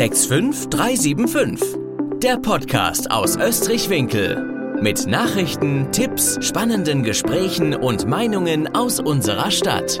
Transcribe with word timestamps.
65375. 0.00 1.76
Der 2.22 2.38
Podcast 2.38 3.10
aus 3.10 3.36
Österreich-Winkel. 3.36 4.80
Mit 4.80 5.06
Nachrichten, 5.06 5.92
Tipps, 5.92 6.38
spannenden 6.40 7.02
Gesprächen 7.02 7.74
und 7.74 8.06
Meinungen 8.06 8.74
aus 8.74 8.98
unserer 8.98 9.50
Stadt. 9.50 10.00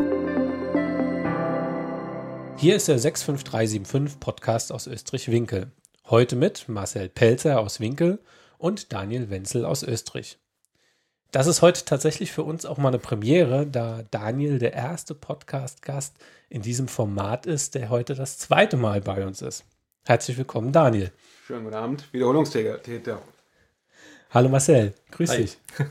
Hier 2.56 2.76
ist 2.76 2.88
der 2.88 2.98
65375 2.98 4.18
Podcast 4.20 4.72
aus 4.72 4.86
Österreich-Winkel. 4.86 5.70
Heute 6.08 6.34
mit 6.34 6.66
Marcel 6.66 7.10
Pelzer 7.10 7.60
aus 7.60 7.78
Winkel 7.78 8.20
und 8.56 8.94
Daniel 8.94 9.28
Wenzel 9.28 9.66
aus 9.66 9.82
Österreich. 9.82 10.38
Das 11.30 11.46
ist 11.46 11.60
heute 11.60 11.84
tatsächlich 11.84 12.32
für 12.32 12.44
uns 12.44 12.64
auch 12.64 12.78
mal 12.78 12.88
eine 12.88 12.98
Premiere, 12.98 13.66
da 13.66 14.02
Daniel 14.10 14.58
der 14.58 14.72
erste 14.72 15.14
Podcast-Gast 15.14 16.16
in 16.48 16.62
diesem 16.62 16.88
Format 16.88 17.44
ist, 17.44 17.74
der 17.74 17.90
heute 17.90 18.14
das 18.14 18.38
zweite 18.38 18.78
Mal 18.78 19.02
bei 19.02 19.26
uns 19.26 19.42
ist. 19.42 19.66
Herzlich 20.06 20.38
willkommen, 20.38 20.72
Daniel. 20.72 21.12
Schönen 21.46 21.64
guten 21.64 21.76
Abend, 21.76 22.12
Wiederholungstäter. 22.12 23.20
Hallo 24.30 24.48
Marcel, 24.48 24.94
grüß 25.10 25.30
Hi. 25.30 25.36
dich. 25.42 25.58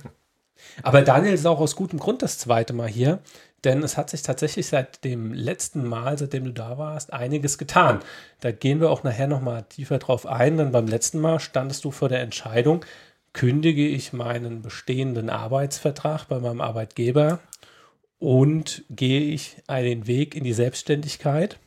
Aber 0.83 1.01
Daniel 1.01 1.33
ist 1.33 1.45
auch 1.45 1.59
aus 1.59 1.75
gutem 1.75 1.99
Grund 1.99 2.21
das 2.21 2.37
zweite 2.37 2.73
Mal 2.73 2.87
hier, 2.87 3.19
denn 3.63 3.83
es 3.83 3.97
hat 3.97 4.09
sich 4.09 4.21
tatsächlich 4.21 4.67
seit 4.67 5.03
dem 5.03 5.33
letzten 5.33 5.85
Mal, 5.85 6.17
seitdem 6.17 6.45
du 6.45 6.53
da 6.53 6.77
warst, 6.77 7.13
einiges 7.13 7.57
getan. 7.57 7.99
Da 8.39 8.51
gehen 8.51 8.79
wir 8.81 8.89
auch 8.89 9.03
nachher 9.03 9.27
nochmal 9.27 9.63
tiefer 9.63 9.99
drauf 9.99 10.25
ein, 10.25 10.57
denn 10.57 10.71
beim 10.71 10.87
letzten 10.87 11.19
Mal 11.19 11.39
standest 11.39 11.85
du 11.85 11.91
vor 11.91 12.09
der 12.09 12.21
Entscheidung, 12.21 12.85
kündige 13.33 13.87
ich 13.87 14.11
meinen 14.11 14.61
bestehenden 14.61 15.29
Arbeitsvertrag 15.29 16.27
bei 16.27 16.39
meinem 16.39 16.61
Arbeitgeber 16.61 17.39
und 18.17 18.83
gehe 18.89 19.21
ich 19.21 19.57
einen 19.67 20.07
Weg 20.07 20.35
in 20.35 20.43
die 20.43 20.53
Selbstständigkeit. 20.53 21.59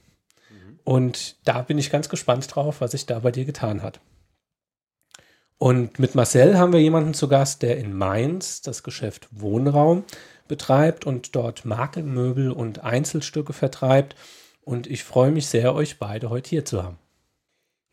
Und 0.85 1.37
da 1.45 1.63
bin 1.63 1.79
ich 1.79 1.91
ganz 1.91 2.09
gespannt 2.09 2.55
drauf, 2.55 2.81
was 2.81 2.93
sich 2.93 3.07
da 3.07 3.21
bei 3.21 3.31
dir 3.31 3.45
getan 3.45 3.83
hat. 3.83 4.01
Und 5.59 6.01
mit 6.01 6.17
Marcel 6.17 6.59
haben 6.59 6.73
wir 6.73 6.81
jemanden 6.81 7.15
zu 7.15 7.29
Gast, 7.29 7.63
der 7.63 7.77
in 7.79 7.97
Mainz 7.97 8.63
das 8.63 8.83
Geschäft 8.83 9.29
Wohnraum 9.31 10.03
betreibt 10.49 11.07
und 11.07 11.37
dort 11.37 11.65
Makelmöbel 11.65 12.51
und 12.51 12.83
Einzelstücke 12.83 13.53
vertreibt. 13.53 14.17
Und 14.63 14.89
ich 14.89 15.05
freue 15.05 15.31
mich 15.31 15.47
sehr, 15.47 15.75
euch 15.75 15.99
beide 15.99 16.31
heute 16.31 16.51
hier 16.51 16.65
zu 16.65 16.83
haben. 16.83 16.99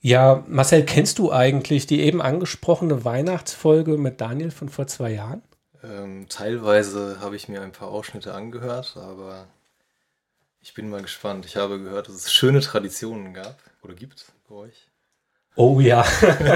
Ja, 0.01 0.43
Marcel, 0.47 0.83
kennst 0.83 1.19
du 1.19 1.31
eigentlich 1.31 1.85
die 1.85 1.99
eben 1.99 2.21
angesprochene 2.21 3.05
Weihnachtsfolge 3.05 3.97
mit 3.97 4.19
Daniel 4.19 4.49
von 4.49 4.69
vor 4.69 4.87
zwei 4.87 5.11
Jahren? 5.11 5.43
Ähm, 5.83 6.25
teilweise 6.27 7.19
habe 7.19 7.35
ich 7.35 7.49
mir 7.49 7.61
ein 7.61 7.71
paar 7.71 7.89
Ausschnitte 7.89 8.33
angehört, 8.33 8.97
aber 8.97 9.47
ich 10.61 10.73
bin 10.73 10.89
mal 10.89 11.01
gespannt. 11.01 11.45
Ich 11.45 11.55
habe 11.55 11.79
gehört, 11.79 12.07
dass 12.07 12.15
es 12.15 12.33
schöne 12.33 12.61
Traditionen 12.61 13.33
gab 13.33 13.57
oder 13.81 13.93
gibt 13.93 14.25
bei 14.47 14.55
euch. 14.55 14.89
Oh 15.55 15.79
ja, 15.81 16.05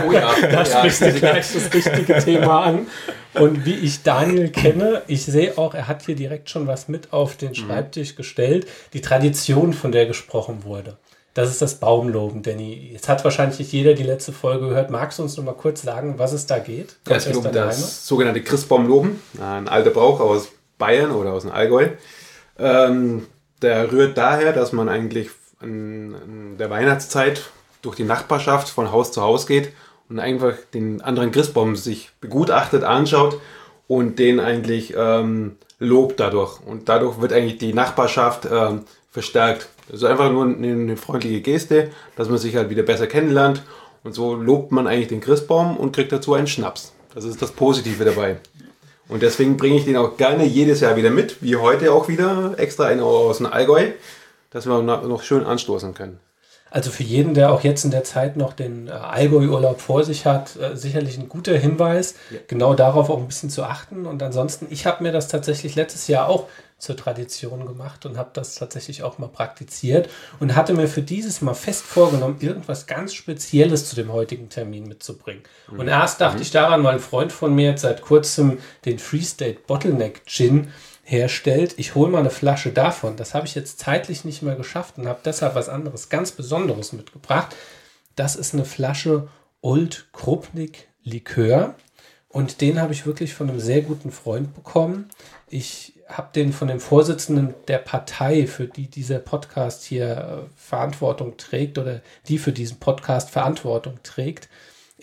oh 0.07 0.11
ja. 0.11 0.33
da 0.41 0.63
sprichst 0.63 1.01
du 1.01 1.11
gleich 1.13 1.51
das 1.51 1.73
richtige 1.73 2.19
Thema 2.19 2.63
an. 2.63 2.87
Und 3.33 3.65
wie 3.65 3.73
ich 3.73 4.03
Daniel 4.03 4.49
kenne, 4.49 5.01
ich 5.07 5.25
sehe 5.25 5.57
auch, 5.57 5.73
er 5.73 5.87
hat 5.87 6.05
hier 6.05 6.15
direkt 6.15 6.49
schon 6.49 6.67
was 6.67 6.87
mit 6.87 7.11
auf 7.11 7.35
den 7.35 7.49
mhm. 7.49 7.55
Schreibtisch 7.55 8.15
gestellt. 8.15 8.67
Die 8.93 9.01
Tradition, 9.01 9.73
von 9.73 9.91
der 9.91 10.05
gesprochen 10.05 10.63
wurde. 10.63 10.97
Das 11.33 11.49
ist 11.49 11.61
das 11.61 11.79
Baumloben, 11.79 12.43
Danny. 12.43 12.91
Jetzt 12.93 13.09
hat 13.09 13.23
wahrscheinlich 13.23 13.57
nicht 13.57 13.73
jeder 13.73 13.95
die 13.95 14.03
letzte 14.03 14.31
Folge 14.31 14.69
gehört. 14.69 14.91
Magst 14.91 15.17
du 15.17 15.23
uns 15.23 15.35
noch 15.35 15.43
mal 15.43 15.53
kurz 15.53 15.81
sagen, 15.81 16.19
was 16.19 16.31
es 16.31 16.45
da 16.45 16.59
geht? 16.59 16.97
Ja, 17.07 17.15
es 17.15 17.25
geht 17.25 17.35
um 17.35 17.51
das 17.51 18.07
sogenannte 18.07 18.43
Christbaumloben. 18.43 19.19
Ein 19.41 19.67
alter 19.67 19.89
Brauch 19.89 20.19
aus 20.19 20.49
Bayern 20.77 21.11
oder 21.11 21.33
aus 21.33 21.41
dem 21.41 21.51
Allgäu. 21.51 21.89
Ähm, 22.59 23.25
der 23.63 23.91
rührt 23.91 24.17
daher, 24.17 24.53
dass 24.53 24.73
man 24.73 24.89
eigentlich 24.89 25.29
in 25.61 26.57
der 26.59 26.69
Weihnachtszeit 26.69 27.41
durch 27.81 27.95
die 27.95 28.03
Nachbarschaft 28.03 28.69
von 28.69 28.91
Haus 28.91 29.11
zu 29.11 29.21
Haus 29.21 29.47
geht 29.47 29.73
und 30.09 30.19
einfach 30.19 30.53
den 30.73 31.01
anderen 31.01 31.31
Christbaum 31.31 31.75
sich 31.75 32.11
begutachtet, 32.21 32.83
anschaut 32.83 33.39
und 33.87 34.19
den 34.19 34.39
eigentlich 34.39 34.93
ähm, 34.97 35.57
lobt 35.79 36.19
dadurch. 36.19 36.59
Und 36.65 36.89
dadurch 36.89 37.21
wird 37.21 37.33
eigentlich 37.33 37.57
die 37.57 37.73
Nachbarschaft 37.73 38.47
ähm, 38.51 38.81
verstärkt. 39.11 39.69
Ist 39.91 40.03
einfach 40.03 40.31
nur 40.31 40.45
eine, 40.45 40.97
freundliche 40.97 41.41
Geste, 41.41 41.91
dass 42.15 42.29
man 42.29 42.37
sich 42.37 42.55
halt 42.55 42.69
wieder 42.69 42.83
besser 42.83 43.07
kennenlernt. 43.07 43.63
Und 44.03 44.13
so 44.13 44.35
lobt 44.35 44.71
man 44.71 44.87
eigentlich 44.87 45.07
den 45.07 45.21
Christbaum 45.21 45.77
und 45.77 45.93
kriegt 45.93 46.11
dazu 46.11 46.33
einen 46.33 46.47
Schnaps. 46.47 46.93
Das 47.13 47.25
ist 47.25 47.41
das 47.41 47.51
Positive 47.51 48.03
dabei. 48.03 48.37
Und 49.09 49.21
deswegen 49.21 49.57
bringe 49.57 49.77
ich 49.77 49.85
den 49.85 49.97
auch 49.97 50.17
gerne 50.17 50.45
jedes 50.45 50.79
Jahr 50.79 50.95
wieder 50.95 51.09
mit, 51.09 51.41
wie 51.41 51.55
heute 51.55 51.91
auch 51.91 52.07
wieder, 52.07 52.53
extra 52.57 52.85
einen 52.85 53.01
aus 53.01 53.37
dem 53.37 53.47
Allgäu, 53.47 53.91
dass 54.51 54.65
wir 54.65 54.81
noch 54.81 55.23
schön 55.23 55.43
anstoßen 55.43 55.93
können. 55.93 56.19
Also 56.73 56.89
für 56.89 57.03
jeden, 57.03 57.35
der 57.35 57.51
auch 57.51 57.61
jetzt 57.61 57.85
in 57.85 57.91
der 57.91 58.03
Zeit 58.03 58.35
noch 58.35 58.51
den 58.51 58.87
äh, 58.87 58.91
Allgäu-Urlaub 58.91 59.79
vor 59.79 60.03
sich 60.03 60.25
hat, 60.25 60.55
äh, 60.55 60.75
sicherlich 60.75 61.19
ein 61.19 61.29
guter 61.29 61.55
Hinweis, 61.55 62.15
ja. 62.31 62.39
genau 62.47 62.73
darauf 62.73 63.11
auch 63.11 63.19
ein 63.19 63.27
bisschen 63.27 63.51
zu 63.51 63.61
achten. 63.61 64.07
Und 64.07 64.23
ansonsten, 64.23 64.65
ich 64.71 64.87
habe 64.87 65.03
mir 65.03 65.11
das 65.11 65.27
tatsächlich 65.27 65.75
letztes 65.75 66.07
Jahr 66.07 66.27
auch 66.27 66.47
zur 66.83 66.97
Tradition 66.97 67.65
gemacht 67.65 68.05
und 68.05 68.17
habe 68.17 68.31
das 68.33 68.55
tatsächlich 68.55 69.03
auch 69.03 69.17
mal 69.17 69.29
praktiziert 69.29 70.09
und 70.39 70.55
hatte 70.55 70.73
mir 70.73 70.87
für 70.87 71.01
dieses 71.01 71.41
Mal 71.41 71.53
fest 71.53 71.83
vorgenommen, 71.83 72.37
irgendwas 72.39 72.85
ganz 72.85 73.13
Spezielles 73.13 73.89
zu 73.89 73.95
dem 73.95 74.11
heutigen 74.11 74.49
Termin 74.49 74.87
mitzubringen. 74.87 75.43
Mhm. 75.71 75.79
Und 75.79 75.87
erst 75.87 76.21
dachte 76.21 76.37
mhm. 76.37 76.41
ich 76.43 76.51
daran, 76.51 76.83
weil 76.83 76.95
ein 76.95 76.99
Freund 76.99 77.31
von 77.31 77.55
mir 77.55 77.71
jetzt 77.71 77.81
seit 77.81 78.01
kurzem 78.01 78.59
den 78.85 78.99
Free 78.99 79.21
State 79.21 79.59
Bottleneck 79.65 80.25
Gin 80.25 80.67
herstellt. 81.03 81.75
Ich 81.77 81.95
hole 81.95 82.11
mal 82.11 82.19
eine 82.19 82.29
Flasche 82.29 82.71
davon. 82.71 83.15
Das 83.15 83.33
habe 83.33 83.45
ich 83.45 83.55
jetzt 83.55 83.79
zeitlich 83.79 84.25
nicht 84.25 84.41
mehr 84.41 84.55
geschafft 84.55 84.97
und 84.97 85.07
habe 85.07 85.19
deshalb 85.23 85.55
was 85.55 85.69
anderes, 85.69 86.09
ganz 86.09 86.31
Besonderes 86.31 86.93
mitgebracht. 86.93 87.55
Das 88.15 88.35
ist 88.35 88.53
eine 88.53 88.65
Flasche 88.65 89.27
Old 89.61 90.07
Krupnik 90.11 90.87
Likör. 91.03 91.75
Und 92.29 92.61
den 92.61 92.81
habe 92.81 92.93
ich 92.93 93.05
wirklich 93.05 93.33
von 93.33 93.49
einem 93.49 93.59
sehr 93.59 93.81
guten 93.81 94.11
Freund 94.11 94.55
bekommen. 94.55 95.09
Ich 95.49 95.92
habe 96.17 96.29
den 96.33 96.53
von 96.53 96.67
dem 96.67 96.79
Vorsitzenden 96.79 97.53
der 97.67 97.79
Partei, 97.79 98.47
für 98.47 98.67
die 98.67 98.87
dieser 98.87 99.19
Podcast 99.19 99.83
hier 99.83 100.45
äh, 100.45 100.49
Verantwortung 100.55 101.37
trägt 101.37 101.77
oder 101.77 102.01
die 102.27 102.37
für 102.37 102.51
diesen 102.51 102.79
Podcast 102.79 103.29
Verantwortung 103.29 103.99
trägt, 104.03 104.49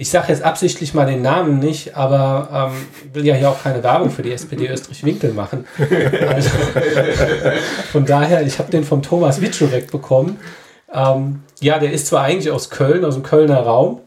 ich 0.00 0.08
sage 0.08 0.28
jetzt 0.28 0.42
absichtlich 0.42 0.94
mal 0.94 1.04
den 1.04 1.20
Namen 1.20 1.58
nicht, 1.58 1.94
aber 1.94 2.72
ähm, 2.72 3.12
will 3.12 3.26
ja 3.26 3.34
hier 3.34 3.50
auch 3.50 3.62
keine 3.62 3.82
Werbung 3.82 4.10
für 4.10 4.22
die 4.22 4.32
SPD 4.32 4.66
Österreich-Winkel 4.66 5.34
machen. 5.34 5.66
Also, 6.26 6.48
von 7.92 8.06
daher, 8.06 8.40
ich 8.46 8.58
habe 8.58 8.70
den 8.70 8.84
vom 8.84 9.02
Thomas 9.02 9.42
Wiczurek 9.42 9.90
bekommen. 9.90 10.40
Ähm, 10.90 11.42
ja, 11.60 11.78
der 11.78 11.92
ist 11.92 12.06
zwar 12.06 12.22
eigentlich 12.22 12.50
aus 12.50 12.70
Köln, 12.70 13.04
aus 13.04 13.12
dem 13.12 13.22
Kölner 13.22 13.60
Raum, 13.60 14.00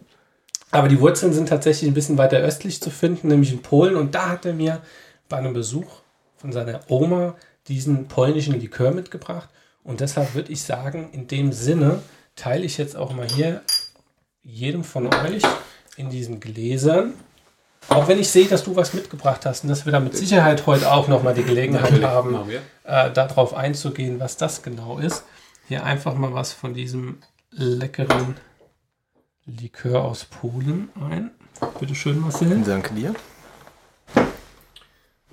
aber 0.71 0.87
die 0.87 0.99
Wurzeln 0.99 1.31
sind 1.31 1.49
tatsächlich 1.49 1.91
ein 1.91 1.93
bisschen 1.93 2.17
weiter 2.17 2.37
östlich 2.37 2.81
zu 2.81 2.89
finden, 2.89 3.27
nämlich 3.27 3.51
in 3.51 3.61
Polen. 3.61 3.95
Und 3.95 4.15
da 4.15 4.29
hat 4.29 4.47
er 4.47 4.53
mir 4.53 4.81
bei 5.29 5.37
einem 5.37 5.53
Besuch 5.53 6.01
von 6.43 6.51
seiner 6.51 6.81
Oma 6.89 7.35
diesen 7.69 8.09
polnischen 8.09 8.59
Likör 8.59 8.91
mitgebracht. 8.91 9.47
Und 9.81 10.01
deshalb 10.01 10.35
würde 10.35 10.51
ich 10.51 10.61
sagen, 10.61 11.09
in 11.13 11.25
dem 11.29 11.53
Sinne 11.53 12.01
teile 12.35 12.65
ich 12.65 12.77
jetzt 12.77 12.97
auch 12.97 13.13
mal 13.13 13.25
hier 13.25 13.61
jedem 14.43 14.83
von 14.83 15.07
euch 15.07 15.41
in 15.95 16.09
diesen 16.09 16.41
Gläsern. 16.41 17.13
Auch 17.87 18.09
wenn 18.09 18.19
ich 18.19 18.27
sehe, 18.27 18.45
dass 18.49 18.65
du 18.65 18.75
was 18.75 18.93
mitgebracht 18.93 19.45
hast 19.45 19.63
und 19.63 19.69
dass 19.69 19.85
wir 19.85 19.93
da 19.93 20.01
mit 20.01 20.17
Sicherheit 20.17 20.67
heute 20.67 20.91
auch 20.91 21.07
nochmal 21.07 21.33
die 21.33 21.43
Gelegenheit 21.43 21.83
Natürlich, 21.83 22.05
haben, 22.05 22.49
äh, 22.83 23.09
darauf 23.13 23.53
einzugehen, 23.53 24.19
was 24.19 24.35
das 24.35 24.63
genau 24.63 24.99
ist. 24.99 25.23
Hier 25.69 25.85
einfach 25.85 26.15
mal 26.15 26.33
was 26.33 26.51
von 26.51 26.73
diesem 26.73 27.19
leckeren 27.51 28.35
Likör 29.45 30.03
aus 30.03 30.25
Polen 30.25 30.89
ein. 30.95 31.31
Bitte 31.79 31.95
schön, 31.95 32.19
Marcel. 32.19 32.61
Danke 32.65 32.93
dir. 32.93 33.15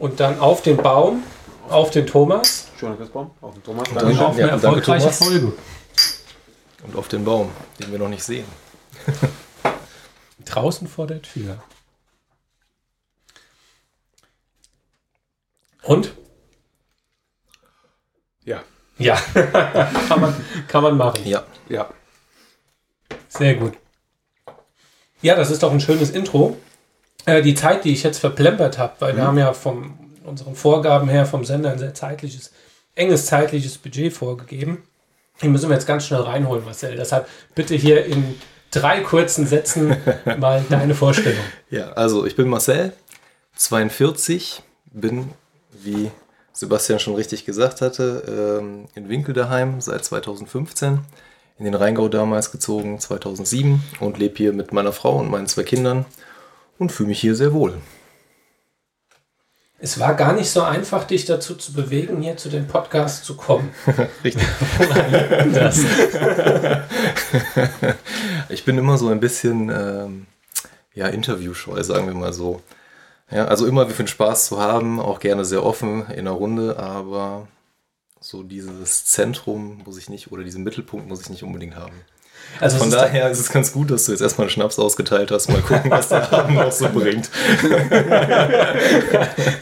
Und 0.00 0.18
dann 0.18 0.40
auf 0.40 0.62
den 0.62 0.78
Baum, 0.78 1.22
auf 1.68 1.90
den 1.90 2.06
Thomas. 2.06 2.68
Schöner 2.78 2.96
Christbaum, 2.96 3.32
auf 3.42 3.52
den 3.52 3.62
Thomas. 3.62 3.86
Und 3.90 3.96
dann 3.96 4.18
auf 4.18 4.32
eine 4.32 4.40
ja, 4.40 4.46
erfolgreiche 4.48 5.04
danke, 5.04 5.24
Folge. 5.24 5.52
Und 6.84 6.96
auf 6.96 7.08
den 7.08 7.22
Baum, 7.22 7.50
den 7.78 7.92
wir 7.92 7.98
noch 7.98 8.08
nicht 8.08 8.24
sehen. 8.24 8.46
Draußen 10.46 10.88
vor 10.88 11.06
der 11.06 11.20
Tür. 11.20 11.62
Und? 15.82 16.14
Ja. 18.44 18.62
Ja, 18.96 19.16
kann, 20.08 20.20
man, 20.20 20.34
kann 20.66 20.82
man 20.82 20.96
machen. 20.96 21.26
Ja. 21.26 21.44
Ja. 21.68 21.90
Sehr 23.28 23.54
gut. 23.56 23.74
Ja, 25.20 25.36
das 25.36 25.50
ist 25.50 25.62
doch 25.62 25.72
ein 25.72 25.80
schönes 25.80 26.08
Intro. 26.08 26.56
Äh, 27.26 27.42
die 27.42 27.54
Zeit, 27.54 27.84
die 27.84 27.92
ich 27.92 28.02
jetzt 28.02 28.18
verplempert 28.18 28.78
habe, 28.78 28.94
weil 29.00 29.12
mhm. 29.12 29.16
wir 29.16 29.26
haben 29.26 29.38
ja 29.38 29.52
von 29.52 29.94
unseren 30.24 30.54
Vorgaben 30.54 31.08
her 31.08 31.26
vom 31.26 31.44
Sender 31.44 31.72
ein 31.72 31.78
sehr 31.78 31.94
zeitliches, 31.94 32.52
enges 32.94 33.26
zeitliches 33.26 33.78
Budget 33.78 34.12
vorgegeben. 34.12 34.82
Die 35.42 35.48
müssen 35.48 35.68
wir 35.68 35.74
jetzt 35.74 35.86
ganz 35.86 36.06
schnell 36.06 36.20
reinholen, 36.20 36.64
Marcel. 36.64 36.96
Deshalb 36.96 37.26
bitte 37.54 37.74
hier 37.74 38.04
in 38.04 38.36
drei 38.70 39.00
kurzen 39.00 39.46
Sätzen 39.46 39.96
mal 40.38 40.64
deine 40.68 40.94
Vorstellung. 40.94 41.42
Ja, 41.70 41.92
also 41.92 42.26
ich 42.26 42.36
bin 42.36 42.48
Marcel, 42.48 42.92
42, 43.56 44.62
bin, 44.92 45.30
wie 45.72 46.10
Sebastian 46.52 46.98
schon 46.98 47.14
richtig 47.14 47.44
gesagt 47.44 47.80
hatte, 47.80 48.58
ähm, 48.60 48.86
in 48.94 49.08
Winkel 49.08 49.34
daheim 49.34 49.80
seit 49.80 50.04
2015. 50.04 51.00
in 51.58 51.64
den 51.64 51.74
Rheingau 51.74 52.08
damals 52.08 52.52
gezogen, 52.52 52.98
2007, 53.00 53.82
und 54.00 54.18
lebe 54.18 54.36
hier 54.36 54.52
mit 54.52 54.72
meiner 54.72 54.92
Frau 54.92 55.16
und 55.16 55.30
meinen 55.30 55.46
zwei 55.46 55.62
Kindern 55.62 56.06
und 56.80 56.90
fühle 56.90 57.10
mich 57.10 57.20
hier 57.20 57.36
sehr 57.36 57.52
wohl. 57.52 57.80
Es 59.78 60.00
war 60.00 60.14
gar 60.14 60.32
nicht 60.32 60.50
so 60.50 60.62
einfach, 60.62 61.04
dich 61.04 61.24
dazu 61.26 61.54
zu 61.54 61.72
bewegen, 61.72 62.20
hier 62.20 62.36
zu 62.36 62.48
dem 62.48 62.66
Podcast 62.66 63.24
zu 63.24 63.36
kommen. 63.36 63.70
Richtig. 64.24 64.46
ich 68.48 68.64
bin 68.64 68.76
immer 68.76 68.98
so 68.98 69.08
ein 69.08 69.20
bisschen 69.20 69.70
ähm, 69.70 70.26
ja, 70.92 71.06
interviewscheu, 71.08 71.82
sagen 71.82 72.06
wir 72.06 72.14
mal 72.14 72.32
so. 72.32 72.60
Ja, 73.30 73.46
also 73.46 73.66
immer 73.66 73.88
für 73.88 74.02
den 74.02 74.08
Spaß 74.08 74.46
zu 74.46 74.60
haben, 74.60 75.00
auch 75.00 75.20
gerne 75.20 75.44
sehr 75.44 75.64
offen 75.64 76.06
in 76.10 76.24
der 76.24 76.34
Runde, 76.34 76.78
aber 76.78 77.46
so 78.20 78.42
dieses 78.42 79.06
Zentrum 79.06 79.82
muss 79.84 79.96
ich 79.96 80.10
nicht 80.10 80.32
oder 80.32 80.44
diesen 80.44 80.64
Mittelpunkt 80.64 81.08
muss 81.08 81.22
ich 81.22 81.30
nicht 81.30 81.42
unbedingt 81.42 81.76
haben. 81.76 81.94
Also 82.58 82.78
Von 82.78 82.90
daher 82.90 83.30
ist 83.30 83.38
es 83.38 83.50
ganz 83.50 83.72
gut, 83.72 83.90
dass 83.90 84.06
du 84.06 84.12
jetzt 84.12 84.20
erstmal 84.20 84.46
einen 84.46 84.52
Schnaps 84.52 84.78
ausgeteilt 84.78 85.30
hast. 85.30 85.48
Mal 85.48 85.62
gucken, 85.62 85.90
was 85.90 86.08
der 86.08 86.30
Abend 86.32 86.56
noch 86.56 86.72
so 86.72 86.88
bringt. 86.88 87.30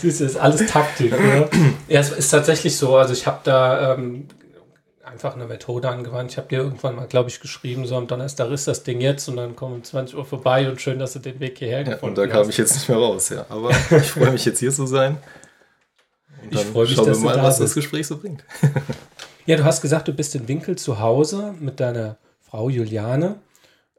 das 0.02 0.20
ist 0.20 0.36
alles 0.36 0.66
Taktik. 0.66 1.12
Ne? 1.12 1.48
Ja, 1.88 2.00
es 2.00 2.10
ist 2.10 2.30
tatsächlich 2.30 2.76
so. 2.76 2.96
Also 2.96 3.12
ich 3.12 3.26
habe 3.26 3.38
da 3.44 3.94
ähm, 3.94 4.26
einfach 5.04 5.34
eine 5.34 5.46
Methode 5.46 5.88
angewandt. 5.88 6.32
Ich 6.32 6.38
habe 6.38 6.48
dir 6.48 6.58
irgendwann 6.58 6.96
mal, 6.96 7.06
glaube 7.06 7.28
ich, 7.30 7.40
geschrieben, 7.40 7.86
so 7.86 7.96
am 7.96 8.06
Donnerstag 8.06 8.50
ist 8.50 8.66
das 8.66 8.82
Ding 8.82 9.00
jetzt 9.00 9.28
und 9.28 9.36
dann 9.36 9.54
kommen 9.54 9.74
um 9.74 9.84
20 9.84 10.16
Uhr 10.16 10.24
vorbei 10.24 10.68
und 10.68 10.80
schön, 10.80 10.98
dass 10.98 11.12
du 11.12 11.18
den 11.18 11.40
Weg 11.40 11.58
hierher 11.58 11.84
gefunden 11.84 11.96
hast. 11.96 12.02
Ja, 12.02 12.08
und 12.08 12.18
da 12.18 12.26
kam 12.26 12.40
hast. 12.40 12.50
ich 12.50 12.58
jetzt 12.58 12.74
nicht 12.74 12.88
mehr 12.88 12.98
raus, 12.98 13.28
ja. 13.28 13.46
Aber 13.48 13.70
ich 13.70 14.10
freue 14.10 14.30
mich 14.32 14.44
jetzt 14.44 14.58
hier 14.58 14.72
zu 14.72 14.86
sein. 14.86 15.18
Und 16.42 16.52
ich 16.52 16.60
freue 16.60 16.86
mich, 16.86 16.94
schauen 16.96 17.06
dass 17.06 17.18
wir 17.18 17.24
mal, 17.26 17.36
da 17.36 17.42
was 17.42 17.58
bist. 17.58 17.70
das 17.70 17.74
Gespräch 17.74 18.06
so 18.06 18.16
bringt. 18.16 18.44
ja, 19.46 19.56
du 19.56 19.64
hast 19.64 19.82
gesagt, 19.82 20.08
du 20.08 20.12
bist 20.12 20.34
in 20.34 20.48
Winkel 20.48 20.76
zu 20.76 20.98
Hause 21.00 21.54
mit 21.58 21.80
deiner 21.80 22.16
Frau 22.50 22.68
Juliane. 22.68 23.40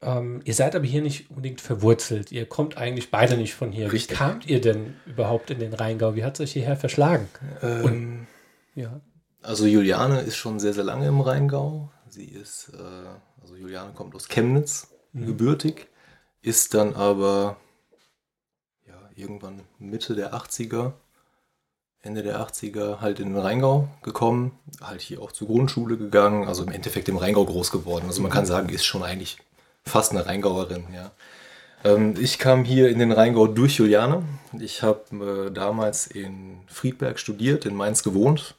Ähm, 0.01 0.41
ihr 0.45 0.53
seid 0.53 0.75
aber 0.75 0.85
hier 0.85 1.01
nicht 1.01 1.29
unbedingt 1.29 1.61
verwurzelt. 1.61 2.31
Ihr 2.31 2.45
kommt 2.45 2.77
eigentlich 2.77 3.11
beide 3.11 3.35
nicht 3.37 3.53
von 3.53 3.71
hier. 3.71 3.91
Richtig. 3.91 4.17
Wie 4.17 4.23
kamt 4.23 4.47
ihr 4.47 4.61
denn 4.61 4.95
überhaupt 5.05 5.51
in 5.51 5.59
den 5.59 5.73
Rheingau? 5.73 6.15
Wie 6.15 6.23
hat 6.23 6.35
es 6.35 6.41
euch 6.41 6.53
hierher 6.53 6.77
verschlagen? 6.77 7.27
Ähm, 7.61 7.83
Und, 7.83 8.27
ja. 8.75 9.01
Also 9.41 9.65
Juliane 9.65 10.21
ist 10.21 10.37
schon 10.37 10.59
sehr, 10.59 10.73
sehr 10.73 10.83
lange 10.83 11.07
im 11.07 11.21
Rheingau. 11.21 11.91
Sie 12.07 12.25
ist, 12.25 12.71
äh, 12.73 13.41
also 13.41 13.55
Juliane 13.55 13.93
kommt 13.93 14.15
aus 14.15 14.27
Chemnitz, 14.27 14.87
mhm. 15.13 15.27
gebürtig, 15.27 15.87
ist 16.41 16.73
dann 16.73 16.93
aber 16.93 17.57
ja, 18.87 18.97
irgendwann 19.15 19.61
Mitte 19.77 20.15
der 20.15 20.33
80er 20.33 20.93
Ende 22.01 22.23
der 22.23 22.39
80er 22.39 23.01
halt 23.01 23.19
in 23.19 23.33
den 23.33 23.41
Rheingau 23.41 23.89
gekommen, 24.03 24.57
halt 24.81 25.01
hier 25.01 25.21
auch 25.21 25.33
zur 25.33 25.47
Grundschule 25.47 25.97
gegangen, 25.97 26.47
also 26.47 26.63
im 26.63 26.71
Endeffekt 26.71 27.09
im 27.09 27.17
Rheingau 27.17 27.45
groß 27.45 27.71
geworden. 27.71 28.05
Also 28.07 28.21
man 28.21 28.31
kann 28.31 28.45
sagen, 28.45 28.69
ist 28.69 28.85
schon 28.85 29.03
eigentlich 29.03 29.37
fast 29.85 30.11
eine 30.11 30.25
Rheingauerin, 30.25 30.85
ja. 30.93 31.11
Ähm, 31.83 32.15
ich 32.19 32.39
kam 32.39 32.63
hier 32.63 32.89
in 32.89 32.99
den 32.99 33.11
Rheingau 33.11 33.47
durch 33.47 33.77
Juliane. 33.77 34.23
Ich 34.59 34.83
habe 34.83 35.47
äh, 35.47 35.51
damals 35.51 36.07
in 36.07 36.61
Friedberg 36.67 37.19
studiert, 37.19 37.65
in 37.65 37.75
Mainz 37.75 38.03
gewohnt 38.03 38.55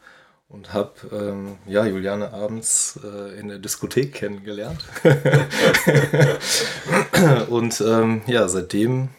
und 0.49 0.73
habe 0.73 0.93
ähm, 1.13 1.59
ja, 1.67 1.85
Juliane 1.87 2.33
abends 2.33 2.99
äh, 3.05 3.39
in 3.39 3.49
der 3.49 3.59
Diskothek 3.59 4.15
kennengelernt. 4.15 4.85
und 7.49 7.81
ähm, 7.81 8.23
ja, 8.27 8.49
seitdem 8.49 9.11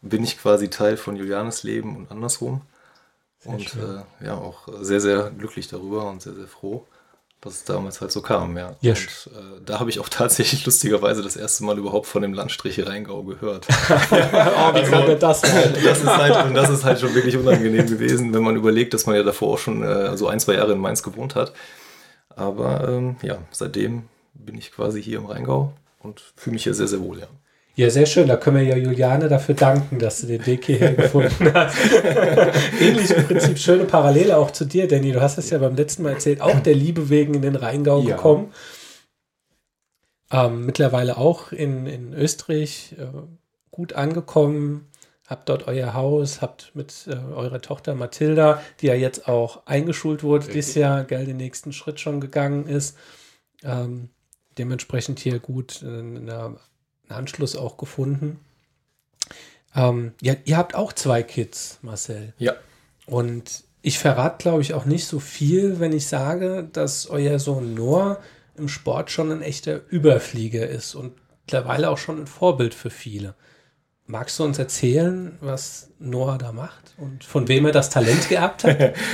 bin 0.00 0.24
ich 0.24 0.38
quasi 0.38 0.70
Teil 0.70 0.96
von 0.96 1.16
Julianes 1.16 1.64
Leben 1.64 1.96
und 1.96 2.10
andersrum. 2.10 2.62
Und 3.48 3.74
äh, 3.74 4.26
ja, 4.26 4.34
auch 4.34 4.68
sehr, 4.80 5.00
sehr 5.00 5.30
glücklich 5.30 5.68
darüber 5.68 6.08
und 6.08 6.20
sehr, 6.20 6.34
sehr 6.34 6.46
froh, 6.46 6.84
dass 7.40 7.54
es 7.54 7.64
damals 7.64 8.00
halt 8.00 8.12
so 8.12 8.20
kam, 8.20 8.56
ja. 8.58 8.76
Yes. 8.80 9.26
Und 9.26 9.36
äh, 9.36 9.60
da 9.64 9.80
habe 9.80 9.88
ich 9.90 10.00
auch 10.00 10.08
tatsächlich 10.10 10.66
lustigerweise 10.66 11.22
das 11.22 11.36
erste 11.36 11.64
Mal 11.64 11.78
überhaupt 11.78 12.06
von 12.06 12.22
dem 12.22 12.34
Landstrich 12.34 12.84
Rheingau 12.86 13.22
gehört. 13.22 13.66
oh, 13.90 13.94
wie 13.94 14.78
also, 14.78 14.90
kann 14.90 15.18
das 15.18 15.40
das 15.40 15.98
ist 16.00 16.06
halt, 16.06 16.46
und 16.46 16.54
das 16.54 16.68
ist 16.68 16.84
halt 16.84 17.00
schon 17.00 17.14
wirklich 17.14 17.36
unangenehm 17.36 17.86
gewesen, 17.86 18.34
wenn 18.34 18.42
man 18.42 18.56
überlegt, 18.56 18.92
dass 18.92 19.06
man 19.06 19.16
ja 19.16 19.22
davor 19.22 19.54
auch 19.54 19.58
schon 19.58 19.82
äh, 19.82 20.16
so 20.16 20.28
ein, 20.28 20.40
zwei 20.40 20.54
Jahre 20.54 20.72
in 20.72 20.78
Mainz 20.78 21.02
gewohnt 21.02 21.34
hat. 21.34 21.52
Aber 22.36 22.88
ähm, 22.88 23.16
ja, 23.22 23.38
seitdem 23.50 24.04
bin 24.34 24.58
ich 24.58 24.72
quasi 24.72 25.02
hier 25.02 25.18
im 25.18 25.26
Rheingau 25.26 25.72
und 26.00 26.20
fühle 26.36 26.54
mich 26.54 26.64
hier 26.64 26.74
sehr, 26.74 26.88
sehr 26.88 27.00
wohl, 27.00 27.18
ja. 27.18 27.26
Ja, 27.78 27.90
sehr 27.90 28.06
schön. 28.06 28.26
Da 28.26 28.36
können 28.36 28.56
wir 28.56 28.64
ja 28.64 28.76
Juliane 28.76 29.28
dafür 29.28 29.54
danken, 29.54 30.00
dass 30.00 30.20
du 30.20 30.26
den 30.26 30.44
Weg 30.46 30.64
hierher 30.64 30.94
gefunden 30.96 31.54
hast. 31.54 31.76
Ähnlich 32.80 33.08
im 33.12 33.24
Prinzip 33.24 33.56
schöne 33.56 33.84
Parallele 33.84 34.36
auch 34.36 34.50
zu 34.50 34.64
dir, 34.64 34.88
Danny. 34.88 35.12
Du 35.12 35.20
hast 35.20 35.38
es 35.38 35.50
ja 35.50 35.58
beim 35.58 35.76
letzten 35.76 36.02
Mal 36.02 36.14
erzählt, 36.14 36.40
auch 36.40 36.58
der 36.58 36.74
Liebe 36.74 37.08
wegen 37.08 37.34
in 37.34 37.42
den 37.42 37.54
Rheingau 37.54 38.02
ja. 38.02 38.16
gekommen. 38.16 38.52
Ähm, 40.32 40.66
mittlerweile 40.66 41.18
auch 41.18 41.52
in, 41.52 41.86
in 41.86 42.14
Österreich 42.14 42.96
äh, 42.98 43.06
gut 43.70 43.92
angekommen. 43.92 44.88
Habt 45.28 45.48
dort 45.48 45.68
euer 45.68 45.94
Haus, 45.94 46.42
habt 46.42 46.74
mit 46.74 47.06
äh, 47.06 47.14
eurer 47.32 47.60
Tochter 47.60 47.94
Mathilda, 47.94 48.60
die 48.80 48.88
ja 48.88 48.94
jetzt 48.94 49.28
auch 49.28 49.66
eingeschult 49.66 50.24
wurde 50.24 50.46
Richtig. 50.46 50.54
dieses 50.54 50.74
Jahr, 50.74 51.04
gell, 51.04 51.26
den 51.26 51.36
nächsten 51.36 51.72
Schritt 51.72 52.00
schon 52.00 52.20
gegangen 52.20 52.66
ist. 52.66 52.96
Ähm, 53.62 54.08
dementsprechend 54.58 55.20
hier 55.20 55.38
gut 55.38 55.82
in 55.82 56.28
einer 56.28 56.56
einen 57.08 57.18
Anschluss 57.18 57.56
auch 57.56 57.76
gefunden. 57.76 58.40
Ähm, 59.74 60.12
ja, 60.20 60.34
ihr 60.44 60.56
habt 60.56 60.74
auch 60.74 60.92
zwei 60.92 61.22
Kids, 61.22 61.78
Marcel. 61.82 62.32
Ja. 62.38 62.54
Und 63.06 63.64
ich 63.82 63.98
verrate, 63.98 64.42
glaube 64.42 64.62
ich, 64.62 64.74
auch 64.74 64.84
nicht 64.84 65.06
so 65.06 65.20
viel, 65.20 65.80
wenn 65.80 65.92
ich 65.92 66.06
sage, 66.06 66.68
dass 66.72 67.08
euer 67.08 67.38
Sohn 67.38 67.74
Noah 67.74 68.18
im 68.56 68.68
Sport 68.68 69.10
schon 69.10 69.30
ein 69.30 69.42
echter 69.42 69.80
Überflieger 69.88 70.68
ist 70.68 70.94
und 70.94 71.12
mittlerweile 71.44 71.90
auch 71.90 71.98
schon 71.98 72.20
ein 72.20 72.26
Vorbild 72.26 72.74
für 72.74 72.90
viele. 72.90 73.34
Magst 74.10 74.38
du 74.38 74.44
uns 74.44 74.58
erzählen, 74.58 75.36
was 75.42 75.90
Noah 75.98 76.38
da 76.38 76.50
macht 76.50 76.94
und 76.96 77.24
von 77.24 77.46
wem 77.46 77.66
er 77.66 77.72
das 77.72 77.90
Talent 77.90 78.28
geerbt 78.28 78.64
hat? 78.64 78.94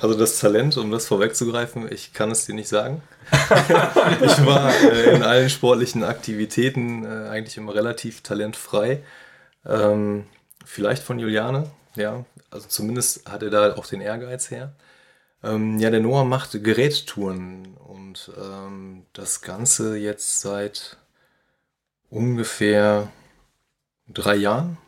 Also 0.00 0.16
das 0.16 0.38
Talent, 0.38 0.76
um 0.76 0.92
das 0.92 1.08
vorwegzugreifen, 1.08 1.90
ich 1.90 2.12
kann 2.12 2.30
es 2.30 2.46
dir 2.46 2.54
nicht 2.54 2.68
sagen. 2.68 3.02
ich 3.32 4.46
war 4.46 4.72
äh, 4.72 5.16
in 5.16 5.24
allen 5.24 5.50
sportlichen 5.50 6.04
Aktivitäten 6.04 7.04
äh, 7.04 7.30
eigentlich 7.30 7.56
immer 7.56 7.74
relativ 7.74 8.20
talentfrei. 8.20 9.02
Ähm, 9.66 10.26
vielleicht 10.64 11.02
von 11.02 11.18
Juliane, 11.18 11.68
ja. 11.96 12.24
Also 12.52 12.68
zumindest 12.68 13.28
hat 13.28 13.42
er 13.42 13.50
da 13.50 13.74
auch 13.74 13.86
den 13.86 14.00
Ehrgeiz 14.00 14.52
her. 14.52 14.72
Ähm, 15.42 15.80
ja, 15.80 15.90
der 15.90 15.98
Noah 15.98 16.24
macht 16.24 16.62
Gerättouren 16.62 17.76
und 17.76 18.30
ähm, 18.40 19.04
das 19.14 19.40
Ganze 19.40 19.96
jetzt 19.96 20.42
seit 20.42 20.96
ungefähr 22.08 23.10
drei 24.12 24.36
Jahren. 24.36 24.78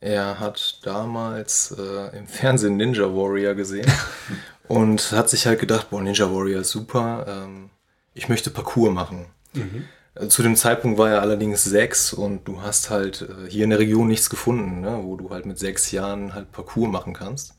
Er 0.00 0.40
hat 0.40 0.80
damals 0.82 1.76
äh, 1.78 2.16
im 2.16 2.26
Fernsehen 2.26 2.76
Ninja 2.76 3.04
Warrior 3.04 3.54
gesehen 3.54 3.90
und 4.68 5.12
hat 5.12 5.28
sich 5.28 5.46
halt 5.46 5.60
gedacht, 5.60 5.90
boah, 5.90 6.00
Ninja 6.00 6.32
Warrior 6.32 6.62
ist 6.62 6.70
super, 6.70 7.26
ähm, 7.28 7.70
ich 8.14 8.28
möchte 8.28 8.50
Parkour 8.50 8.90
machen. 8.92 9.26
Mhm. 9.52 9.84
Äh, 10.14 10.28
zu 10.28 10.42
dem 10.42 10.56
Zeitpunkt 10.56 10.98
war 10.98 11.10
er 11.10 11.20
allerdings 11.20 11.64
sechs 11.64 12.12
und 12.12 12.48
du 12.48 12.62
hast 12.62 12.88
halt 12.90 13.22
äh, 13.22 13.50
hier 13.50 13.64
in 13.64 13.70
der 13.70 13.78
Region 13.78 14.08
nichts 14.08 14.30
gefunden, 14.30 14.80
ne, 14.80 15.00
wo 15.02 15.16
du 15.16 15.30
halt 15.30 15.44
mit 15.44 15.58
sechs 15.58 15.90
Jahren 15.90 16.34
halt 16.34 16.50
Parkour 16.50 16.88
machen 16.88 17.12
kannst. 17.12 17.54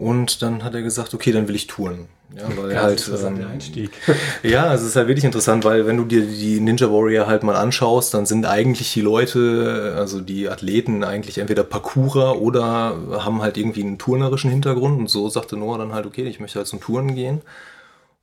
Und 0.00 0.40
dann 0.40 0.64
hat 0.64 0.74
er 0.74 0.80
gesagt, 0.80 1.12
okay, 1.12 1.30
dann 1.30 1.46
will 1.46 1.54
ich 1.54 1.66
touren. 1.66 2.08
Ja, 2.34 2.44
weil 2.56 2.70
er 2.70 2.82
halt. 2.82 3.06
Ähm, 3.22 3.46
Einstieg. 3.46 3.90
ja, 4.42 4.64
also 4.64 4.84
es 4.84 4.92
ist 4.92 4.96
halt 4.96 5.08
wirklich 5.08 5.26
interessant, 5.26 5.62
weil 5.66 5.86
wenn 5.86 5.98
du 5.98 6.06
dir 6.06 6.22
die 6.22 6.58
Ninja 6.58 6.90
Warrior 6.90 7.26
halt 7.26 7.42
mal 7.42 7.54
anschaust, 7.54 8.14
dann 8.14 8.24
sind 8.24 8.46
eigentlich 8.46 8.94
die 8.94 9.02
Leute, 9.02 9.94
also 9.98 10.22
die 10.22 10.48
Athleten, 10.48 11.04
eigentlich 11.04 11.36
entweder 11.36 11.64
Parkourer 11.64 12.40
oder 12.40 12.96
haben 13.22 13.42
halt 13.42 13.58
irgendwie 13.58 13.82
einen 13.82 13.98
turnerischen 13.98 14.50
Hintergrund. 14.50 14.98
Und 14.98 15.10
so 15.10 15.28
sagte 15.28 15.58
Noah 15.58 15.76
dann 15.76 15.92
halt, 15.92 16.06
okay, 16.06 16.22
ich 16.22 16.40
möchte 16.40 16.60
halt 16.60 16.66
zum 16.66 16.80
Touren 16.80 17.14
gehen. 17.14 17.42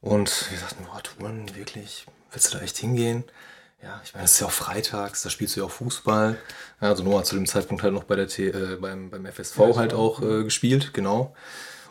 Und 0.02 0.50
wir 0.50 0.58
sagten, 0.58 0.84
Noah, 0.86 1.04
Touren, 1.04 1.56
wirklich? 1.56 2.08
Willst 2.32 2.52
du 2.52 2.58
da 2.58 2.64
echt 2.64 2.78
hingehen? 2.78 3.24
Ja, 3.84 4.02
ich 4.04 4.16
meine, 4.16 4.26
es 4.26 4.32
ist 4.32 4.40
ja 4.40 4.48
auch 4.48 4.52
freitags, 4.52 5.22
da 5.22 5.30
spielst 5.30 5.56
du 5.56 5.60
ja 5.60 5.68
auch 5.68 5.72
Fußball. 5.72 6.38
Ja, 6.82 6.90
also 6.90 7.04
Noah 7.04 7.20
hat 7.20 7.28
zu 7.28 7.36
dem 7.36 7.46
Zeitpunkt 7.46 7.84
halt 7.84 7.94
noch 7.94 8.06
bei 8.06 8.16
der 8.16 8.28
T 8.28 8.48
äh, 8.48 8.78
beim, 8.82 9.12
beim 9.12 9.28
FSV 9.28 9.60
ja, 9.60 9.76
halt 9.76 9.94
auch 9.94 10.24
äh, 10.24 10.44
gespielt, 10.44 10.96
genau. 10.96 11.36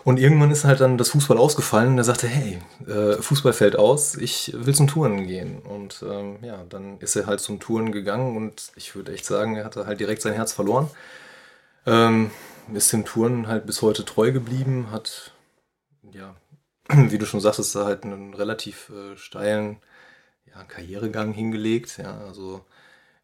Und 0.07 0.21
irgendwann 0.21 0.53
ist 0.53 0.63
halt 0.63 0.79
dann 0.79 0.99
das 0.99 1.09
Fußball 1.09 1.37
ausgefallen 1.37 1.95
und 1.95 1.99
er 1.99 2.05
sagte, 2.05 2.29
hey, 2.29 2.61
äh, 2.87 3.21
Fußball 3.21 3.53
fällt 3.53 3.75
aus, 3.75 4.15
ich 4.15 4.53
will 4.55 4.73
zum 4.73 4.87
Touren 4.87 5.27
gehen. 5.27 5.59
Und 5.59 6.05
ähm, 6.09 6.39
ja, 6.43 6.63
dann 6.69 7.01
ist 7.01 7.17
er 7.17 7.27
halt 7.27 7.41
zum 7.41 7.59
Touren 7.59 7.91
gegangen 7.91 8.37
und 8.37 8.71
ich 8.77 8.95
würde 8.95 9.13
echt 9.13 9.25
sagen, 9.25 9.57
er 9.57 9.65
hatte 9.65 9.85
halt 9.85 9.99
direkt 9.99 10.23
sein 10.23 10.35
Herz 10.35 10.53
verloren. 10.53 10.89
Ähm, 11.87 12.31
ist 12.73 12.93
dem 12.93 13.05
Touren 13.05 13.49
halt 13.49 13.67
bis 13.67 13.83
heute 13.83 14.05
treu 14.05 14.31
geblieben, 14.31 14.93
hat, 14.93 15.33
ja, 16.13 16.37
wie 16.89 17.19
du 17.19 17.27
schon 17.27 17.41
sagtest, 17.41 17.75
halt 17.75 18.05
einen 18.05 18.33
relativ 18.33 18.91
äh, 18.91 19.17
steilen 19.17 19.79
ja, 20.45 20.63
Karrieregang 20.63 21.33
hingelegt. 21.33 21.99
Ja, 21.99 22.17
also 22.29 22.65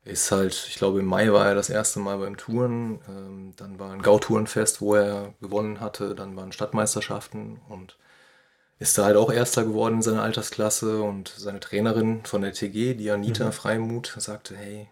ist 0.04 0.32
halt, 0.32 0.66
ich 0.68 0.76
glaube, 0.76 1.00
im 1.00 1.06
Mai 1.06 1.32
war 1.32 1.46
er 1.46 1.54
das 1.54 1.70
erste 1.70 2.00
Mal 2.00 2.18
beim 2.18 2.36
Touren. 2.36 3.00
Ähm, 3.08 3.52
dann 3.56 3.78
war 3.78 3.92
ein 3.92 4.02
Gautourenfest, 4.02 4.80
wo 4.80 4.94
er 4.94 5.34
gewonnen 5.40 5.80
hatte. 5.80 6.14
Dann 6.14 6.36
waren 6.36 6.52
Stadtmeisterschaften 6.52 7.60
und 7.68 7.96
ist 8.78 8.98
da 8.98 9.04
halt 9.04 9.16
auch 9.16 9.32
Erster 9.32 9.64
geworden 9.64 9.96
in 9.96 10.02
seiner 10.02 10.22
Altersklasse 10.22 11.02
und 11.02 11.32
seine 11.36 11.60
Trainerin 11.60 12.24
von 12.24 12.42
der 12.42 12.52
TG, 12.52 12.94
die 12.94 13.10
Anita 13.10 13.46
mhm. 13.46 13.52
Freimuth, 13.52 14.14
sagte, 14.18 14.56
hey, 14.56 14.88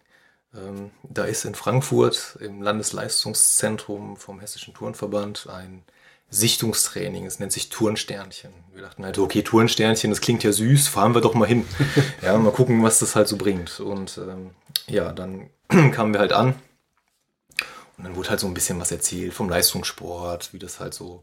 ähm, 0.55 0.93
da 1.03 1.25
ist 1.25 1.45
in 1.45 1.57
Frankfurt 1.57 2.39
im 2.41 2.63
Landesleistungszentrum 2.63 4.17
vom 4.17 4.39
Hessischen 4.39 4.75
Turnverband 4.75 5.49
ein 5.49 5.83
Sichtungstraining. 6.31 7.27
Es 7.27 7.41
nennt 7.41 7.51
sich 7.51 7.69
Turnsternchen. 7.69 8.53
Wir 8.73 8.83
dachten 8.83 9.05
halt, 9.05 9.19
okay, 9.19 9.43
Turnsternchen, 9.43 10.11
das 10.11 10.21
klingt 10.21 10.45
ja 10.45 10.53
süß, 10.53 10.87
fahren 10.87 11.15
wir 11.15 11.21
doch 11.21 11.35
mal 11.35 11.49
hin. 11.49 11.67
ja, 12.23 12.39
mal 12.39 12.53
gucken, 12.53 12.83
was 12.85 13.01
das 13.01 13.17
halt 13.17 13.27
so 13.27 13.37
bringt. 13.37 13.81
Und 13.81 14.19
ähm, 14.19 14.51
ja, 14.89 15.13
dann 15.13 15.51
kamen 15.69 16.13
wir 16.13 16.21
halt 16.21 16.33
an. 16.33 16.55
Und 17.97 18.05
dann 18.05 18.17
wurde 18.17 18.31
halt 18.31 18.41
so 18.41 18.47
ein 18.47 18.55
bisschen 18.55 18.81
was 18.81 18.93
erzählt 18.93 19.35
vom 19.35 19.51
Leistungssport, 19.51 20.55
wie 20.55 20.59
das 20.59 20.81
halt 20.81 20.95
so 20.95 21.23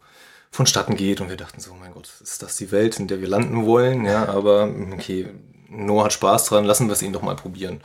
vonstatten 0.51 0.95
geht. 0.95 1.21
Und 1.21 1.29
wir 1.29 1.37
dachten 1.37 1.59
so, 1.59 1.73
mein 1.73 1.93
Gott, 1.93 2.09
ist 2.21 2.43
das 2.43 2.57
die 2.57 2.71
Welt, 2.71 2.99
in 2.99 3.07
der 3.07 3.19
wir 3.19 3.27
landen 3.27 3.65
wollen? 3.65 4.05
Ja, 4.05 4.27
aber 4.27 4.69
okay, 4.93 5.27
Noah 5.69 6.05
hat 6.05 6.13
Spaß 6.13 6.45
dran, 6.45 6.65
lassen 6.65 6.87
wir 6.87 6.93
es 6.93 7.01
ihn 7.01 7.13
doch 7.13 7.21
mal 7.21 7.35
probieren. 7.35 7.81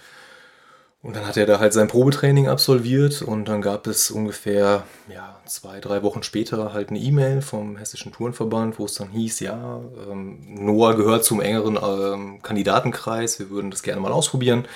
Und 1.03 1.17
dann 1.17 1.27
hat 1.27 1.37
er 1.37 1.47
da 1.47 1.59
halt 1.59 1.73
sein 1.73 1.89
Probetraining 1.89 2.47
absolviert 2.47 3.23
und 3.23 3.47
dann 3.47 3.61
gab 3.61 3.89
es 3.89 4.13
ungefähr 4.13 4.85
ja, 5.13 5.41
zwei, 5.47 5.81
drei 5.81 6.05
Wochen 6.05 6.23
später 6.23 6.73
halt 6.73 6.91
eine 6.91 7.01
E-Mail 7.01 7.43
vom 7.43 7.77
Hessischen 7.77 8.13
Tourenverband, 8.13 8.79
wo 8.79 8.85
es 8.85 8.95
dann 8.95 9.09
hieß, 9.09 9.41
ja, 9.41 9.81
ähm, 10.09 10.39
Noah 10.47 10.95
gehört 10.95 11.25
zum 11.25 11.41
engeren 11.41 11.77
ähm, 11.83 12.41
Kandidatenkreis, 12.43 13.41
wir 13.41 13.51
würden 13.51 13.73
das 13.73 13.83
gerne 13.83 14.01
mal 14.01 14.13
ausprobieren. 14.13 14.69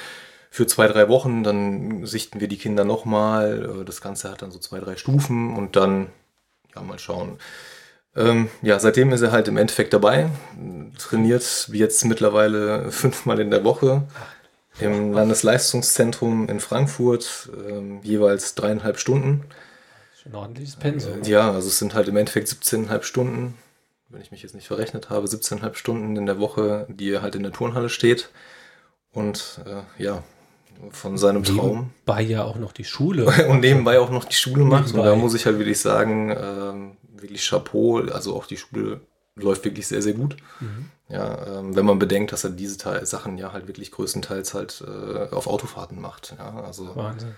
Für 0.57 0.67
zwei, 0.67 0.89
drei 0.89 1.11
Wochen, 1.11 1.43
dann 1.43 2.07
sichten 2.07 2.41
wir 2.41 2.49
die 2.49 2.57
Kinder 2.57 2.87
nochmal. 2.87 3.83
Äh, 3.83 3.85
das 3.85 4.01
Ganze 4.01 4.31
hat 4.31 4.41
dann 4.41 4.51
so 4.51 4.59
zwei, 4.59 4.81
drei 4.81 4.97
Stufen 4.97 5.55
und 5.55 5.77
dann, 5.77 6.07
ja, 6.75 6.81
mal 6.81 6.99
schauen. 6.99 7.39
Ähm, 8.17 8.49
ja, 8.63 8.79
seitdem 8.79 9.13
ist 9.13 9.21
er 9.21 9.33
halt 9.33 9.49
im 9.49 9.59
Endeffekt 9.59 9.93
dabei, 9.93 10.31
trainiert 10.97 11.69
jetzt 11.71 12.05
mittlerweile 12.07 12.91
fünfmal 12.91 13.39
in 13.41 13.51
der 13.51 13.65
Woche 13.65 14.05
im 14.81 15.13
Landesleistungszentrum 15.13 16.49
in 16.49 16.61
Frankfurt, 16.61 17.51
äh, 17.55 18.01
jeweils 18.03 18.55
dreieinhalb 18.55 18.99
Stunden. 18.99 19.45
Schon 20.23 20.33
ein 20.33 20.37
ordentliches 20.37 20.77
Pensum. 20.77 21.23
Äh, 21.23 21.29
ja, 21.29 21.53
also 21.53 21.69
es 21.69 21.79
sind 21.79 21.93
halt 21.93 22.09
im 22.09 22.17
Endeffekt 22.17 22.49
17,5 22.49 23.03
Stunden, 23.03 23.59
wenn 24.09 24.23
ich 24.23 24.31
mich 24.31 24.43
jetzt 24.43 24.55
nicht 24.55 24.69
verrechnet 24.69 25.11
habe, 25.11 25.27
17,5 25.27 25.75
Stunden 25.75 26.17
in 26.17 26.25
der 26.25 26.41
Woche, 26.41 26.87
die 26.89 27.11
er 27.11 27.21
halt 27.21 27.35
in 27.35 27.43
der 27.43 27.53
Turnhalle 27.53 27.91
steht. 27.91 28.31
Und 29.13 29.61
äh, 29.67 30.03
ja, 30.03 30.23
von 30.90 31.18
seinem 31.18 31.42
Traum. 31.42 31.90
Nebenbei 32.06 32.23
ja 32.23 32.45
auch 32.45 32.56
noch 32.56 32.73
die 32.73 32.85
Schule. 32.85 33.26
und 33.49 33.61
nebenbei 33.61 33.99
auch 33.99 34.11
noch 34.11 34.25
die 34.25 34.35
Schule 34.35 34.64
macht. 34.64 34.95
Und 34.95 35.02
da 35.02 35.14
muss 35.14 35.35
ich 35.35 35.47
halt 35.47 35.59
wirklich 35.59 35.80
sagen, 35.80 36.30
äh, 36.30 37.21
wirklich 37.21 37.49
Chapeau. 37.49 37.99
Also 37.99 38.35
auch 38.35 38.47
die 38.47 38.56
Schule 38.56 39.00
läuft 39.37 39.64
wirklich 39.64 39.87
sehr, 39.87 40.02
sehr 40.02 40.14
gut. 40.14 40.37
Mhm. 40.61 40.90
Ja, 41.09 41.59
ähm, 41.59 41.76
wenn 41.76 41.87
man 41.87 41.99
bedenkt, 41.99 42.33
dass 42.33 42.45
er 42.45 42.50
diese 42.50 42.78
Teil 42.78 43.06
Sachen 43.06 43.38
ja 43.38 43.52
halt 43.52 43.68
wirklich 43.68 43.92
größtenteils 43.92 44.54
halt 44.54 44.83
äh, 44.87 45.35
auf 45.35 45.47
Autofahrten 45.47 46.00
macht. 46.00 46.35
Ja, 46.37 46.64
also 46.64 46.97
Wahnsinn. 46.97 47.35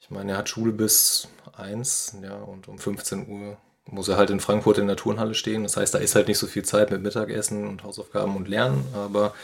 ich 0.00 0.10
meine, 0.10 0.32
er 0.32 0.38
hat 0.38 0.48
Schule 0.48 0.72
bis 0.72 1.28
eins, 1.52 2.16
ja, 2.22 2.36
und 2.36 2.68
um 2.68 2.78
15 2.78 3.28
Uhr 3.28 3.58
muss 3.86 4.08
er 4.08 4.16
halt 4.16 4.30
in 4.30 4.40
Frankfurt 4.40 4.78
in 4.78 4.86
der 4.86 4.96
Turnhalle 4.96 5.34
stehen. 5.34 5.64
Das 5.64 5.76
heißt, 5.76 5.92
da 5.94 5.98
ist 5.98 6.14
halt 6.14 6.28
nicht 6.28 6.38
so 6.38 6.46
viel 6.46 6.64
Zeit 6.64 6.90
mit 6.90 7.02
Mittagessen 7.02 7.66
und 7.66 7.82
Hausaufgaben 7.82 8.36
und 8.36 8.48
Lernen, 8.48 8.86
aber 8.94 9.34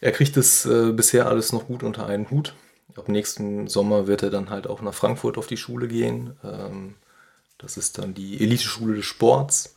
er 0.00 0.12
kriegt 0.12 0.36
es 0.36 0.66
äh, 0.66 0.92
bisher 0.92 1.26
alles 1.26 1.52
noch 1.52 1.66
gut 1.66 1.82
unter 1.82 2.06
einen 2.06 2.28
Hut. 2.30 2.54
Ab 2.96 3.08
nächsten 3.08 3.68
Sommer 3.68 4.06
wird 4.06 4.22
er 4.22 4.30
dann 4.30 4.50
halt 4.50 4.66
auch 4.66 4.82
nach 4.82 4.94
Frankfurt 4.94 5.38
auf 5.38 5.46
die 5.46 5.56
Schule 5.56 5.88
gehen. 5.88 6.36
Ähm, 6.44 6.94
das 7.58 7.76
ist 7.76 7.98
dann 7.98 8.14
die 8.14 8.40
Eliteschule 8.42 8.96
des 8.96 9.06
Sports 9.06 9.76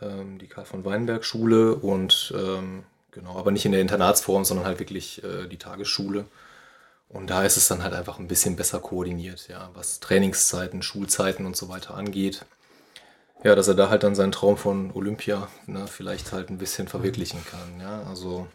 ähm, 0.00 0.38
die 0.38 0.46
Karl 0.46 0.66
von 0.66 0.84
Weinberg 0.84 1.24
Schule 1.24 1.74
und 1.74 2.34
ähm, 2.36 2.84
genau, 3.10 3.38
aber 3.38 3.50
nicht 3.50 3.64
in 3.64 3.72
der 3.72 3.80
Internatsform, 3.80 4.44
sondern 4.44 4.66
halt 4.66 4.78
wirklich 4.78 5.22
äh, 5.24 5.46
die 5.46 5.58
Tagesschule. 5.58 6.26
Und 7.08 7.30
da 7.30 7.44
ist 7.44 7.56
es 7.56 7.68
dann 7.68 7.82
halt 7.82 7.94
einfach 7.94 8.18
ein 8.18 8.28
bisschen 8.28 8.56
besser 8.56 8.80
koordiniert, 8.80 9.48
ja, 9.48 9.70
was 9.74 10.00
Trainingszeiten, 10.00 10.82
Schulzeiten 10.82 11.46
und 11.46 11.56
so 11.56 11.68
weiter 11.68 11.94
angeht. 11.94 12.44
Ja, 13.44 13.54
dass 13.54 13.68
er 13.68 13.74
da 13.74 13.90
halt 13.90 14.02
dann 14.02 14.14
seinen 14.14 14.32
Traum 14.32 14.56
von 14.56 14.90
Olympia 14.92 15.48
ne, 15.66 15.86
vielleicht 15.86 16.32
halt 16.32 16.50
ein 16.50 16.58
bisschen 16.58 16.88
verwirklichen 16.88 17.44
kann. 17.46 17.80
Ja, 17.80 18.02
also 18.04 18.48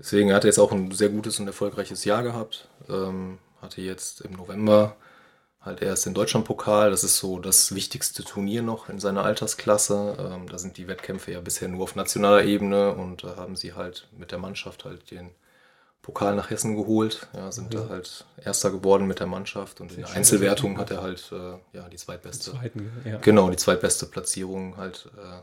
deswegen 0.00 0.32
hat 0.32 0.44
er 0.44 0.48
jetzt 0.48 0.58
auch 0.58 0.72
ein 0.72 0.90
sehr 0.90 1.10
gutes 1.10 1.38
und 1.38 1.46
erfolgreiches 1.46 2.04
Jahr 2.04 2.22
gehabt. 2.22 2.68
Ähm, 2.88 3.38
hatte 3.62 3.80
jetzt 3.82 4.22
im 4.22 4.32
November 4.32 4.96
halt 5.60 5.82
erst 5.82 6.06
den 6.06 6.14
Deutschlandpokal. 6.14 6.90
Das 6.90 7.04
ist 7.04 7.18
so 7.18 7.38
das 7.38 7.74
wichtigste 7.74 8.24
Turnier 8.24 8.62
noch 8.62 8.88
in 8.88 8.98
seiner 8.98 9.24
Altersklasse. 9.24 10.16
Ähm, 10.18 10.48
da 10.48 10.58
sind 10.58 10.76
die 10.78 10.88
Wettkämpfe 10.88 11.32
ja 11.32 11.40
bisher 11.40 11.68
nur 11.68 11.82
auf 11.82 11.96
nationaler 11.96 12.44
Ebene 12.44 12.94
und 12.94 13.22
da 13.22 13.36
haben 13.36 13.56
sie 13.56 13.74
halt 13.74 14.08
mit 14.16 14.32
der 14.32 14.38
Mannschaft 14.38 14.84
halt 14.84 15.10
den 15.10 15.30
Pokal 16.02 16.34
nach 16.34 16.48
Hessen 16.48 16.76
geholt. 16.76 17.28
Ja, 17.34 17.52
sind 17.52 17.74
ja. 17.74 17.82
da 17.82 17.88
halt 17.90 18.24
Erster 18.42 18.70
geworden 18.70 19.06
mit 19.06 19.20
der 19.20 19.26
Mannschaft 19.26 19.80
und 19.80 19.92
in 19.92 19.98
der 19.98 20.10
Einzelwertung 20.10 20.78
hat 20.78 20.90
er 20.90 21.02
halt 21.02 21.30
äh, 21.30 21.76
ja 21.76 21.88
die 21.90 21.98
zweitbeste. 21.98 22.52
Zweiten, 22.52 22.90
ja. 23.04 23.18
Genau, 23.18 23.50
die 23.50 23.58
zweitbeste 23.58 24.06
Platzierung 24.06 24.78
halt 24.78 25.10
äh, 25.18 25.40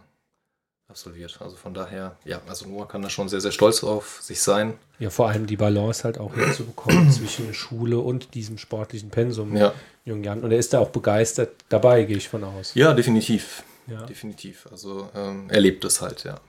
absolviert. 0.89 1.37
Also 1.41 1.55
von 1.55 1.73
daher, 1.73 2.15
ja, 2.25 2.41
also 2.47 2.67
Noah 2.67 2.87
kann 2.87 3.01
da 3.01 3.09
schon 3.09 3.29
sehr, 3.29 3.41
sehr 3.41 3.51
stolz 3.51 3.83
auf 3.83 4.21
sich 4.21 4.41
sein. 4.41 4.73
Ja, 4.99 5.09
vor 5.09 5.29
allem 5.29 5.45
die 5.45 5.57
Balance 5.57 6.03
halt 6.03 6.17
auch 6.17 6.33
hinzubekommen 6.33 7.11
zwischen 7.11 7.53
Schule 7.53 7.99
und 7.99 8.33
diesem 8.33 8.57
sportlichen 8.57 9.09
Pensum 9.09 9.55
ja. 9.55 9.73
jungen 10.05 10.23
Jahren. 10.23 10.43
Und 10.43 10.51
er 10.51 10.57
ist 10.57 10.73
da 10.73 10.79
auch 10.79 10.89
begeistert 10.89 11.51
dabei, 11.69 12.03
gehe 12.03 12.17
ich 12.17 12.29
von 12.29 12.43
aus. 12.43 12.73
Ja, 12.73 12.93
definitiv. 12.93 13.63
Ja. 13.87 14.05
Definitiv. 14.05 14.67
Also 14.71 15.09
ähm, 15.15 15.45
er 15.49 15.61
lebt 15.61 15.85
es 15.85 16.01
halt, 16.01 16.23
ja. 16.23 16.39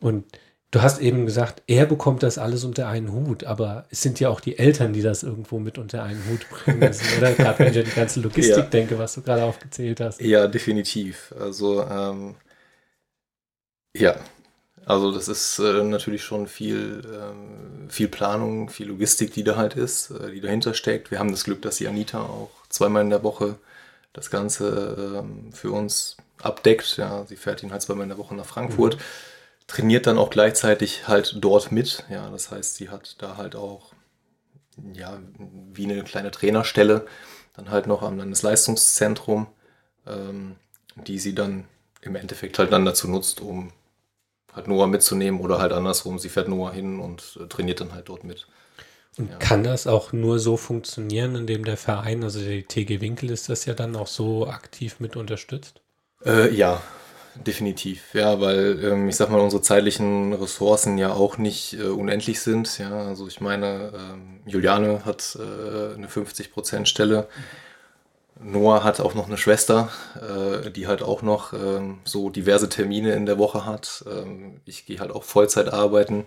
Und 0.00 0.24
du 0.70 0.80
hast 0.80 1.00
eben 1.00 1.26
gesagt, 1.26 1.62
er 1.66 1.84
bekommt 1.84 2.22
das 2.22 2.38
alles 2.38 2.64
unter 2.64 2.88
einen 2.88 3.12
Hut, 3.12 3.44
aber 3.44 3.86
es 3.90 4.00
sind 4.00 4.20
ja 4.20 4.30
auch 4.30 4.40
die 4.40 4.58
Eltern, 4.58 4.94
die 4.94 5.02
das 5.02 5.22
irgendwo 5.22 5.58
mit 5.58 5.76
unter 5.76 6.02
einen 6.02 6.22
Hut 6.30 6.48
bringen 6.48 6.78
müssen, 6.78 7.18
oder? 7.18 7.32
Gerade 7.34 7.58
wenn 7.58 7.72
ich 7.72 7.78
an 7.78 7.84
die 7.84 7.90
ganze 7.90 8.20
Logistik 8.22 8.56
ja. 8.56 8.62
denke, 8.62 8.98
was 8.98 9.14
du 9.14 9.22
gerade 9.22 9.44
aufgezählt 9.44 10.00
hast. 10.00 10.20
Ja, 10.22 10.46
definitiv. 10.46 11.34
Also 11.38 11.82
ähm, 11.82 12.36
ja, 13.94 14.16
also 14.86 15.12
das 15.12 15.28
ist 15.28 15.58
äh, 15.58 15.84
natürlich 15.84 16.24
schon 16.24 16.46
viel, 16.46 17.02
ähm, 17.04 17.88
viel 17.88 18.08
Planung, 18.08 18.70
viel 18.70 18.88
Logistik, 18.88 19.32
die 19.32 19.44
da 19.44 19.56
halt 19.56 19.76
ist, 19.76 20.10
äh, 20.10 20.32
die 20.32 20.40
dahinter 20.40 20.74
steckt. 20.74 21.10
Wir 21.10 21.18
haben 21.18 21.30
das 21.30 21.44
Glück, 21.44 21.62
dass 21.62 21.76
die 21.76 21.86
Anita 21.86 22.20
auch 22.20 22.50
zweimal 22.68 23.02
in 23.02 23.10
der 23.10 23.22
Woche 23.22 23.56
das 24.12 24.30
Ganze 24.30 25.20
ähm, 25.20 25.52
für 25.52 25.70
uns 25.70 26.16
abdeckt. 26.42 26.96
Ja, 26.96 27.24
sie 27.26 27.36
fährt 27.36 27.62
ihn 27.62 27.72
halt 27.72 27.82
zweimal 27.82 28.04
in 28.04 28.08
der 28.08 28.18
Woche 28.18 28.34
nach 28.34 28.46
Frankfurt, 28.46 28.96
mhm. 28.96 29.00
trainiert 29.66 30.06
dann 30.06 30.18
auch 30.18 30.30
gleichzeitig 30.30 31.06
halt 31.06 31.36
dort 31.38 31.70
mit. 31.72 32.04
Ja, 32.10 32.30
das 32.30 32.50
heißt, 32.50 32.76
sie 32.76 32.88
hat 32.88 33.16
da 33.18 33.36
halt 33.36 33.54
auch 33.54 33.92
ja 34.94 35.18
wie 35.72 35.84
eine 35.84 36.02
kleine 36.02 36.30
Trainerstelle 36.30 37.06
dann 37.54 37.70
halt 37.70 37.86
noch 37.86 38.02
am 38.02 38.18
Landesleistungszentrum, 38.18 39.46
ähm, 40.06 40.56
die 40.96 41.18
sie 41.18 41.34
dann 41.34 41.66
im 42.00 42.16
Endeffekt 42.16 42.58
halt 42.58 42.72
dann 42.72 42.84
dazu 42.84 43.08
nutzt, 43.08 43.40
um 43.40 43.72
halt 44.54 44.68
Noah 44.68 44.86
mitzunehmen 44.86 45.40
oder 45.40 45.58
halt 45.58 45.72
andersrum, 45.72 46.18
sie 46.18 46.28
fährt 46.28 46.48
Noah 46.48 46.72
hin 46.72 47.00
und 47.00 47.38
äh, 47.40 47.46
trainiert 47.46 47.80
dann 47.80 47.92
halt 47.92 48.08
dort 48.08 48.24
mit. 48.24 48.46
Und 49.18 49.30
ja. 49.30 49.36
kann 49.36 49.64
das 49.64 49.86
auch 49.86 50.12
nur 50.12 50.38
so 50.38 50.56
funktionieren, 50.56 51.34
indem 51.34 51.64
der 51.64 51.76
Verein, 51.76 52.22
also 52.22 52.40
die 52.40 52.62
TG 52.62 53.00
Winkel 53.00 53.30
ist 53.30 53.48
das 53.48 53.64
ja 53.64 53.74
dann 53.74 53.96
auch 53.96 54.06
so 54.06 54.46
aktiv 54.46 55.00
mit 55.00 55.16
unterstützt? 55.16 55.80
Äh, 56.24 56.54
ja, 56.54 56.80
definitiv. 57.34 58.14
Ja, 58.14 58.40
weil 58.40 58.82
ähm, 58.84 59.08
ich 59.08 59.16
sag 59.16 59.30
mal, 59.30 59.40
unsere 59.40 59.62
zeitlichen 59.62 60.32
Ressourcen 60.32 60.96
ja 60.96 61.12
auch 61.12 61.38
nicht 61.38 61.74
äh, 61.74 61.84
unendlich 61.84 62.40
sind. 62.40 62.78
Ja, 62.78 63.06
also 63.08 63.26
ich 63.26 63.40
meine, 63.40 63.92
ähm, 63.94 64.40
Juliane 64.46 65.04
hat 65.04 65.36
äh, 65.38 65.94
eine 65.94 66.06
50% 66.06 66.86
Stelle. 66.86 67.22
Mhm 67.22 67.69
Noah 68.42 68.84
hat 68.84 69.00
auch 69.00 69.14
noch 69.14 69.26
eine 69.26 69.36
Schwester, 69.36 69.90
äh, 70.16 70.70
die 70.70 70.86
halt 70.86 71.02
auch 71.02 71.22
noch 71.22 71.52
ähm, 71.52 71.98
so 72.04 72.30
diverse 72.30 72.68
Termine 72.68 73.12
in 73.12 73.26
der 73.26 73.38
Woche 73.38 73.66
hat. 73.66 74.04
Ähm, 74.06 74.60
ich 74.64 74.86
gehe 74.86 74.98
halt 74.98 75.10
auch 75.10 75.24
Vollzeit 75.24 75.72
arbeiten. 75.72 76.24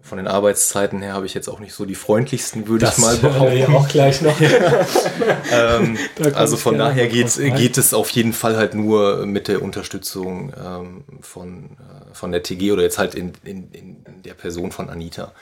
Von 0.00 0.18
den 0.18 0.28
Arbeitszeiten 0.28 1.02
her 1.02 1.14
habe 1.14 1.26
ich 1.26 1.34
jetzt 1.34 1.48
auch 1.48 1.58
nicht 1.58 1.74
so 1.74 1.84
die 1.84 1.94
freundlichsten, 1.94 2.68
würde 2.68 2.86
ich 2.86 2.98
mal 2.98 3.16
behaupten. 3.22 3.56
Ja 3.56 3.68
auch 3.68 3.88
gleich 3.88 4.22
noch. 4.22 4.38
ähm, 5.52 5.98
also 6.34 6.56
von 6.56 6.78
daher 6.78 7.08
geht, 7.08 7.34
geht 7.36 7.76
es 7.76 7.92
auf 7.92 8.10
jeden 8.10 8.32
Fall 8.32 8.56
halt 8.56 8.74
nur 8.74 9.26
mit 9.26 9.48
der 9.48 9.62
Unterstützung 9.62 10.52
ähm, 10.58 11.04
von, 11.20 11.64
äh, 11.72 12.14
von 12.14 12.32
der 12.32 12.42
TG 12.42 12.72
oder 12.72 12.82
jetzt 12.82 12.98
halt 12.98 13.14
in, 13.14 13.32
in, 13.42 13.70
in 13.72 14.22
der 14.22 14.34
Person 14.34 14.70
von 14.72 14.88
Anita. 14.88 15.32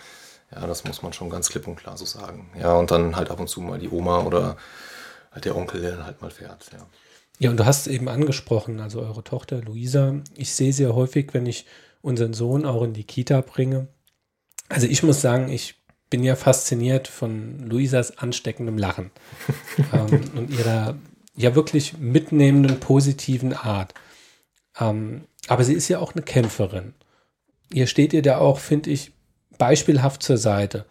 Ja, 0.53 0.67
das 0.67 0.85
muss 0.85 1.03
man 1.03 1.13
schon 1.13 1.31
ganz 1.31 1.51
klipp 1.51 1.67
und 1.67 1.77
klar 1.77 1.97
so 1.97 2.05
sagen. 2.05 2.51
Ja, 2.59 2.75
und 2.75 2.91
dann 2.91 3.17
halt 3.17 3.31
ab 3.31 3.41
und 3.41 3.49
zu 3.49 3.61
mal 3.61 3.79
die 3.79 3.91
Oma 3.91 4.23
oder 4.23 4.57
halt 5.35 5.45
der 5.45 5.57
Onkel, 5.57 5.83
der 5.83 5.93
dann 5.93 6.07
halt 6.07 6.23
mal 6.23 6.31
fährt, 6.31 6.71
ja. 6.73 6.87
Ja, 7.41 7.51
und 7.51 7.59
du 7.59 7.67
hast 7.67 7.89
eben 7.89 8.09
angesprochen, 8.09 8.79
also 8.79 9.01
eure 9.01 9.25
Tochter 9.25 9.61
Luisa. 9.61 10.15
Ich 10.37 10.53
sehe 10.55 10.73
sehr 10.73 10.95
häufig, 10.95 11.35
wenn 11.35 11.47
ich 11.47 11.67
unseren 12.01 12.33
Sohn 12.33 12.65
auch 12.65 12.83
in 12.83 12.93
die 12.93 13.05
Kita 13.05 13.41
bringe. 13.41 13.89
Also 14.69 14.87
ich 14.87 15.03
muss 15.03 15.21
sagen, 15.21 15.49
ich 15.49 15.75
bin 16.11 16.23
ja 16.23 16.37
fasziniert 16.37 17.09
von 17.09 17.59
Luisas 17.67 18.19
ansteckendem 18.19 18.79
Lachen 18.79 19.11
ähm, 19.93 20.31
und 20.37 20.51
ihrer 20.51 20.97
ja 21.37 21.57
wirklich 21.57 21.99
mitnehmenden, 21.99 22.79
positiven 22.79 23.53
Art. 23.53 23.95
Ähm, 24.79 25.25
aber 25.49 25.65
sie 25.65 25.75
ist 25.75 25.89
ja 25.89 25.99
auch 25.99 26.15
eine 26.15 26.23
Kämpferin. 26.23 26.95
Ihr 27.73 27.89
steht 27.89 28.13
ihr 28.13 28.23
da 28.23 28.39
auch, 28.39 28.59
finde 28.59 28.91
ich, 28.91 29.13
beispielhaft 29.59 30.23
zur 30.23 30.39
Seite. 30.39 30.87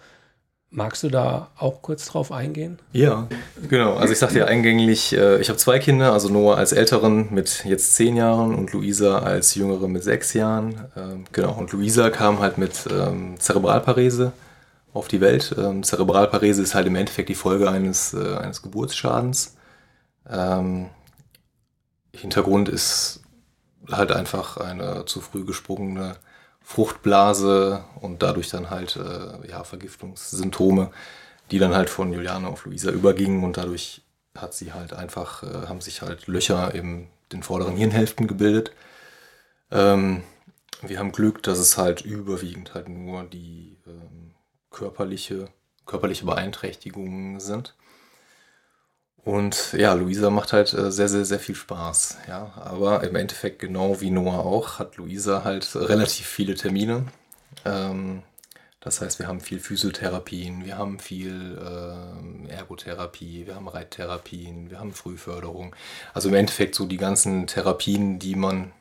Magst 0.75 1.03
du 1.03 1.09
da 1.09 1.51
auch 1.55 1.83
kurz 1.83 2.07
drauf 2.07 2.31
eingehen? 2.31 2.79
Ja, 2.93 3.27
genau. 3.69 3.93
Also 3.93 4.11
ich 4.11 4.17
sagte 4.17 4.39
ja 4.39 4.45
eingänglich, 4.45 5.13
äh, 5.13 5.39
ich 5.39 5.49
habe 5.49 5.59
zwei 5.59 5.77
Kinder, 5.77 6.13
also 6.13 6.29
Noah 6.29 6.57
als 6.57 6.71
Älteren 6.71 7.31
mit 7.31 7.63
jetzt 7.63 7.93
zehn 7.93 8.15
Jahren 8.15 8.55
und 8.55 8.73
Luisa 8.73 9.19
als 9.19 9.53
Jüngere 9.53 9.87
mit 9.87 10.03
sechs 10.03 10.33
Jahren. 10.33 10.89
Ähm, 10.97 11.25
genau, 11.31 11.53
und 11.53 11.71
Luisa 11.73 12.09
kam 12.09 12.39
halt 12.39 12.57
mit 12.57 12.87
ähm, 12.89 13.39
Zerebralparese 13.39 14.31
auf 14.93 15.07
die 15.07 15.21
Welt. 15.21 15.53
Ähm, 15.59 15.83
Zerebralparese 15.83 16.63
ist 16.63 16.73
halt 16.73 16.87
im 16.87 16.95
Endeffekt 16.95 17.29
die 17.29 17.35
Folge 17.35 17.69
eines, 17.69 18.15
äh, 18.15 18.37
eines 18.37 18.63
Geburtsschadens. 18.63 19.55
Hintergrund 22.15 22.69
ist 22.69 23.21
halt 23.91 24.11
einfach 24.11 24.57
eine 24.57 25.05
zu 25.05 25.19
früh 25.19 25.45
gesprungene 25.45 26.15
Fruchtblase 26.63 27.84
und 28.01 28.24
dadurch 28.24 28.50
dann 28.50 28.70
halt 28.70 28.96
äh, 28.96 29.50
ja, 29.50 29.63
Vergiftungssymptome, 29.63 30.91
die 31.51 31.60
dann 31.60 31.75
halt 31.75 31.89
von 31.89 32.13
Juliane 32.13 32.48
auf 32.48 32.65
Luisa 32.65 32.91
übergingen 32.91 33.43
und 33.43 33.58
dadurch 33.58 34.01
hat 34.36 34.53
sie 34.53 34.74
halt 34.74 34.93
einfach, 34.93 35.43
äh, 35.43 35.67
haben 35.67 35.82
sich 35.82 36.01
halt 36.01 36.27
Löcher 36.27 36.74
in 36.74 37.08
den 37.32 37.43
vorderen 37.43 37.75
Hirnhälften 37.75 38.27
gebildet. 38.27 38.72
Ähm, 39.72 40.24
wir 40.82 41.00
haben 41.00 41.12
Glück, 41.12 41.43
dass 41.43 41.60
es 41.60 41.77
halt 41.77 42.01
überwiegend 42.01 42.74
halt 42.74 42.89
nur 42.89 43.24
die 43.24 43.77
ähm, 43.88 44.32
körperliche, 44.72 45.48
körperliche 45.86 46.25
Beeinträchtigungen 46.25 47.39
sind. 47.39 47.75
Und 49.25 49.71
ja, 49.73 49.93
Luisa 49.93 50.29
macht 50.29 50.51
halt 50.51 50.73
äh, 50.73 50.91
sehr, 50.91 51.07
sehr, 51.07 51.23
sehr 51.23 51.39
viel 51.39 51.55
Spaß. 51.55 52.17
Ja, 52.27 52.51
aber 52.55 53.03
im 53.03 53.15
Endeffekt 53.15 53.59
genau 53.59 54.01
wie 54.01 54.11
Noah 54.11 54.45
auch 54.45 54.79
hat 54.79 54.97
Luisa 54.97 55.43
halt 55.43 55.75
relativ 55.75 56.27
viele 56.27 56.55
Termine. 56.55 57.05
Ähm, 57.63 58.23
das 58.81 58.99
heißt, 58.99 59.19
wir 59.19 59.27
haben 59.27 59.39
viel 59.39 59.61
Physiotherapien, 59.61 60.65
wir 60.65 60.77
haben 60.77 60.99
viel 60.99 61.57
äh, 61.57 62.51
Ergotherapie, 62.51 63.47
wir 63.47 63.55
haben 63.55 63.69
Reittherapien, 63.69 64.69
wir 64.69 64.79
haben 64.79 64.91
Frühförderung. 64.91 65.73
Also 66.13 66.27
im 66.27 66.35
Endeffekt 66.35 66.75
so 66.75 66.85
die 66.85 66.97
ganzen 66.97 67.47
Therapien, 67.47 68.19
die 68.19 68.35
man 68.35 68.73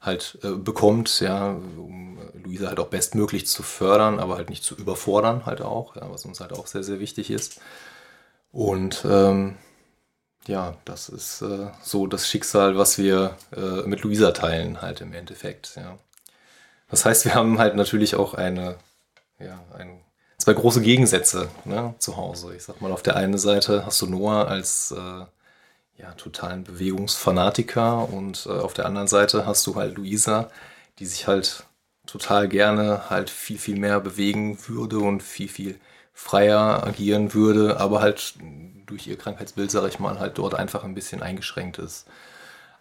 halt 0.00 0.38
äh, 0.44 0.50
bekommt, 0.50 1.18
ja, 1.18 1.56
um 1.76 2.20
Luisa 2.44 2.68
halt 2.68 2.78
auch 2.78 2.86
bestmöglich 2.86 3.48
zu 3.48 3.64
fördern, 3.64 4.20
aber 4.20 4.36
halt 4.36 4.48
nicht 4.48 4.62
zu 4.62 4.76
überfordern 4.76 5.44
halt 5.44 5.60
auch, 5.60 5.96
ja, 5.96 6.08
was 6.08 6.24
uns 6.24 6.38
halt 6.38 6.52
auch 6.52 6.68
sehr, 6.68 6.84
sehr 6.84 7.00
wichtig 7.00 7.28
ist. 7.30 7.60
Und 8.52 9.04
ähm, 9.10 9.56
ja, 10.46 10.76
das 10.84 11.08
ist 11.08 11.42
äh, 11.42 11.68
so 11.82 12.06
das 12.06 12.28
Schicksal, 12.28 12.76
was 12.76 12.98
wir 12.98 13.36
äh, 13.54 13.86
mit 13.86 14.02
Luisa 14.02 14.32
teilen, 14.32 14.82
halt 14.82 15.00
im 15.00 15.12
Endeffekt. 15.12 15.76
Ja. 15.76 15.98
Das 16.90 17.04
heißt, 17.04 17.24
wir 17.24 17.34
haben 17.34 17.58
halt 17.58 17.76
natürlich 17.76 18.16
auch 18.16 18.34
eine, 18.34 18.76
ja, 19.38 19.60
ein, 19.78 20.00
zwei 20.38 20.52
große 20.54 20.82
Gegensätze 20.82 21.48
ne, 21.64 21.94
zu 21.98 22.16
Hause. 22.16 22.54
Ich 22.56 22.64
sag 22.64 22.80
mal, 22.80 22.92
auf 22.92 23.02
der 23.02 23.16
einen 23.16 23.38
Seite 23.38 23.86
hast 23.86 24.00
du 24.02 24.06
Noah 24.06 24.48
als 24.48 24.90
äh, 24.90 25.24
ja, 26.02 26.12
totalen 26.16 26.64
Bewegungsfanatiker 26.64 28.08
und 28.08 28.46
äh, 28.46 28.50
auf 28.50 28.74
der 28.74 28.86
anderen 28.86 29.08
Seite 29.08 29.46
hast 29.46 29.66
du 29.66 29.76
halt 29.76 29.96
Luisa, 29.96 30.50
die 30.98 31.06
sich 31.06 31.28
halt 31.28 31.64
total 32.06 32.48
gerne 32.48 33.10
halt 33.10 33.30
viel, 33.30 33.58
viel 33.58 33.78
mehr 33.78 34.00
bewegen 34.00 34.58
würde 34.66 34.98
und 34.98 35.22
viel, 35.22 35.48
viel 35.48 35.80
freier 36.12 36.84
agieren 36.84 37.32
würde, 37.34 37.78
aber 37.78 38.00
halt 38.02 38.34
durch 38.92 39.06
ihr 39.06 39.18
Krankheitsbild, 39.18 39.70
sage 39.70 39.88
ich 39.88 39.98
mal, 39.98 40.18
halt 40.18 40.38
dort 40.38 40.54
einfach 40.54 40.84
ein 40.84 40.94
bisschen 40.94 41.22
eingeschränkt 41.22 41.78
ist. 41.78 42.06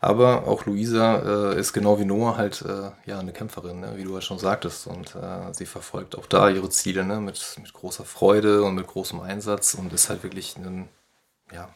Aber 0.04 0.48
auch 0.48 0.66
Luisa 0.66 1.52
äh, 1.52 1.60
ist 1.60 1.74
genau 1.74 2.00
wie 2.00 2.06
Noah 2.06 2.36
halt 2.36 2.64
äh, 2.64 2.90
ja 3.06 3.20
eine 3.20 3.34
Kämpferin, 3.34 3.82
ne? 3.82 3.94
wie 3.96 4.04
du 4.04 4.16
ja 4.16 4.22
schon 4.22 4.40
sagtest. 4.40 4.88
Und 4.88 5.16
äh, 5.16 5.54
sie 5.54 5.68
verfolgt 5.68 6.18
auch 6.18 6.26
da 6.26 6.50
ihre 6.50 6.70
Ziele 6.70 7.06
ne? 7.06 7.20
mit, 7.20 7.40
mit 7.62 7.72
großer 7.72 8.04
Freude 8.04 8.64
und 8.64 8.74
mit 8.74 8.88
großem 8.88 9.20
Einsatz 9.20 9.76
und 9.76 9.94
ist 9.94 10.10
halt 10.10 10.24
wirklich 10.24 10.58
ein, 10.58 10.90
ja, 11.54 11.70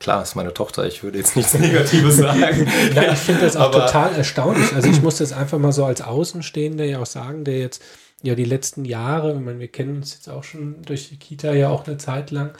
klar, 0.00 0.22
ist 0.22 0.36
meine 0.36 0.54
Tochter, 0.54 0.86
ich 0.86 1.02
würde 1.02 1.18
jetzt 1.18 1.36
nichts 1.36 1.52
Negatives 1.58 2.16
sagen. 2.16 2.66
Nein, 2.94 3.10
ich 3.12 3.18
finde 3.18 3.42
das 3.42 3.56
auch 3.56 3.66
Aber 3.66 3.86
total 3.86 4.14
erstaunlich. 4.14 4.74
Also 4.74 4.88
ich 4.88 5.02
muss 5.02 5.18
das 5.18 5.34
einfach 5.34 5.58
mal 5.58 5.72
so 5.72 5.84
als 5.84 6.00
Außenstehender 6.00 6.84
ja 6.84 7.00
auch 7.00 7.06
sagen, 7.06 7.44
der 7.44 7.58
jetzt 7.58 7.82
ja 8.22 8.34
die 8.34 8.46
letzten 8.46 8.86
Jahre, 8.86 9.34
ich 9.34 9.40
meine, 9.40 9.60
wir 9.60 9.68
kennen 9.68 9.96
uns 9.96 10.14
jetzt 10.14 10.30
auch 10.30 10.44
schon 10.44 10.80
durch 10.82 11.10
die 11.10 11.18
Kita 11.18 11.52
ja 11.52 11.68
auch 11.68 11.86
eine 11.86 11.98
Zeit 11.98 12.30
lang, 12.30 12.52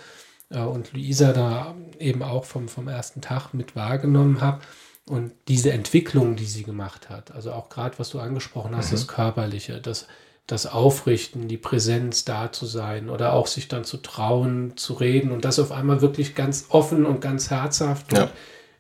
und 0.63 0.93
Luisa 0.93 1.33
da 1.33 1.75
eben 1.99 2.23
auch 2.23 2.45
vom, 2.45 2.69
vom 2.69 2.89
ersten 2.89 3.21
Tag 3.21 3.53
mit 3.53 3.77
wahrgenommen 3.77 4.41
habe. 4.41 4.61
Und 5.07 5.33
diese 5.49 5.73
Entwicklung, 5.73 6.37
die 6.37 6.47
sie 6.47 6.63
gemacht 6.63 7.11
hat, 7.11 7.33
also 7.33 7.53
auch 7.53 7.69
gerade 7.69 7.99
was 7.99 8.11
du 8.11 8.21
angesprochen 8.21 8.75
hast, 8.75 8.89
mhm. 8.89 8.97
das 8.97 9.09
Körperliche, 9.09 9.81
das, 9.81 10.07
das 10.47 10.67
Aufrichten, 10.67 11.47
die 11.47 11.59
Präsenz 11.59 12.25
da 12.25 12.53
zu 12.53 12.65
sein 12.65 13.11
oder 13.11 13.35
auch 13.35 13.47
sich 13.47 13.69
dann 13.69 13.85
zu 13.85 13.99
trauen, 13.99 14.77
zu 14.77 14.95
reden 14.95 15.31
und 15.31 15.45
das 15.45 15.59
auf 15.59 15.73
einmal 15.73 16.01
wirklich 16.01 16.35
ganz 16.35 16.67
offen 16.71 17.05
und 17.05 17.21
ganz 17.21 17.51
herzhaft. 17.51 18.13
Ja. 18.13 18.23
Und, 18.23 18.31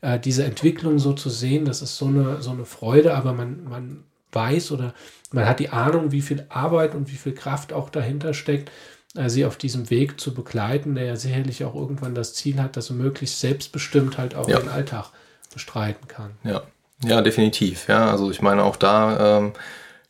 äh, 0.00 0.18
diese 0.18 0.44
Entwicklung 0.44 0.98
so 0.98 1.12
zu 1.12 1.28
sehen, 1.28 1.66
das 1.66 1.82
ist 1.82 1.96
so 1.96 2.06
eine, 2.06 2.40
so 2.40 2.50
eine 2.50 2.64
Freude, 2.64 3.14
aber 3.14 3.34
man, 3.34 3.64
man 3.64 4.04
weiß 4.32 4.72
oder 4.72 4.94
man 5.30 5.46
hat 5.46 5.60
die 5.60 5.70
Ahnung, 5.70 6.10
wie 6.10 6.22
viel 6.22 6.46
Arbeit 6.48 6.94
und 6.94 7.10
wie 7.10 7.16
viel 7.16 7.34
Kraft 7.34 7.72
auch 7.72 7.90
dahinter 7.90 8.32
steckt 8.32 8.70
äh, 8.70 8.93
sie 9.27 9.44
auf 9.44 9.57
diesem 9.57 9.90
Weg 9.90 10.20
zu 10.20 10.35
begleiten, 10.35 10.94
der 10.94 11.05
ja 11.05 11.16
sicherlich 11.16 11.64
auch 11.64 11.74
irgendwann 11.74 12.14
das 12.14 12.35
Ziel 12.35 12.61
hat, 12.61 12.77
dass 12.77 12.87
sie 12.87 12.94
möglichst 12.94 13.40
selbstbestimmt 13.40 14.18
halt 14.18 14.35
auch 14.35 14.48
ja. 14.48 14.59
den 14.59 14.68
Alltag 14.68 15.11
bestreiten 15.53 16.09
kann. 16.09 16.33
Ja, 16.42 16.62
ja, 17.05 17.22
definitiv. 17.22 17.88
Ja, 17.88 18.11
also 18.11 18.31
ich 18.31 18.42
meine 18.42 18.64
auch 18.64 18.77
da, 18.77 19.38
ähm, 19.38 19.53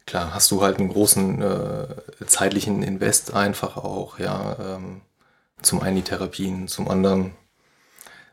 klar, 0.06 0.34
hast 0.34 0.50
du 0.50 0.62
halt 0.62 0.78
einen 0.78 0.88
großen 0.88 1.42
äh, 1.42 1.86
zeitlichen 2.26 2.82
Invest 2.82 3.34
einfach 3.34 3.76
auch, 3.76 4.18
ja. 4.18 4.56
Ähm, 4.60 5.00
zum 5.62 5.80
einen 5.82 5.96
die 5.96 6.02
Therapien, 6.02 6.68
zum 6.68 6.88
anderen 6.88 7.32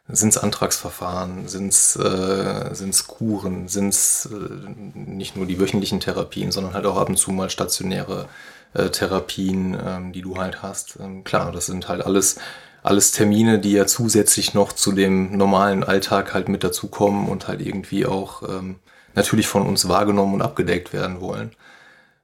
sind 0.07 0.29
es 0.29 0.37
Antragsverfahren, 0.37 1.47
sind 1.47 1.69
es 1.69 1.95
äh, 1.95 2.73
sind's 2.73 3.07
Kuren, 3.07 3.67
sind 3.67 3.89
es 3.89 4.25
äh, 4.25 4.69
nicht 4.93 5.37
nur 5.37 5.45
die 5.45 5.59
wöchentlichen 5.59 5.99
Therapien, 6.01 6.51
sondern 6.51 6.73
halt 6.73 6.85
auch 6.85 6.97
ab 6.97 7.09
und 7.09 7.17
zu 7.17 7.31
mal 7.31 7.49
stationäre 7.49 8.27
äh, 8.73 8.89
Therapien, 8.89 9.77
ähm, 9.85 10.13
die 10.13 10.21
du 10.21 10.37
halt 10.37 10.61
hast. 10.61 10.97
Ähm, 10.99 11.23
klar, 11.23 11.51
das 11.51 11.65
sind 11.65 11.87
halt 11.87 12.05
alles, 12.05 12.37
alles 12.83 13.11
Termine, 13.11 13.59
die 13.59 13.73
ja 13.73 13.85
zusätzlich 13.85 14.53
noch 14.53 14.73
zu 14.73 14.91
dem 14.91 15.37
normalen 15.37 15.83
Alltag 15.83 16.33
halt 16.33 16.49
mit 16.49 16.63
dazukommen 16.63 17.27
und 17.27 17.47
halt 17.47 17.61
irgendwie 17.61 18.05
auch 18.05 18.43
ähm, 18.47 18.79
natürlich 19.13 19.47
von 19.47 19.65
uns 19.65 19.87
wahrgenommen 19.87 20.35
und 20.35 20.41
abgedeckt 20.41 20.93
werden 20.93 21.21
wollen. 21.21 21.51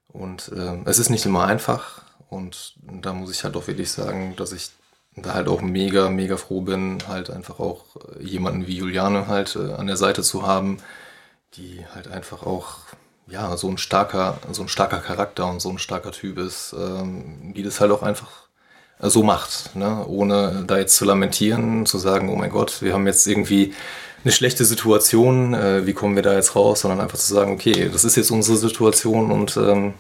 Und 0.08 0.52
ähm, 0.56 0.84
es 0.86 1.00
ist 1.00 1.10
nicht 1.10 1.26
immer 1.26 1.46
einfach 1.46 2.04
und 2.30 2.76
da 2.82 3.14
muss 3.14 3.32
ich 3.32 3.44
halt 3.44 3.56
auch 3.56 3.68
wirklich 3.68 3.92
sagen, 3.92 4.36
dass 4.36 4.52
ich 4.52 4.70
da 5.16 5.34
halt 5.34 5.48
auch 5.48 5.62
mega, 5.62 6.10
mega 6.10 6.38
froh 6.38 6.62
bin, 6.62 7.00
halt 7.08 7.30
einfach 7.30 7.60
auch 7.60 7.86
jemanden 8.20 8.68
wie 8.68 8.78
Juliane 8.78 9.28
halt 9.28 9.56
äh, 9.56 9.74
an 9.74 9.88
der 9.88 9.98
Seite 9.98 10.22
zu 10.22 10.46
haben, 10.46 10.78
die 11.56 11.86
halt 11.94 12.08
einfach 12.08 12.44
auch 12.44 12.80
ja, 13.28 13.56
so 13.58 13.68
ein 13.70 13.78
starker, 13.78 14.40
so 14.52 14.62
ein 14.62 14.70
starker 14.70 15.00
Charakter 15.00 15.50
und 15.50 15.62
so 15.62 15.70
ein 15.70 15.80
starker 15.80 16.12
Typ 16.12 16.38
ist, 16.38 16.74
ähm, 16.78 17.54
die 17.56 17.63
das 17.63 17.82
halt 17.82 17.92
auch 17.92 18.04
einfach 18.04 18.48
äh, 19.00 19.10
so 19.10 19.24
macht, 19.24 19.76
ne? 19.76 20.06
ohne 20.08 20.63
da 20.66 20.78
jetzt 20.78 20.96
zu 20.96 21.06
lamentieren, 21.06 21.86
zu 21.86 21.98
sagen, 21.98 22.30
oh 22.30 22.36
mein 22.36 22.50
Gott, 22.50 22.82
wir 22.82 22.94
haben 22.94 23.08
jetzt 23.08 23.28
irgendwie 23.28 23.74
eine 24.24 24.32
schlechte 24.32 24.66
Situation, 24.66 25.54
äh, 25.54 25.86
wie 25.86 25.94
kommen 25.94 26.16
wir 26.16 26.24
da 26.24 26.34
jetzt 26.34 26.56
raus, 26.56 26.82
sondern 26.82 27.02
einfach 27.02 27.18
zu 27.18 27.34
sagen, 27.34 27.52
okay, 27.52 27.90
das 27.92 28.06
ist 28.06 28.16
jetzt 28.16 28.32
unsere 28.32 28.58
Situation 28.58 29.32
und 29.32 29.58
ähm, 29.58 29.94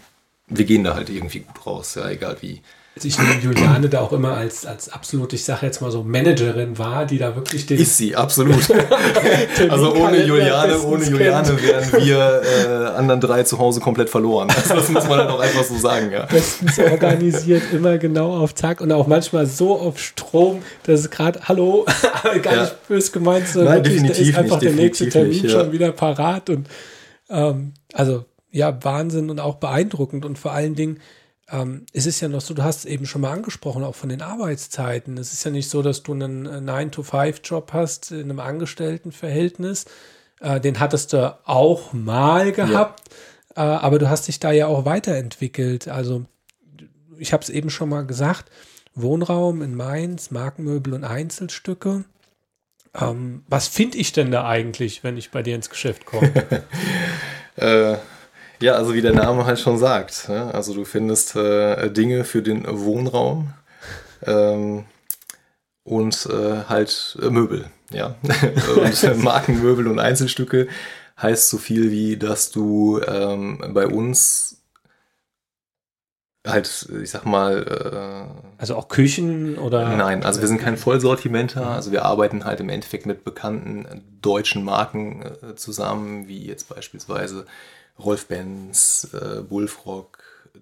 wir 0.47 0.65
gehen 0.65 0.83
da 0.83 0.95
halt 0.95 1.09
irgendwie 1.09 1.41
gut 1.41 1.65
raus, 1.65 1.95
ja, 1.95 2.09
egal 2.09 2.37
wie, 2.41 2.61
ich 3.05 3.17
nehme 3.17 3.39
Juliane 3.41 3.89
da 3.89 4.01
auch 4.01 4.11
immer 4.11 4.35
als, 4.35 4.65
als 4.65 4.89
absolut, 4.89 5.33
ich 5.33 5.43
sage 5.43 5.65
jetzt 5.65 5.81
mal 5.81 5.91
so, 5.91 6.03
Managerin 6.03 6.77
war, 6.77 7.05
die 7.05 7.17
da 7.17 7.35
wirklich 7.35 7.65
den. 7.65 7.79
Ist 7.79 7.97
sie, 7.97 8.15
absolut. 8.15 8.69
also 9.69 9.95
ohne 9.95 10.23
Juliane, 10.23 10.79
ohne 10.81 11.03
Juliane 11.05 11.61
wären 11.61 12.05
wir 12.05 12.41
äh, 12.43 12.97
anderen 12.97 13.21
drei 13.21 13.43
zu 13.43 13.57
Hause 13.59 13.79
komplett 13.79 14.09
verloren. 14.09 14.49
Also 14.49 14.75
das 14.75 14.89
muss 14.89 15.07
man 15.07 15.19
dann 15.19 15.27
auch 15.29 15.39
einfach 15.39 15.63
so 15.63 15.77
sagen, 15.77 16.11
ja. 16.11 16.25
Bestens 16.25 16.79
organisiert, 16.79 17.63
immer 17.71 17.97
genau 17.97 18.37
auf 18.37 18.55
Zack 18.55 18.81
und 18.81 18.91
auch 18.91 19.07
manchmal 19.07 19.45
so 19.45 19.77
auf 19.79 19.99
Strom, 19.99 20.61
dass 20.83 21.01
es 21.01 21.09
gerade, 21.09 21.41
hallo, 21.47 21.85
gar 22.41 22.55
ja. 22.55 22.61
nicht 22.63 22.87
böse 22.87 23.11
gemeint, 23.11 23.47
sondern 23.47 23.75
Nein, 23.75 23.85
wirklich, 23.85 24.01
definitiv 24.01 24.29
ist 24.29 24.37
einfach 24.37 24.61
nicht, 24.61 24.63
der 24.63 24.83
nächste 24.83 25.09
Termin 25.09 25.29
nicht, 25.29 25.43
ja. 25.45 25.49
schon 25.49 25.71
wieder 25.71 25.91
parat 25.91 26.49
und 26.49 26.67
ähm, 27.29 27.73
also 27.93 28.25
ja, 28.51 28.83
Wahnsinn 28.83 29.29
und 29.29 29.39
auch 29.39 29.55
beeindruckend 29.55 30.25
und 30.25 30.37
vor 30.37 30.51
allen 30.51 30.75
Dingen, 30.75 30.99
ähm, 31.49 31.85
es 31.93 32.05
ist 32.05 32.19
ja 32.19 32.27
noch 32.27 32.41
so, 32.41 32.53
du 32.53 32.63
hast 32.63 32.79
es 32.79 32.85
eben 32.85 33.05
schon 33.05 33.21
mal 33.21 33.31
angesprochen, 33.31 33.83
auch 33.83 33.95
von 33.95 34.09
den 34.09 34.21
Arbeitszeiten. 34.21 35.17
Es 35.17 35.31
ist 35.33 35.43
ja 35.45 35.51
nicht 35.51 35.69
so, 35.69 35.81
dass 35.81 36.03
du 36.03 36.13
einen 36.13 36.47
9-to-5-Job 36.47 37.71
hast 37.73 38.11
in 38.11 38.23
einem 38.23 38.39
Angestelltenverhältnis. 38.39 39.85
Äh, 40.41 40.59
den 40.59 40.79
hattest 40.79 41.13
du 41.13 41.37
auch 41.45 41.93
mal 41.93 42.51
gehabt, 42.51 43.09
ja. 43.55 43.75
äh, 43.75 43.77
aber 43.79 43.97
du 43.97 44.09
hast 44.09 44.27
dich 44.27 44.39
da 44.39 44.51
ja 44.51 44.67
auch 44.67 44.85
weiterentwickelt. 44.85 45.87
Also 45.87 46.25
ich 47.17 47.31
habe 47.33 47.43
es 47.43 47.49
eben 47.49 47.69
schon 47.69 47.89
mal 47.89 48.05
gesagt, 48.05 48.51
Wohnraum 48.93 49.61
in 49.61 49.75
Mainz, 49.75 50.31
Markenmöbel 50.31 50.93
und 50.93 51.05
Einzelstücke. 51.05 52.03
Ähm, 52.93 53.43
was 53.47 53.67
finde 53.67 53.97
ich 53.99 54.11
denn 54.11 54.31
da 54.31 54.47
eigentlich, 54.47 55.03
wenn 55.03 55.17
ich 55.17 55.31
bei 55.31 55.43
dir 55.43 55.55
ins 55.55 55.69
Geschäft 55.69 56.05
komme? 56.05 56.31
Äh, 57.57 57.97
ja, 58.59 58.73
also 58.73 58.93
wie 58.93 59.01
der 59.01 59.13
Name 59.13 59.45
halt 59.45 59.59
schon 59.59 59.77
sagt. 59.77 60.29
Ne? 60.29 60.53
Also 60.53 60.73
du 60.73 60.85
findest 60.85 61.35
äh, 61.35 61.89
Dinge 61.89 62.23
für 62.23 62.41
den 62.41 62.65
Wohnraum 62.67 63.53
ähm, 64.23 64.85
und 65.83 66.27
äh, 66.27 66.63
halt 66.67 67.17
äh, 67.21 67.29
Möbel. 67.29 67.65
Ja, 67.91 68.15
und 68.75 69.17
Markenmöbel 69.23 69.87
und 69.87 69.99
Einzelstücke 69.99 70.67
heißt 71.21 71.49
so 71.49 71.57
viel 71.57 71.91
wie, 71.91 72.17
dass 72.17 72.51
du 72.51 73.01
ähm, 73.01 73.59
bei 73.73 73.87
uns 73.87 74.57
halt, 76.45 76.87
ich 77.01 77.09
sag 77.09 77.25
mal. 77.25 77.63
Äh, 77.63 78.61
also 78.61 78.75
auch 78.75 78.87
Küchen 78.87 79.57
oder? 79.57 79.95
Nein, 79.95 80.23
also 80.23 80.41
wir 80.41 80.47
sind 80.47 80.61
kein 80.61 80.77
Vollsortimenter. 80.77 81.67
Also 81.67 81.91
wir 81.91 82.05
arbeiten 82.05 82.45
halt 82.45 82.59
im 82.59 82.69
Endeffekt 82.69 83.05
mit 83.05 83.23
bekannten 83.23 84.03
deutschen 84.21 84.63
Marken 84.63 85.23
äh, 85.23 85.55
zusammen, 85.55 86.27
wie 86.27 86.45
jetzt 86.45 86.69
beispielsweise 86.69 87.45
Rolf 87.99 88.27
Benz, 88.27 89.07
äh, 89.13 89.41
Bullfrog, 89.41 90.17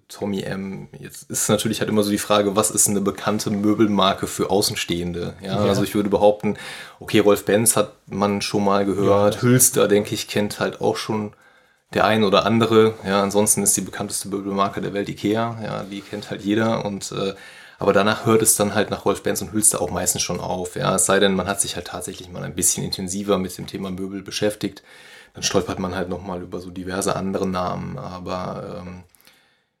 Tommy 0.08 0.42
M. 0.42 0.88
Jetzt 0.98 1.30
ist 1.30 1.48
natürlich 1.48 1.80
halt 1.80 1.90
immer 1.90 2.02
so 2.02 2.10
die 2.10 2.18
Frage, 2.18 2.54
was 2.54 2.70
ist 2.70 2.88
eine 2.88 3.00
bekannte 3.00 3.50
Möbelmarke 3.50 4.26
für 4.26 4.50
Außenstehende? 4.50 5.34
Ja, 5.42 5.54
ja. 5.54 5.64
also 5.64 5.82
ich 5.82 5.94
würde 5.94 6.08
behaupten, 6.08 6.56
okay, 7.00 7.18
Rolf 7.18 7.44
Benz 7.44 7.76
hat 7.76 7.92
man 8.06 8.40
schon 8.40 8.64
mal 8.64 8.84
gehört. 8.84 9.36
Ja. 9.36 9.42
Hülster, 9.42 9.88
denke 9.88 10.14
ich, 10.14 10.28
kennt 10.28 10.60
halt 10.60 10.80
auch 10.80 10.96
schon 10.96 11.32
der 11.94 12.04
ein 12.04 12.24
oder 12.24 12.46
andere. 12.46 12.94
Ja, 13.04 13.22
ansonsten 13.22 13.62
ist 13.62 13.76
die 13.76 13.82
bekannteste 13.82 14.28
Möbelmarke 14.28 14.80
der 14.80 14.92
Welt 14.92 15.08
Ikea. 15.08 15.58
Ja, 15.62 15.82
die 15.82 16.00
kennt 16.00 16.30
halt 16.30 16.42
jeder 16.42 16.84
und 16.84 17.12
äh, 17.12 17.34
aber 17.78 17.92
danach 17.92 18.24
hört 18.24 18.40
es 18.42 18.56
dann 18.56 18.74
halt 18.74 18.90
nach 18.90 19.04
Rolf 19.04 19.22
Benz 19.22 19.42
und 19.42 19.52
Hülster 19.52 19.82
auch 19.82 19.90
meistens 19.90 20.22
schon 20.22 20.40
auf. 20.40 20.76
Ja, 20.76 20.94
es 20.94 21.04
sei 21.04 21.18
denn, 21.18 21.34
man 21.34 21.46
hat 21.46 21.60
sich 21.60 21.76
halt 21.76 21.88
tatsächlich 21.88 22.30
mal 22.30 22.42
ein 22.42 22.54
bisschen 22.54 22.84
intensiver 22.84 23.38
mit 23.38 23.56
dem 23.58 23.66
Thema 23.66 23.90
Möbel 23.90 24.22
beschäftigt. 24.22 24.82
Dann 25.36 25.42
stolpert 25.42 25.78
man 25.78 25.94
halt 25.94 26.08
nochmal 26.08 26.40
über 26.40 26.60
so 26.60 26.70
diverse 26.70 27.14
andere 27.14 27.46
Namen. 27.46 27.98
Aber 27.98 28.80
ähm, 28.80 29.04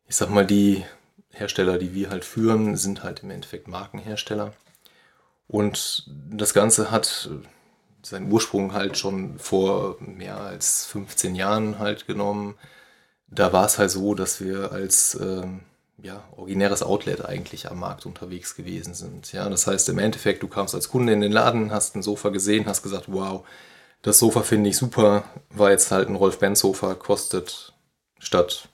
ich 0.06 0.14
sag 0.14 0.28
mal, 0.28 0.44
die 0.44 0.84
Hersteller, 1.32 1.78
die 1.78 1.94
wir 1.94 2.10
halt 2.10 2.26
führen, 2.26 2.76
sind 2.76 3.02
halt 3.02 3.22
im 3.22 3.30
Endeffekt 3.30 3.66
Markenhersteller. 3.66 4.52
Und 5.48 6.10
das 6.30 6.52
Ganze 6.52 6.90
hat 6.90 7.30
seinen 8.02 8.30
Ursprung 8.30 8.74
halt 8.74 8.98
schon 8.98 9.38
vor 9.38 9.96
mehr 10.00 10.38
als 10.38 10.84
15 10.88 11.34
Jahren 11.34 11.78
halt 11.78 12.06
genommen. 12.06 12.56
Da 13.26 13.54
war 13.54 13.64
es 13.64 13.78
halt 13.78 13.90
so, 13.90 14.14
dass 14.14 14.42
wir 14.42 14.72
als 14.72 15.14
ähm, 15.18 15.60
ja, 15.96 16.22
originäres 16.36 16.82
Outlet 16.82 17.24
eigentlich 17.24 17.70
am 17.70 17.80
Markt 17.80 18.04
unterwegs 18.04 18.56
gewesen 18.56 18.92
sind. 18.92 19.32
Ja, 19.32 19.48
das 19.48 19.66
heißt 19.66 19.88
im 19.88 19.98
Endeffekt, 19.98 20.42
du 20.42 20.48
kamst 20.48 20.74
als 20.74 20.90
Kunde 20.90 21.14
in 21.14 21.22
den 21.22 21.32
Laden, 21.32 21.70
hast 21.72 21.96
ein 21.96 22.02
Sofa 22.02 22.28
gesehen, 22.28 22.66
hast 22.66 22.82
gesagt, 22.82 23.06
wow, 23.08 23.46
das 24.02 24.18
Sofa 24.18 24.42
finde 24.42 24.70
ich 24.70 24.76
super, 24.76 25.24
war 25.50 25.70
jetzt 25.70 25.90
halt 25.90 26.08
ein 26.08 26.16
Rolf-Benz-Sofa, 26.16 26.94
kostet 26.94 27.72
statt 28.18 28.68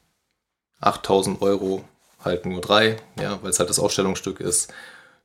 8000 0.80 1.40
Euro 1.42 1.84
halt 2.20 2.46
nur 2.46 2.60
drei, 2.60 2.96
ja, 3.20 3.42
weil 3.42 3.50
es 3.50 3.58
halt 3.58 3.70
das 3.70 3.78
Ausstellungsstück 3.78 4.40
ist. 4.40 4.72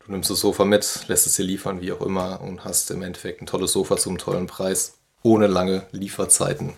Du 0.05 0.12
nimmst 0.12 0.29
das 0.29 0.39
Sofa 0.39 0.65
mit, 0.65 1.07
lässt 1.07 1.27
es 1.27 1.36
dir 1.36 1.43
liefern, 1.43 1.81
wie 1.81 1.91
auch 1.91 2.01
immer, 2.01 2.41
und 2.41 2.63
hast 2.63 2.89
im 2.91 3.01
Endeffekt 3.01 3.41
ein 3.41 3.45
tolles 3.45 3.73
Sofa 3.73 3.97
zum 3.97 4.17
tollen 4.17 4.47
Preis, 4.47 4.97
ohne 5.21 5.47
lange 5.47 5.86
Lieferzeiten 5.91 6.73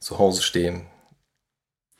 zu 0.00 0.18
Hause 0.18 0.42
stehen. 0.42 0.86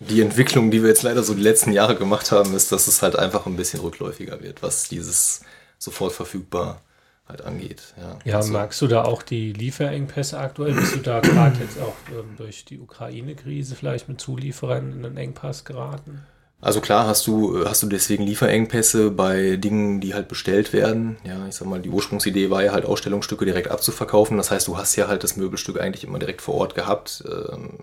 Die 0.01 0.23
Entwicklung, 0.23 0.71
die 0.71 0.83
wir 0.83 0.89
jetzt 0.89 1.03
leider 1.03 1.23
so 1.23 1.35
die 1.35 1.43
letzten 1.43 1.73
Jahre 1.73 1.97
gemacht 1.97 2.31
haben, 2.31 2.55
ist, 2.55 2.71
dass 2.71 2.87
es 2.87 3.03
halt 3.03 3.17
einfach 3.17 3.47
ein 3.47 3.57
bisschen 3.57 3.81
rückläufiger 3.81 4.41
wird, 4.43 4.63
was 4.63 4.89
dieses 4.89 5.41
sofort 5.79 6.13
verfügbar 6.13 6.81
halt 7.29 7.45
angeht. 7.45 7.95
Ja, 7.97 8.19
ja 8.25 8.37
also, 8.37 8.53
magst 8.53 8.81
du 8.81 8.87
da 8.87 9.05
auch 9.05 9.23
die 9.23 9.53
Lieferengpässe 9.53 10.39
aktuell? 10.39 10.73
Bist 10.73 10.95
du 10.95 11.01
da 11.01 11.21
gerade 11.21 11.59
jetzt 11.61 11.79
auch 11.81 11.95
ähm, 12.11 12.37
durch 12.37 12.65
die 12.65 12.79
Ukraine-Krise 12.79 13.75
vielleicht 13.77 14.09
mit 14.09 14.21
Zulieferern 14.21 14.93
in 14.93 15.05
einen 15.05 15.17
Engpass 15.17 15.65
geraten? 15.65 16.23
Also 16.61 16.81
klar 16.81 17.07
hast 17.07 17.27
du, 17.29 17.65
hast 17.65 17.85
du 17.85 17.87
deswegen 17.87 18.25
Lieferengpässe 18.25 19.13
bei 19.13 19.57
Dingen, 19.57 20.01
die 20.01 20.15
halt 20.15 20.27
bestellt 20.27 20.73
werden. 20.73 21.17
Ja, 21.23 21.47
ich 21.47 21.55
sag 21.55 21.69
mal, 21.69 21.81
die 21.81 21.91
Ursprungsidee 21.91 22.51
war 22.51 22.65
ja 22.65 22.73
halt 22.73 22.85
Ausstellungsstücke 22.85 23.45
direkt 23.45 23.71
abzuverkaufen. 23.71 24.37
Das 24.39 24.51
heißt, 24.51 24.67
du 24.67 24.77
hast 24.77 24.97
ja 24.97 25.07
halt 25.07 25.23
das 25.23 25.37
Möbelstück 25.37 25.81
eigentlich 25.81 26.03
immer 26.03 26.19
direkt 26.19 26.43
vor 26.43 26.55
Ort 26.55 26.75
gehabt. 26.75 27.23
Ähm, 27.31 27.79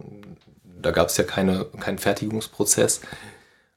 da 0.82 0.92
gab 0.92 1.08
es 1.08 1.16
ja 1.16 1.24
keine, 1.24 1.66
keinen 1.80 2.00
Fertigungsprozess. 2.00 3.00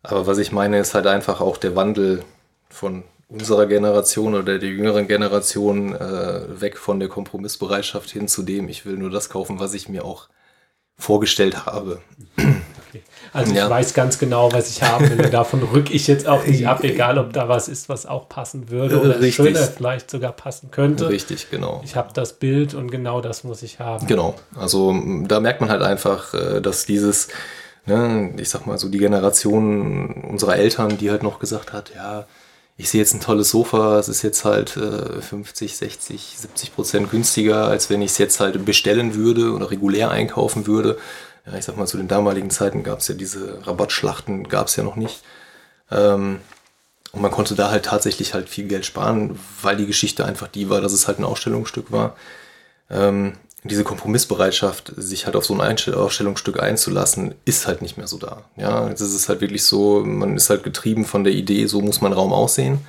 Aber 0.02 0.26
was 0.26 0.38
ich 0.38 0.50
meine, 0.50 0.80
ist 0.80 0.94
halt 0.94 1.06
einfach 1.06 1.40
auch 1.40 1.58
der 1.58 1.76
Wandel 1.76 2.24
von 2.68 3.04
unserer 3.28 3.66
Generation 3.66 4.34
oder 4.34 4.58
der 4.58 4.68
jüngeren 4.68 5.06
Generation 5.06 5.94
äh, 5.94 6.60
weg 6.60 6.78
von 6.78 6.98
der 6.98 7.08
Kompromissbereitschaft 7.08 8.10
hin 8.10 8.26
zu 8.26 8.42
dem, 8.42 8.68
ich 8.68 8.86
will 8.86 8.96
nur 8.96 9.10
das 9.10 9.28
kaufen, 9.28 9.60
was 9.60 9.74
ich 9.74 9.88
mir 9.88 10.04
auch 10.04 10.28
vorgestellt 10.96 11.66
habe. 11.66 12.00
Okay. 12.88 13.02
Also 13.34 13.54
ja. 13.54 13.64
ich 13.64 13.70
weiß 13.70 13.92
ganz 13.92 14.18
genau, 14.18 14.50
was 14.52 14.70
ich 14.70 14.82
haben 14.82 15.10
will. 15.10 15.28
Davon 15.30 15.62
rücke 15.62 15.92
ich 15.92 16.06
jetzt 16.06 16.26
auch 16.26 16.46
nicht 16.46 16.66
ab, 16.66 16.82
egal 16.82 17.18
ob 17.18 17.34
da 17.34 17.46
was 17.46 17.68
ist, 17.68 17.90
was 17.90 18.06
auch 18.06 18.30
passen 18.30 18.70
würde 18.70 19.00
oder 19.00 19.20
Richtig. 19.20 19.34
schöner 19.34 19.60
vielleicht 19.60 20.10
sogar 20.10 20.32
passen 20.32 20.70
könnte. 20.70 21.10
Richtig, 21.10 21.50
genau. 21.50 21.82
Ich 21.84 21.96
habe 21.96 22.14
das 22.14 22.32
Bild 22.32 22.72
und 22.72 22.90
genau 22.90 23.20
das 23.20 23.44
muss 23.44 23.62
ich 23.62 23.78
haben. 23.78 24.06
Genau. 24.06 24.34
Also 24.56 24.98
da 25.26 25.40
merkt 25.40 25.60
man 25.60 25.70
halt 25.70 25.82
einfach, 25.82 26.32
äh, 26.32 26.62
dass 26.62 26.86
dieses, 26.86 27.28
ne, 27.84 28.32
ich 28.38 28.48
sag 28.48 28.66
mal 28.66 28.78
so 28.78 28.88
die 28.88 28.98
Generation 28.98 30.24
unserer 30.30 30.56
Eltern, 30.56 30.96
die 30.96 31.10
halt 31.10 31.22
noch 31.22 31.38
gesagt 31.38 31.74
hat, 31.74 31.92
ja, 31.94 32.26
ich 32.78 32.90
sehe 32.90 33.00
jetzt 33.00 33.12
ein 33.12 33.20
tolles 33.20 33.50
Sofa, 33.50 33.98
es 33.98 34.08
ist 34.08 34.22
jetzt 34.22 34.44
halt 34.44 34.76
äh, 34.76 35.20
50, 35.20 35.76
60, 35.76 36.34
70 36.38 36.74
Prozent 36.74 37.10
günstiger, 37.10 37.66
als 37.66 37.90
wenn 37.90 38.00
ich 38.00 38.12
es 38.12 38.18
jetzt 38.18 38.38
halt 38.38 38.64
bestellen 38.64 39.16
würde 39.16 39.52
oder 39.52 39.72
regulär 39.72 40.12
einkaufen 40.12 40.68
würde. 40.68 40.96
Ja, 41.44 41.58
ich 41.58 41.64
sag 41.64 41.76
mal, 41.76 41.88
zu 41.88 41.96
den 41.96 42.06
damaligen 42.06 42.50
Zeiten 42.50 42.84
gab 42.84 43.00
es 43.00 43.08
ja 43.08 43.16
diese 43.16 43.66
Rabattschlachten, 43.66 44.48
gab 44.48 44.68
es 44.68 44.76
ja 44.76 44.84
noch 44.84 44.94
nicht. 44.94 45.22
Ähm, 45.90 46.38
und 47.10 47.20
man 47.20 47.32
konnte 47.32 47.56
da 47.56 47.70
halt 47.70 47.86
tatsächlich 47.86 48.32
halt 48.32 48.48
viel 48.48 48.68
Geld 48.68 48.86
sparen, 48.86 49.36
weil 49.60 49.76
die 49.76 49.86
Geschichte 49.86 50.24
einfach 50.24 50.46
die 50.46 50.70
war, 50.70 50.80
dass 50.80 50.92
es 50.92 51.08
halt 51.08 51.18
ein 51.18 51.24
Ausstellungsstück 51.24 51.90
war. 51.90 52.16
Ähm, 52.90 53.32
diese 53.64 53.84
Kompromissbereitschaft, 53.84 54.92
sich 54.96 55.26
halt 55.26 55.34
auf 55.36 55.44
so 55.44 55.58
ein 55.58 55.78
Ausstellungsstück 55.94 56.60
einzulassen, 56.62 57.34
ist 57.44 57.66
halt 57.66 57.82
nicht 57.82 57.98
mehr 57.98 58.06
so 58.06 58.18
da. 58.18 58.44
Ja, 58.56 58.88
es 58.88 59.00
ist 59.00 59.28
halt 59.28 59.40
wirklich 59.40 59.64
so, 59.64 60.04
man 60.04 60.36
ist 60.36 60.48
halt 60.48 60.62
getrieben 60.62 61.04
von 61.04 61.24
der 61.24 61.32
Idee, 61.32 61.66
so 61.66 61.80
muss 61.80 62.00
mein 62.00 62.12
Raum 62.12 62.32
aussehen. 62.32 62.80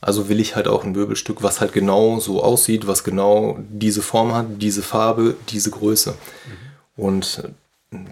Also 0.00 0.28
will 0.28 0.40
ich 0.40 0.56
halt 0.56 0.68
auch 0.68 0.84
ein 0.84 0.92
Möbelstück, 0.92 1.42
was 1.42 1.60
halt 1.60 1.72
genau 1.72 2.20
so 2.20 2.42
aussieht, 2.42 2.86
was 2.86 3.04
genau 3.04 3.58
diese 3.70 4.02
Form 4.02 4.34
hat, 4.34 4.46
diese 4.58 4.82
Farbe, 4.82 5.34
diese 5.48 5.70
Größe. 5.70 6.10
Mhm. 6.12 7.02
Und 7.02 7.42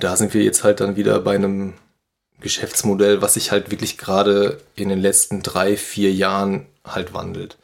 da 0.01 0.17
sind 0.17 0.33
wir 0.35 0.43
jetzt 0.43 0.65
halt 0.65 0.81
dann 0.81 0.97
wieder 0.97 1.19
bei 1.21 1.35
einem 1.35 1.75
Geschäftsmodell, 2.41 3.23
was 3.23 3.35
sich 3.35 3.53
halt 3.53 3.71
wirklich 3.71 3.99
gerade 3.99 4.61
in 4.75 4.89
den 4.89 5.01
letzten 5.01 5.43
drei, 5.43 5.77
vier 5.77 6.13
Jahren 6.13 6.67
halt 6.85 7.15
wandelt. 7.15 7.57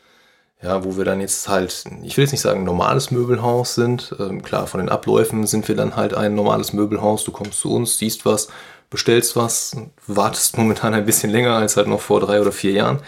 Ja, 0.61 0.85
wo 0.85 0.97
wir 0.97 1.05
dann 1.05 1.21
jetzt 1.21 1.49
halt, 1.49 1.85
ich 2.03 2.17
will 2.17 2.25
jetzt 2.25 2.33
nicht 2.33 2.41
sagen 2.41 2.65
normales 2.65 3.13
Möbelhaus 3.13 3.77
sind. 3.77 4.15
Ähm, 4.19 4.43
klar, 4.43 4.67
von 4.67 4.81
den 4.81 4.89
Abläufen 4.89 5.47
sind 5.47 5.69
wir 5.69 5.77
dann 5.77 5.95
halt 5.95 6.15
ein 6.15 6.35
normales 6.35 6.73
Möbelhaus. 6.73 7.25
Du 7.25 7.31
kommst 7.31 7.61
zu 7.61 7.73
uns, 7.73 7.99
siehst 7.99 8.27
was, 8.27 8.49
bestellst 8.91 9.37
was, 9.37 9.77
wartest 10.07 10.59
momentan 10.59 10.95
ein 10.95 11.07
bisschen 11.07 11.31
länger 11.31 11.55
als 11.55 11.77
halt 11.77 11.87
noch 11.87 12.01
vor 12.01 12.21
drei 12.21 12.41
oder 12.41 12.51
vier 12.53 12.73
Jahren 12.73 13.01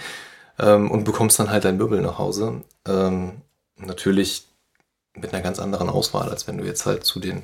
ähm, 0.61 0.91
und 0.91 1.05
bekommst 1.05 1.41
dann 1.41 1.51
halt 1.51 1.65
dein 1.65 1.77
Möbel 1.77 2.01
nach 2.01 2.19
Hause. 2.19 2.63
Ähm, 2.87 3.43
natürlich 3.77 4.47
mit 5.15 5.33
einer 5.33 5.43
ganz 5.43 5.59
anderen 5.59 5.91
Auswahl, 5.91 6.29
als 6.31 6.47
wenn 6.47 6.59
du 6.59 6.65
jetzt 6.65 6.87
halt 6.87 7.05
zu 7.05 7.19
den 7.21 7.43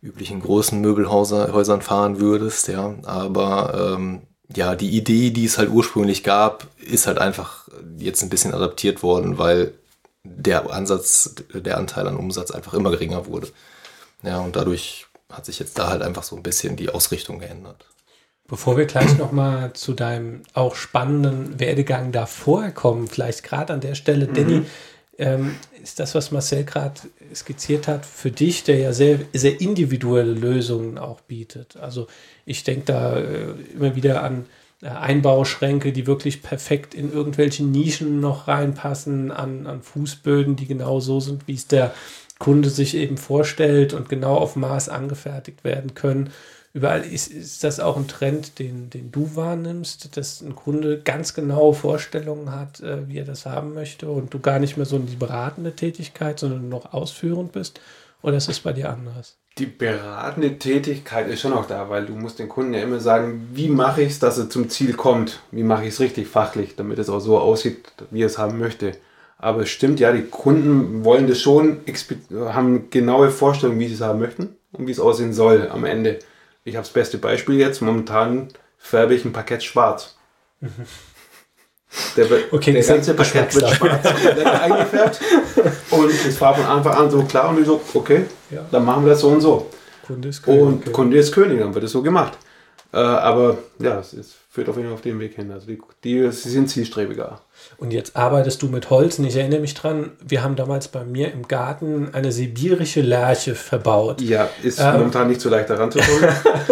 üblichen 0.00 0.40
großen 0.40 0.80
Möbelhäusern 0.80 1.82
fahren 1.82 2.20
würdest, 2.20 2.68
ja. 2.68 2.94
Aber 3.04 3.94
ähm, 3.96 4.22
ja, 4.54 4.74
die 4.74 4.90
Idee, 4.90 5.30
die 5.30 5.44
es 5.44 5.58
halt 5.58 5.70
ursprünglich 5.70 6.22
gab, 6.22 6.66
ist 6.78 7.06
halt 7.06 7.18
einfach 7.18 7.68
jetzt 7.98 8.22
ein 8.22 8.28
bisschen 8.28 8.54
adaptiert 8.54 9.02
worden, 9.02 9.38
weil 9.38 9.72
der 10.22 10.70
Ansatz, 10.70 11.34
der 11.52 11.78
Anteil 11.78 12.08
an 12.08 12.16
Umsatz 12.16 12.50
einfach 12.50 12.74
immer 12.74 12.90
geringer 12.90 13.26
wurde. 13.26 13.48
Ja, 14.22 14.40
und 14.40 14.56
dadurch 14.56 15.06
hat 15.30 15.46
sich 15.46 15.58
jetzt 15.58 15.78
da 15.78 15.88
halt 15.88 16.02
einfach 16.02 16.22
so 16.22 16.36
ein 16.36 16.42
bisschen 16.42 16.76
die 16.76 16.90
Ausrichtung 16.90 17.38
geändert. 17.38 17.86
Bevor 18.46 18.76
wir 18.76 18.84
gleich 18.84 19.16
nochmal 19.16 19.72
zu 19.72 19.94
deinem 19.94 20.42
auch 20.52 20.74
spannenden 20.74 21.58
Werdegang 21.58 22.12
davor 22.12 22.70
kommen, 22.70 23.08
vielleicht 23.08 23.42
gerade 23.42 23.72
an 23.72 23.80
der 23.80 23.94
Stelle, 23.94 24.26
mhm. 24.26 24.34
Danny, 24.34 24.62
ähm, 25.18 25.56
ist 25.84 26.00
das, 26.00 26.14
was 26.14 26.32
Marcel 26.32 26.64
gerade 26.64 27.00
skizziert 27.34 27.86
hat, 27.86 28.06
für 28.06 28.30
dich, 28.30 28.64
der 28.64 28.78
ja 28.78 28.92
sehr, 28.92 29.20
sehr 29.34 29.60
individuelle 29.60 30.32
Lösungen 30.32 30.96
auch 30.96 31.20
bietet. 31.20 31.76
Also 31.76 32.06
ich 32.46 32.64
denke 32.64 32.86
da 32.86 33.18
äh, 33.18 33.54
immer 33.74 33.94
wieder 33.94 34.22
an 34.22 34.46
äh, 34.82 34.88
Einbauschränke, 34.88 35.92
die 35.92 36.06
wirklich 36.06 36.42
perfekt 36.42 36.94
in 36.94 37.12
irgendwelche 37.12 37.64
Nischen 37.64 38.20
noch 38.20 38.48
reinpassen, 38.48 39.30
an, 39.30 39.66
an 39.66 39.82
Fußböden, 39.82 40.56
die 40.56 40.66
genau 40.66 41.00
so 41.00 41.20
sind, 41.20 41.46
wie 41.46 41.54
es 41.54 41.68
der 41.68 41.94
Kunde 42.38 42.70
sich 42.70 42.96
eben 42.96 43.18
vorstellt 43.18 43.92
und 43.92 44.08
genau 44.08 44.36
auf 44.36 44.56
Maß 44.56 44.88
angefertigt 44.88 45.64
werden 45.64 45.94
können 45.94 46.30
überall 46.74 47.02
ist, 47.02 47.32
ist 47.32 47.64
das 47.64 47.80
auch 47.80 47.96
ein 47.96 48.08
Trend, 48.08 48.58
den, 48.58 48.90
den 48.90 49.12
du 49.12 49.36
wahrnimmst, 49.36 50.16
dass 50.16 50.42
ein 50.42 50.56
Kunde 50.56 51.00
ganz 51.00 51.32
genaue 51.32 51.72
Vorstellungen 51.72 52.50
hat, 52.50 52.80
äh, 52.80 53.08
wie 53.08 53.18
er 53.18 53.24
das 53.24 53.46
haben 53.46 53.74
möchte 53.74 54.10
und 54.10 54.34
du 54.34 54.40
gar 54.40 54.58
nicht 54.58 54.76
mehr 54.76 54.84
so 54.84 54.96
in 54.96 55.06
die 55.06 55.16
beratende 55.16 55.74
Tätigkeit, 55.74 56.38
sondern 56.38 56.68
noch 56.68 56.92
ausführend 56.92 57.52
bist? 57.52 57.80
Oder 58.22 58.38
ist 58.38 58.48
es 58.48 58.60
bei 58.60 58.72
dir 58.72 58.90
anders? 58.90 59.36
Die 59.56 59.66
beratende 59.66 60.58
Tätigkeit 60.58 61.28
ist 61.28 61.40
schon 61.40 61.52
auch 61.52 61.66
da, 61.66 61.88
weil 61.88 62.06
du 62.06 62.14
musst 62.14 62.40
den 62.40 62.48
Kunden 62.48 62.74
ja 62.74 62.82
immer 62.82 62.98
sagen, 62.98 63.50
wie 63.52 63.68
mache 63.68 64.02
ich 64.02 64.12
es, 64.12 64.18
dass 64.18 64.36
er 64.36 64.50
zum 64.50 64.68
Ziel 64.68 64.94
kommt? 64.94 65.40
Wie 65.52 65.62
mache 65.62 65.84
ich 65.84 65.90
es 65.90 66.00
richtig 66.00 66.26
fachlich, 66.26 66.74
damit 66.74 66.98
es 66.98 67.08
auch 67.08 67.20
so 67.20 67.38
aussieht, 67.38 67.92
wie 68.10 68.22
er 68.22 68.26
es 68.26 68.38
haben 68.38 68.58
möchte? 68.58 68.96
Aber 69.38 69.62
es 69.62 69.68
stimmt 69.68 70.00
ja, 70.00 70.10
die 70.10 70.22
Kunden 70.22 71.04
wollen 71.04 71.28
das 71.28 71.40
schon, 71.40 71.82
haben 72.32 72.90
genaue 72.90 73.30
Vorstellungen, 73.30 73.78
wie 73.78 73.86
sie 73.86 73.94
es 73.94 74.00
haben 74.00 74.18
möchten 74.18 74.56
und 74.72 74.88
wie 74.88 74.92
es 74.92 74.98
aussehen 74.98 75.32
soll 75.32 75.68
am 75.70 75.84
Ende. 75.84 76.18
Ich 76.64 76.76
habe 76.76 76.84
das 76.84 76.92
beste 76.92 77.18
Beispiel 77.18 77.58
jetzt. 77.58 77.82
Momentan 77.82 78.48
färbe 78.78 79.14
ich 79.14 79.24
ein 79.24 79.32
Parkett 79.32 79.62
schwarz. 79.62 80.16
Der, 82.16 82.26
okay, 82.50 82.72
der 82.72 82.82
ganze 82.82 83.14
Parkett 83.14 83.54
wird 83.54 83.70
schwarz 83.70 84.04
eingefärbt. 84.62 85.20
Und 85.90 86.10
es 86.10 86.40
war 86.40 86.52
von 86.56 86.64
Anfang 86.64 86.92
an 86.92 87.08
so 87.08 87.22
klar 87.22 87.50
und 87.50 87.60
ich 87.60 87.66
so, 87.66 87.80
okay, 87.94 88.24
ja. 88.50 88.66
dann 88.72 88.84
machen 88.84 89.04
wir 89.04 89.10
das 89.10 89.20
so 89.20 89.28
und 89.28 89.40
so. 89.40 89.70
Kunde 90.04 90.28
ist 90.28 90.42
König. 90.42 90.60
Und 90.60 90.82
okay. 90.82 90.90
Kunde 90.90 91.16
ist 91.18 91.32
König, 91.32 91.60
dann 91.60 91.72
wird 91.72 91.84
es 91.84 91.92
so 91.92 92.02
gemacht. 92.02 92.36
Äh, 92.94 92.98
aber 92.98 93.58
ja, 93.80 93.98
es, 93.98 94.12
es, 94.12 94.36
führt 94.48 94.68
auf 94.68 94.76
jeden 94.76 94.86
Fall 94.86 94.94
auf 94.94 95.00
den 95.00 95.18
Weg 95.18 95.34
hin. 95.34 95.50
Also 95.50 95.66
die, 95.66 95.80
die 96.04 96.30
sie 96.30 96.48
sind 96.48 96.70
zielstrebiger. 96.70 97.40
Und 97.76 97.92
jetzt 97.92 98.14
arbeitest 98.14 98.62
du 98.62 98.68
mit 98.68 98.88
Holz. 98.88 99.18
Und 99.18 99.24
ich 99.24 99.34
erinnere 99.34 99.58
mich 99.58 99.74
dran, 99.74 100.12
wir 100.24 100.44
haben 100.44 100.54
damals 100.54 100.86
bei 100.86 101.02
mir 101.02 101.32
im 101.32 101.48
Garten 101.48 102.10
eine 102.12 102.30
sibirische 102.30 103.00
Lärche 103.00 103.56
verbaut. 103.56 104.20
Ja, 104.20 104.48
ist 104.62 104.78
ähm, 104.78 104.92
momentan 104.92 105.26
nicht 105.26 105.40
so 105.40 105.48
leicht 105.48 105.70
daran 105.70 105.90
zu 105.90 105.98
kommen. 105.98 106.28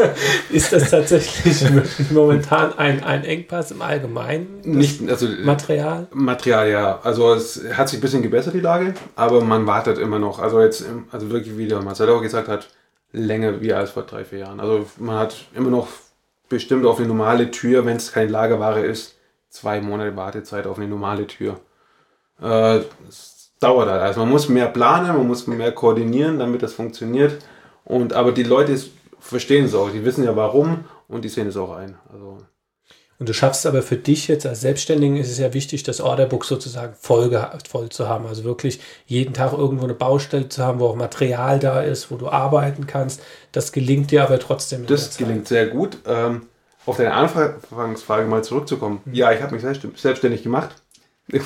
ist 0.52 0.72
das 0.72 0.90
tatsächlich 0.90 1.64
momentan 2.12 2.78
ein, 2.78 3.02
ein 3.02 3.24
Engpass 3.24 3.72
im 3.72 3.82
Allgemeinen? 3.82 4.60
Nicht, 4.62 5.02
also 5.10 5.26
Material? 5.42 6.06
Material, 6.12 6.70
ja. 6.70 7.00
Also 7.02 7.34
es 7.34 7.64
hat 7.72 7.88
sich 7.88 7.98
ein 7.98 8.02
bisschen 8.02 8.22
gebessert, 8.22 8.54
die 8.54 8.60
Lage, 8.60 8.94
aber 9.16 9.40
man 9.40 9.66
wartet 9.66 9.98
immer 9.98 10.20
noch. 10.20 10.38
Also 10.38 10.62
jetzt, 10.62 10.84
also 11.10 11.30
wirklich, 11.30 11.58
wie 11.58 11.66
der 11.66 11.82
Marcelo 11.82 12.20
gesagt 12.20 12.46
hat, 12.46 12.68
länger 13.10 13.60
wie 13.60 13.72
als 13.72 13.90
vor 13.90 14.04
drei, 14.04 14.24
vier 14.24 14.38
Jahren. 14.38 14.60
Also 14.60 14.86
man 14.98 15.18
hat 15.18 15.34
immer 15.52 15.70
noch 15.70 15.88
bestimmt 16.52 16.84
auf 16.84 16.98
eine 16.98 17.08
normale 17.08 17.50
Tür, 17.50 17.86
wenn 17.86 17.96
es 17.96 18.12
keine 18.12 18.30
Lagerware 18.30 18.84
ist, 18.84 19.16
zwei 19.48 19.80
Monate 19.80 20.14
Wartezeit 20.16 20.66
auf 20.66 20.76
eine 20.76 20.86
normale 20.86 21.26
Tür. 21.26 21.60
Äh, 22.40 22.80
dauert 23.58 23.88
halt. 23.88 24.02
Also 24.02 24.20
man 24.20 24.28
muss 24.28 24.48
mehr 24.48 24.66
planen, 24.66 25.16
man 25.16 25.26
muss 25.26 25.46
mehr 25.46 25.72
koordinieren, 25.72 26.38
damit 26.38 26.62
das 26.62 26.74
funktioniert. 26.74 27.42
Und, 27.84 28.12
aber 28.12 28.32
die 28.32 28.42
Leute 28.42 28.78
verstehen 29.18 29.64
es 29.64 29.74
auch, 29.74 29.90
die 29.90 30.04
wissen 30.04 30.24
ja 30.24 30.36
warum 30.36 30.84
und 31.08 31.24
die 31.24 31.30
sehen 31.30 31.48
es 31.48 31.56
auch 31.56 31.74
ein. 31.74 31.96
Also 32.12 32.38
und 33.22 33.28
du 33.28 33.34
schaffst 33.34 33.66
aber 33.66 33.82
für 33.82 33.94
dich 33.94 34.26
jetzt 34.26 34.46
als 34.46 34.62
Selbstständigen 34.62 35.16
ist 35.16 35.30
es 35.30 35.38
ja 35.38 35.54
wichtig, 35.54 35.84
das 35.84 36.00
Orderbook 36.00 36.44
sozusagen 36.44 36.94
voll, 36.98 37.30
voll 37.70 37.88
zu 37.88 38.08
haben. 38.08 38.26
Also 38.26 38.42
wirklich 38.42 38.80
jeden 39.06 39.32
Tag 39.32 39.52
irgendwo 39.52 39.84
eine 39.84 39.94
Baustelle 39.94 40.48
zu 40.48 40.60
haben, 40.60 40.80
wo 40.80 40.88
auch 40.88 40.96
Material 40.96 41.60
da 41.60 41.82
ist, 41.82 42.10
wo 42.10 42.16
du 42.16 42.28
arbeiten 42.28 42.88
kannst. 42.88 43.22
Das 43.52 43.70
gelingt 43.70 44.10
dir 44.10 44.24
aber 44.24 44.40
trotzdem. 44.40 44.86
Das 44.86 45.16
gelingt 45.16 45.46
sehr 45.46 45.68
gut. 45.68 45.98
Ähm, 46.04 46.48
auf 46.84 46.96
deine 46.96 47.12
Anfangsfrage 47.12 48.26
mal 48.26 48.42
zurückzukommen. 48.42 49.02
Mhm. 49.04 49.14
Ja, 49.14 49.30
ich 49.30 49.40
habe 49.40 49.54
mich 49.54 49.62
selbstständig 49.94 50.42
gemacht. 50.42 50.74
ja, 51.28 51.38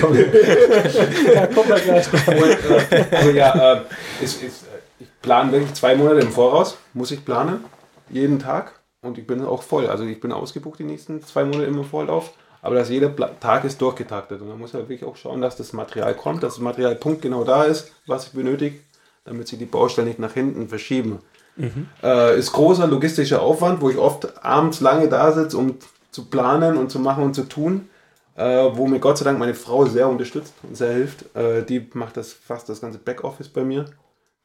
komm. 0.00 0.14
ja, 1.34 1.48
komm 1.48 1.68
da 1.68 1.76
gleich 1.76 2.12
noch. 2.12 2.28
Und, 2.28 2.92
äh, 2.92 3.16
also 3.16 3.30
ja, 3.30 3.72
äh, 3.72 3.80
ist, 4.22 4.40
ist, 4.44 4.64
ich 5.00 5.08
plane 5.20 5.50
wirklich 5.50 5.74
zwei 5.74 5.96
Monate 5.96 6.20
im 6.20 6.30
Voraus, 6.30 6.78
muss 6.94 7.10
ich 7.10 7.24
planen, 7.24 7.64
jeden 8.10 8.38
Tag. 8.38 8.79
Und 9.02 9.18
ich 9.18 9.26
bin 9.26 9.44
auch 9.44 9.62
voll. 9.62 9.86
Also 9.86 10.04
ich 10.04 10.20
bin 10.20 10.32
ausgebucht 10.32 10.78
die 10.78 10.84
nächsten 10.84 11.22
zwei 11.22 11.44
Monate 11.44 11.64
immer 11.64 11.84
voll 11.84 12.10
auf. 12.10 12.32
Aber 12.62 12.74
dass 12.74 12.90
jeder 12.90 13.14
Tag 13.40 13.64
ist 13.64 13.80
durchgetaktet. 13.80 14.40
Und 14.42 14.48
man 14.48 14.58
muss 14.58 14.74
halt 14.74 14.88
wirklich 14.88 15.08
auch 15.08 15.16
schauen, 15.16 15.40
dass 15.40 15.56
das 15.56 15.72
Material 15.72 16.14
kommt, 16.14 16.42
dass 16.42 16.54
das 16.54 16.62
Material 16.62 16.94
punktgenau 16.94 17.44
da 17.44 17.64
ist, 17.64 17.92
was 18.06 18.26
ich 18.26 18.32
benötige, 18.32 18.78
damit 19.24 19.48
sich 19.48 19.58
die 19.58 19.64
Baustellen 19.64 20.08
nicht 20.08 20.18
nach 20.18 20.34
hinten 20.34 20.68
verschieben. 20.68 21.20
Mhm. 21.56 21.88
Äh, 22.02 22.38
ist 22.38 22.52
großer 22.52 22.86
logistischer 22.86 23.40
Aufwand, 23.40 23.80
wo 23.80 23.88
ich 23.88 23.96
oft 23.96 24.44
abends 24.44 24.80
lange 24.80 25.08
da 25.08 25.32
sitze, 25.32 25.56
um 25.56 25.76
zu 26.10 26.26
planen 26.26 26.76
und 26.76 26.90
zu 26.90 26.98
machen 26.98 27.24
und 27.24 27.34
zu 27.34 27.44
tun. 27.44 27.88
Äh, 28.36 28.70
wo 28.74 28.86
mir 28.86 29.00
Gott 29.00 29.18
sei 29.18 29.24
Dank 29.24 29.38
meine 29.38 29.54
Frau 29.54 29.84
sehr 29.86 30.08
unterstützt 30.08 30.54
und 30.62 30.76
sehr 30.76 30.92
hilft. 30.92 31.34
Äh, 31.36 31.62
die 31.62 31.86
macht 31.94 32.16
das 32.16 32.32
fast 32.32 32.68
das 32.68 32.80
ganze 32.80 32.98
Backoffice 32.98 33.48
bei 33.48 33.64
mir. 33.64 33.86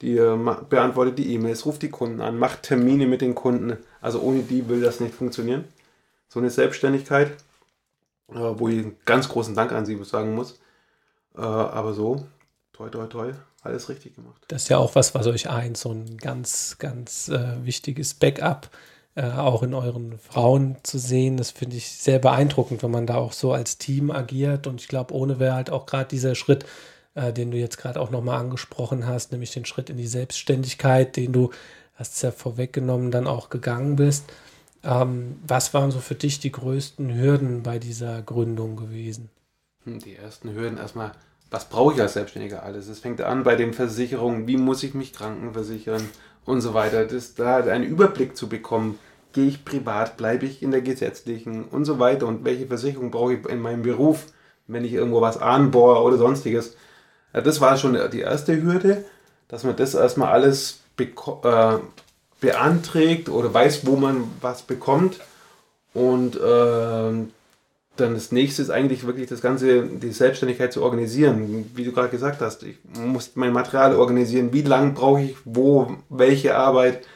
Die 0.01 0.17
äh, 0.17 0.37
beantwortet 0.69 1.17
die 1.17 1.33
E-Mails, 1.33 1.65
ruft 1.65 1.81
die 1.81 1.89
Kunden 1.89 2.19
an, 2.19 2.37
macht 2.37 2.63
Termine 2.63 3.07
mit 3.07 3.21
den 3.21 3.35
Kunden. 3.35 3.77
Also 4.05 4.19
ohne 4.19 4.43
die 4.43 4.69
will 4.69 4.81
das 4.81 4.99
nicht 4.99 5.15
funktionieren. 5.15 5.63
So 6.27 6.39
eine 6.39 6.51
Selbstständigkeit, 6.51 7.31
äh, 8.29 8.35
wo 8.35 8.67
ich 8.67 8.77
einen 8.77 8.97
ganz 9.03 9.27
großen 9.27 9.55
Dank 9.55 9.71
an 9.71 9.87
sie 9.87 10.01
sagen 10.03 10.35
muss. 10.35 10.59
Äh, 11.35 11.41
aber 11.41 11.95
so, 11.95 12.27
toi, 12.71 12.87
toi, 12.89 13.07
toi, 13.07 13.31
alles 13.63 13.89
richtig 13.89 14.13
gemacht. 14.13 14.39
Das 14.49 14.61
ist 14.61 14.69
ja 14.69 14.77
auch 14.77 14.93
was, 14.93 15.15
was 15.15 15.25
euch 15.25 15.49
eint, 15.49 15.75
so 15.75 15.91
ein 15.91 16.17
ganz, 16.17 16.77
ganz 16.77 17.29
äh, 17.29 17.65
wichtiges 17.65 18.13
Backup 18.13 18.69
äh, 19.15 19.23
auch 19.23 19.63
in 19.63 19.73
euren 19.73 20.19
Frauen 20.19 20.77
zu 20.83 20.99
sehen. 20.99 21.37
Das 21.37 21.49
finde 21.49 21.77
ich 21.77 21.89
sehr 21.89 22.19
beeindruckend, 22.19 22.83
wenn 22.83 22.91
man 22.91 23.07
da 23.07 23.15
auch 23.15 23.33
so 23.33 23.53
als 23.53 23.79
Team 23.79 24.11
agiert. 24.11 24.67
Und 24.67 24.81
ich 24.81 24.87
glaube, 24.87 25.15
ohne 25.15 25.39
wäre 25.39 25.55
halt 25.55 25.71
auch 25.71 25.87
gerade 25.87 26.09
dieser 26.09 26.35
Schritt 26.35 26.63
äh, 27.15 27.33
den 27.33 27.49
du 27.49 27.57
jetzt 27.57 27.77
gerade 27.77 27.99
auch 27.99 28.11
nochmal 28.11 28.39
angesprochen 28.39 29.07
hast, 29.07 29.31
nämlich 29.31 29.51
den 29.51 29.65
Schritt 29.65 29.89
in 29.89 29.97
die 29.97 30.05
Selbstständigkeit, 30.05 31.15
den 31.15 31.31
du, 31.31 31.49
hast 31.95 32.15
es 32.15 32.21
ja 32.21 32.31
vorweggenommen, 32.31 33.11
dann 33.11 33.27
auch 33.27 33.49
gegangen 33.49 33.95
bist. 33.95 34.25
Ähm, 34.83 35.39
was 35.47 35.73
waren 35.73 35.91
so 35.91 35.99
für 35.99 36.15
dich 36.15 36.39
die 36.39 36.51
größten 36.51 37.17
Hürden 37.17 37.63
bei 37.63 37.79
dieser 37.79 38.21
Gründung 38.21 38.75
gewesen? 38.75 39.29
Hm, 39.83 39.99
die 39.99 40.15
ersten 40.15 40.53
Hürden 40.53 40.77
erstmal, 40.77 41.11
was 41.49 41.69
brauche 41.69 41.93
ich 41.95 42.01
als 42.01 42.13
Selbstständiger 42.13 42.63
alles? 42.63 42.87
Es 42.87 42.99
fängt 42.99 43.21
an 43.21 43.43
bei 43.43 43.55
den 43.55 43.73
Versicherungen, 43.73 44.47
wie 44.47 44.57
muss 44.57 44.83
ich 44.83 44.93
mich 44.93 45.13
krankenversichern 45.13 46.07
und 46.45 46.61
so 46.61 46.73
weiter. 46.73 47.05
Das, 47.05 47.33
da 47.35 47.57
einen 47.57 47.83
Überblick 47.83 48.37
zu 48.37 48.47
bekommen, 48.47 48.99
gehe 49.33 49.47
ich 49.47 49.65
privat, 49.65 50.17
bleibe 50.17 50.45
ich 50.45 50.63
in 50.63 50.71
der 50.71 50.81
gesetzlichen 50.81 51.65
und 51.65 51.85
so 51.85 51.99
weiter 51.99 52.27
und 52.27 52.45
welche 52.45 52.67
Versicherung 52.67 53.11
brauche 53.11 53.33
ich 53.33 53.45
in 53.47 53.59
meinem 53.59 53.81
Beruf, 53.81 54.27
wenn 54.67 54.85
ich 54.85 54.93
irgendwo 54.93 55.21
was 55.21 55.37
anbohre 55.37 56.01
oder 56.01 56.17
sonstiges. 56.17 56.77
Ja, 57.33 57.41
das 57.41 57.59
war 57.59 57.77
schon 57.77 57.97
die 58.11 58.21
erste 58.21 58.61
Hürde, 58.61 59.03
dass 59.47 59.63
man 59.63 59.75
das 59.75 59.93
erstmal 59.93 60.31
alles 60.31 60.79
äh, 60.97 61.77
beantragt 62.41 63.29
oder 63.29 63.53
weiß, 63.53 63.85
wo 63.85 63.95
man 63.95 64.29
was 64.41 64.63
bekommt. 64.63 65.19
Und 65.93 66.35
äh, 66.35 67.27
dann 67.95 68.13
das 68.13 68.31
nächste 68.31 68.61
ist 68.61 68.69
eigentlich 68.69 69.05
wirklich 69.05 69.29
das 69.29 69.41
Ganze, 69.41 69.83
die 69.83 70.11
Selbstständigkeit 70.11 70.73
zu 70.73 70.83
organisieren. 70.83 71.71
Wie 71.73 71.85
du 71.85 71.93
gerade 71.93 72.09
gesagt 72.09 72.41
hast, 72.41 72.63
ich 72.63 72.77
muss 72.99 73.31
mein 73.35 73.53
Material 73.53 73.95
organisieren, 73.95 74.51
wie 74.51 74.63
lange 74.63 74.91
brauche 74.91 75.21
ich, 75.21 75.37
wo, 75.45 75.95
welche 76.09 76.55
Arbeit. 76.55 77.07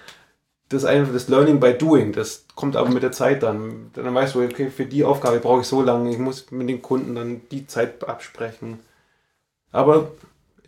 Das 0.70 0.84
ist 0.84 0.90
einfach 0.90 1.12
das 1.12 1.28
Learning 1.28 1.60
by 1.60 1.74
Doing. 1.74 2.14
Das 2.14 2.46
kommt 2.56 2.76
aber 2.76 2.90
mit 2.90 3.04
der 3.04 3.12
Zeit 3.12 3.44
dann. 3.44 3.92
Dann 3.94 4.14
weißt 4.14 4.36
du, 4.36 4.44
okay, 4.44 4.70
für 4.70 4.86
die 4.86 5.04
Aufgabe 5.04 5.40
brauche 5.40 5.62
ich 5.62 5.68
so 5.68 5.82
lange, 5.82 6.12
ich 6.12 6.20
muss 6.20 6.52
mit 6.52 6.70
den 6.70 6.82
Kunden 6.82 7.16
dann 7.16 7.42
die 7.52 7.68
Zeit 7.68 8.08
absprechen. 8.08 8.80
Aber 9.72 10.12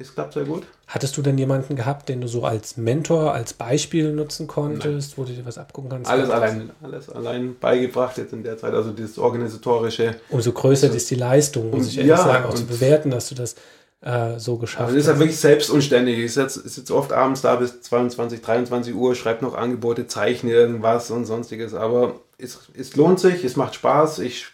es 0.01 0.13
klappt 0.13 0.33
sehr 0.33 0.43
gut. 0.43 0.63
Hattest 0.87 1.15
du 1.15 1.21
denn 1.21 1.37
jemanden 1.37 1.75
gehabt, 1.75 2.09
den 2.09 2.21
du 2.21 2.27
so 2.27 2.43
als 2.43 2.77
Mentor, 2.77 3.33
als 3.33 3.53
Beispiel 3.53 4.11
nutzen 4.11 4.47
konntest, 4.47 5.11
Nein. 5.11 5.17
wo 5.17 5.29
du 5.29 5.33
dir 5.33 5.45
was 5.45 5.57
abgucken 5.57 5.89
kannst? 5.89 6.09
Alles 6.09 6.29
allein, 6.29 6.71
alles 6.81 7.09
allein 7.09 7.55
beigebracht 7.59 8.17
jetzt 8.17 8.33
in 8.33 8.43
der 8.43 8.57
Zeit, 8.57 8.73
also 8.73 8.91
das 8.91 9.17
organisatorische. 9.17 10.15
Umso 10.29 10.51
größer 10.51 10.87
also, 10.87 10.97
ist 10.97 11.09
die 11.09 11.15
Leistung, 11.15 11.69
muss 11.69 11.87
ich 11.87 11.97
ehrlich 11.97 12.09
ja, 12.09 12.17
sagen, 12.17 12.45
auch 12.45 12.53
zu 12.53 12.65
bewerten, 12.65 13.11
dass 13.11 13.29
du 13.29 13.35
das 13.35 13.55
äh, 14.01 14.39
so 14.39 14.57
geschafft 14.57 14.87
also 14.87 14.89
hast. 14.89 14.95
Das 14.95 15.03
ist 15.03 15.07
halt 15.09 15.19
wirklich 15.19 15.39
selbstunständig. 15.39 16.19
Ich 16.19 16.33
sitze 16.33 16.67
sitz 16.67 16.91
oft 16.91 17.13
abends 17.13 17.41
da 17.41 17.55
bis 17.55 17.81
22, 17.81 18.41
23 18.41 18.95
Uhr, 18.95 19.15
schreibe 19.15 19.45
noch 19.45 19.53
Angebote, 19.53 20.07
zeichne 20.07 20.51
irgendwas 20.51 21.11
und 21.11 21.25
sonstiges, 21.25 21.73
aber 21.73 22.15
es, 22.37 22.59
es 22.77 22.95
lohnt 22.95 23.19
sich, 23.19 23.43
es 23.43 23.55
macht 23.55 23.75
Spaß, 23.75 24.19
ich 24.19 24.47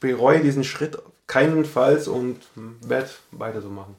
bereue 0.00 0.40
diesen 0.40 0.64
Schritt 0.64 0.98
keinenfalls 1.26 2.08
und 2.08 2.38
werde 2.82 3.08
weiter 3.30 3.62
so 3.62 3.68
machen. 3.68 3.94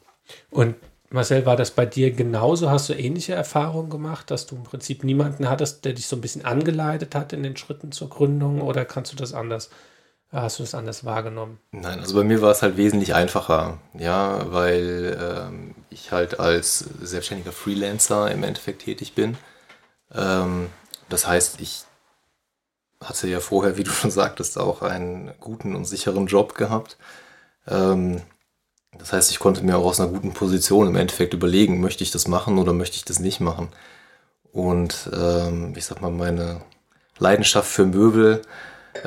Und 0.49 0.75
Marcel, 1.09 1.45
war 1.45 1.55
das 1.55 1.71
bei 1.71 1.86
dir 1.86 2.12
genauso? 2.12 2.71
Hast 2.71 2.89
du 2.89 2.93
ähnliche 2.93 3.33
Erfahrungen 3.33 3.89
gemacht, 3.89 4.31
dass 4.31 4.47
du 4.47 4.55
im 4.55 4.63
Prinzip 4.63 5.03
niemanden 5.03 5.47
hattest, 5.47 5.86
der 5.86 5.93
dich 5.93 6.07
so 6.07 6.15
ein 6.15 6.21
bisschen 6.21 6.43
angeleitet 6.43 7.13
hat 7.13 7.33
in 7.33 7.43
den 7.43 7.55
Schritten 7.55 7.91
zur 7.91 8.09
Gründung 8.09 8.62
oder 8.62 8.83
kannst 8.83 9.12
du 9.12 9.15
das 9.15 9.33
anders? 9.33 9.69
Hast 10.31 10.57
du 10.57 10.63
das 10.63 10.73
anders 10.73 11.05
wahrgenommen? 11.05 11.59
Nein, 11.71 11.99
also 11.99 12.15
bei 12.15 12.23
mir 12.23 12.41
war 12.41 12.49
es 12.49 12.63
halt 12.63 12.75
wesentlich 12.75 13.13
einfacher, 13.13 13.77
ja, 13.93 14.51
weil 14.51 15.15
ähm, 15.21 15.75
ich 15.91 16.12
halt 16.12 16.39
als 16.39 16.79
selbstständiger 16.79 17.51
Freelancer 17.51 18.31
im 18.31 18.43
Endeffekt 18.43 18.81
tätig 18.81 19.13
bin. 19.13 19.38
Ähm, 20.12 20.69
das 21.09 21.27
heißt, 21.27 21.62
ich 21.62 21.83
hatte 22.99 23.27
ja 23.27 23.39
vorher, 23.39 23.77
wie 23.77 23.83
du 23.83 23.91
schon 23.91 24.09
sagtest, 24.09 24.57
auch 24.57 24.81
einen 24.81 25.31
guten 25.39 25.75
und 25.75 25.86
sicheren 25.86 26.25
Job 26.25 26.55
gehabt. 26.55 26.97
Ähm, 27.67 28.21
das 28.99 29.13
heißt, 29.13 29.32
ich 29.32 29.39
konnte 29.39 29.63
mir 29.63 29.77
auch 29.77 29.86
aus 29.86 29.99
einer 29.99 30.10
guten 30.10 30.34
Position 30.34 30.88
im 30.88 30.95
Endeffekt 30.95 31.34
überlegen, 31.34 31.82
möchte 31.82 32.03
ich 32.03 32.12
das 32.12 32.27
machen 32.27 32.58
oder 32.58 32.73
möchte 32.73 32.97
ich 32.97 33.06
das 33.06 33.19
nicht 33.19 33.39
machen. 33.39 33.69
Und 34.51 35.10
ähm, 35.13 35.73
ich 35.75 35.86
sag 35.86 36.01
mal, 36.01 36.12
meine 36.12 36.62
Leidenschaft 37.17 37.69
für 37.69 37.86
Möbel, 37.86 38.41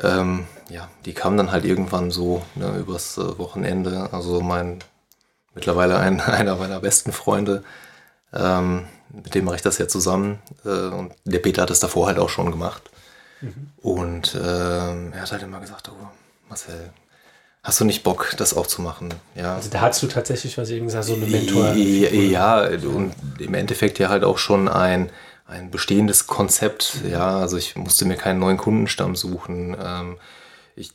ähm, 0.02 0.46
ja, 0.68 0.88
die 1.04 1.14
kam 1.14 1.36
dann 1.36 1.52
halt 1.52 1.64
irgendwann 1.64 2.10
so 2.10 2.42
ne, 2.56 2.76
übers 2.78 3.18
äh, 3.18 3.38
Wochenende. 3.38 4.08
Also 4.12 4.40
mein 4.40 4.80
mittlerweile 5.54 5.98
ein, 5.98 6.20
einer 6.40 6.56
meiner 6.56 6.80
besten 6.80 7.12
Freunde 7.12 7.64
Ähm, 8.32 8.86
mit 9.08 9.34
dem 9.34 9.44
mache 9.44 9.56
ich 9.56 9.62
das 9.62 9.78
ja 9.78 9.88
zusammen. 9.88 10.40
Äh, 10.64 10.68
und 10.68 11.14
der 11.24 11.38
Peter 11.38 11.62
hat 11.62 11.70
es 11.70 11.80
davor 11.80 12.06
halt 12.06 12.18
auch 12.18 12.28
schon 12.28 12.50
gemacht. 12.50 12.90
Mhm. 13.40 13.70
Und 13.78 14.34
äh, 14.34 15.10
er 15.10 15.22
hat 15.22 15.32
halt 15.32 15.42
immer 15.42 15.60
gesagt, 15.60 15.90
oh, 15.90 16.08
Marcel, 16.48 16.90
hast 17.66 17.80
du 17.80 17.84
nicht 17.84 18.04
Bock, 18.04 18.32
das 18.36 18.56
auch 18.56 18.68
zu 18.68 18.80
machen? 18.80 19.12
Ja. 19.34 19.56
Also 19.56 19.68
da 19.70 19.80
hast 19.80 20.00
du 20.00 20.06
tatsächlich, 20.06 20.56
was 20.56 20.70
eben 20.70 20.86
gesagt, 20.86 21.06
so 21.06 21.14
eine 21.14 21.26
Mentor. 21.26 21.72
Ja, 21.74 22.60
und 22.64 23.12
im 23.40 23.54
Endeffekt 23.54 23.98
ja 23.98 24.08
halt 24.08 24.22
auch 24.22 24.38
schon 24.38 24.68
ein, 24.68 25.10
ein 25.46 25.72
bestehendes 25.72 26.28
Konzept. 26.28 26.98
Ja, 27.10 27.40
also 27.40 27.56
ich 27.56 27.74
musste 27.74 28.04
mir 28.04 28.14
keinen 28.14 28.38
neuen 28.38 28.56
Kundenstamm 28.56 29.16
suchen. 29.16 29.76
Ähm, 29.82 30.16
ich, 30.76 30.92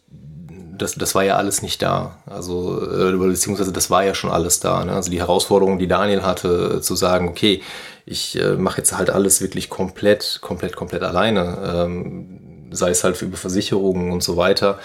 das, 0.78 0.96
das 0.96 1.14
war 1.14 1.26
ja 1.26 1.36
alles 1.36 1.62
nicht 1.62 1.82
da. 1.82 2.16
Also, 2.26 2.82
äh, 2.82 3.18
beziehungsweise 3.18 3.74
das 3.74 3.90
war 3.90 4.06
ja 4.06 4.16
schon 4.16 4.32
alles 4.32 4.62
da. 4.62 4.86
Ne? 4.86 4.94
Also 4.94 5.12
die 5.12 5.20
Herausforderung, 5.20 5.78
die 5.78 5.90
Daniel 5.90 6.24
hatte, 6.24 6.80
zu 6.80 6.96
sagen, 6.96 7.28
okay, 7.28 7.62
ich 8.06 8.40
äh, 8.40 8.54
mache 8.54 8.78
jetzt 8.78 8.98
halt 8.98 9.10
alles 9.10 9.42
wirklich 9.42 9.70
komplett, 9.70 10.40
komplett, 10.42 10.78
komplett 10.78 11.04
alleine. 11.04 11.58
Ähm, 11.66 12.70
sei 12.72 12.92
es 12.92 13.04
halt 13.04 13.22
über 13.22 13.36
Versicherungen 13.36 14.14
und 14.14 14.24
so 14.24 14.38
weiter. 14.38 14.80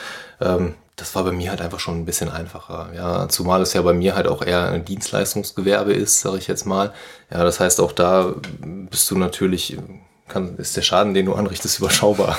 Das 0.97 1.15
war 1.15 1.25
bei 1.25 1.33
mir 1.33 1.51
halt 1.51 1.61
einfach 1.61 1.79
schon 1.79 2.01
ein 2.01 2.07
bisschen 2.07 2.31
einfacher. 2.31 2.91
Ja, 2.95 3.29
zumal 3.29 3.61
es 3.61 3.75
ja 3.75 3.83
bei 3.83 3.93
mir 3.93 4.17
halt 4.17 4.27
auch 4.27 4.43
eher 4.43 4.71
ein 4.71 4.85
Dienstleistungsgewerbe 4.85 5.93
ist, 5.93 6.21
sage 6.21 6.39
ich 6.39 6.47
jetzt 6.47 6.65
mal. 6.65 6.93
Ja, 7.31 7.45
das 7.45 7.61
heißt, 7.61 7.81
auch 7.81 7.93
da 7.93 8.35
bist 8.91 9.11
du 9.11 9.19
natürlich 9.19 9.77
kann, 10.29 10.57
ist 10.57 10.77
der 10.77 10.83
Schaden, 10.83 11.15
den 11.15 11.27
du 11.27 11.35
anrichtest, 11.35 11.79
überschaubar. 11.79 12.37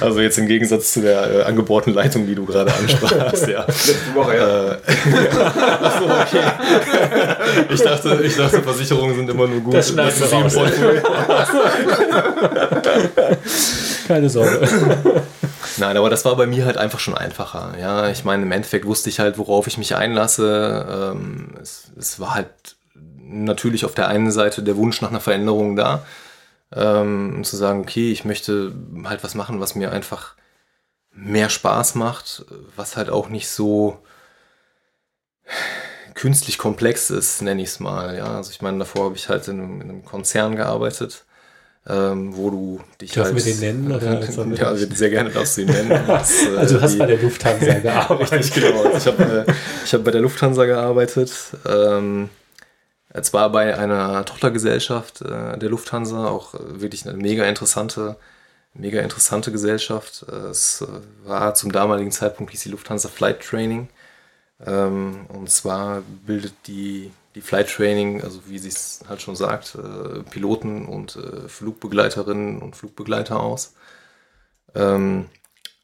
also 0.00 0.20
jetzt 0.20 0.38
im 0.38 0.46
Gegensatz 0.46 0.94
zu 0.94 1.02
der 1.02 1.30
äh, 1.30 1.42
angebohrten 1.42 1.92
Leitung, 1.92 2.26
die 2.26 2.34
du 2.34 2.46
gerade 2.46 2.72
ansprachst. 2.72 3.48
Ja. 3.48 3.66
Letzte 3.66 4.14
Woche, 4.14 4.34
ja. 4.36 4.72
Äh, 4.72 4.76
Achso, 5.82 6.04
okay. 6.04 6.40
Ich 7.68 7.82
dachte, 7.82 8.22
ich 8.24 8.34
dachte, 8.36 8.62
Versicherungen 8.62 9.14
sind 9.16 9.28
immer 9.28 9.46
nur 9.46 9.60
gut. 9.60 9.74
Das 9.74 9.94
raus. 9.96 10.56
Keine 14.10 14.28
Sorge. 14.28 14.68
Nein, 15.76 15.96
aber 15.96 16.10
das 16.10 16.24
war 16.24 16.34
bei 16.34 16.48
mir 16.48 16.64
halt 16.66 16.76
einfach 16.76 16.98
schon 16.98 17.16
einfacher. 17.16 17.78
Ja, 17.78 18.08
ich 18.08 18.24
meine, 18.24 18.42
im 18.42 18.50
Endeffekt 18.50 18.84
wusste 18.84 19.08
ich 19.08 19.20
halt, 19.20 19.38
worauf 19.38 19.68
ich 19.68 19.78
mich 19.78 19.94
einlasse. 19.94 21.14
Ähm, 21.14 21.54
es, 21.62 21.92
es 21.96 22.18
war 22.18 22.34
halt 22.34 22.50
natürlich 22.96 23.84
auf 23.84 23.94
der 23.94 24.08
einen 24.08 24.32
Seite 24.32 24.64
der 24.64 24.76
Wunsch 24.76 25.00
nach 25.00 25.10
einer 25.10 25.20
Veränderung 25.20 25.76
da, 25.76 26.04
ähm, 26.74 27.44
zu 27.44 27.56
sagen, 27.56 27.82
okay, 27.82 28.10
ich 28.10 28.24
möchte 28.24 28.74
halt 29.04 29.22
was 29.22 29.36
machen, 29.36 29.60
was 29.60 29.76
mir 29.76 29.92
einfach 29.92 30.34
mehr 31.12 31.48
Spaß 31.48 31.94
macht, 31.94 32.44
was 32.74 32.96
halt 32.96 33.10
auch 33.10 33.28
nicht 33.28 33.48
so 33.48 34.02
künstlich 36.14 36.58
komplex 36.58 37.10
ist, 37.10 37.42
nenne 37.42 37.62
ich 37.62 37.68
es 37.68 37.78
mal. 37.78 38.16
Ja, 38.16 38.38
also 38.38 38.50
ich 38.50 38.60
meine, 38.60 38.80
davor 38.80 39.04
habe 39.04 39.16
ich 39.16 39.28
halt 39.28 39.46
in 39.46 39.80
in 39.80 39.82
einem 39.82 40.04
Konzern 40.04 40.56
gearbeitet, 40.56 41.26
ähm, 41.88 42.36
wo 42.36 42.50
du 42.50 42.80
dich 43.00 43.12
Dürfen 43.12 43.34
halt... 43.34 43.44
wir 43.44 43.52
den 43.52 43.60
nennen? 43.60 43.92
Oder 43.92 44.20
ja, 44.54 44.76
sehr 44.76 45.10
gerne 45.10 45.30
darfst 45.30 45.56
du 45.56 45.62
ihn 45.62 45.68
nennen. 45.68 45.88
Das, 46.06 46.42
äh, 46.42 46.56
also 46.56 46.76
du 46.76 46.82
hast 46.82 46.94
die, 46.94 46.98
bei 46.98 47.06
der 47.06 47.18
Lufthansa 47.22 47.74
gearbeitet. 47.78 48.32
Richtig, 48.32 48.64
genau. 48.64 48.96
Ich 48.96 49.06
habe 49.06 49.46
äh, 49.46 49.52
hab 49.92 50.04
bei 50.04 50.10
der 50.10 50.20
Lufthansa 50.20 50.64
gearbeitet. 50.66 51.32
Ähm, 51.66 52.28
zwar 53.22 53.50
bei 53.50 53.76
einer 53.76 54.24
Tochtergesellschaft 54.24 55.22
äh, 55.22 55.58
der 55.58 55.68
Lufthansa, 55.70 56.28
auch 56.28 56.54
äh, 56.54 56.80
wirklich 56.80 57.08
eine 57.08 57.16
mega 57.16 57.44
interessante, 57.44 58.16
mega 58.74 59.00
interessante 59.00 59.50
Gesellschaft. 59.50 60.26
Äh, 60.30 60.48
es 60.48 60.82
äh, 60.82 60.86
war 61.28 61.54
zum 61.54 61.72
damaligen 61.72 62.12
Zeitpunkt 62.12 62.52
hieß 62.52 62.62
die 62.62 62.70
Lufthansa 62.70 63.08
Flight 63.08 63.40
Training. 63.40 63.88
Ähm, 64.64 65.26
und 65.28 65.50
zwar 65.50 66.02
bildet 66.26 66.52
die, 66.66 67.10
die 67.34 67.40
Flight 67.40 67.68
Training, 67.70 68.22
also 68.22 68.40
wie 68.46 68.58
sie 68.58 68.68
es 68.68 69.04
halt 69.08 69.22
schon 69.22 69.36
sagt, 69.36 69.76
äh, 69.76 70.22
Piloten 70.24 70.86
und 70.86 71.16
äh, 71.16 71.48
Flugbegleiterinnen 71.48 72.60
und 72.60 72.76
Flugbegleiter 72.76 73.40
aus. 73.40 73.74
Ähm, 74.74 75.26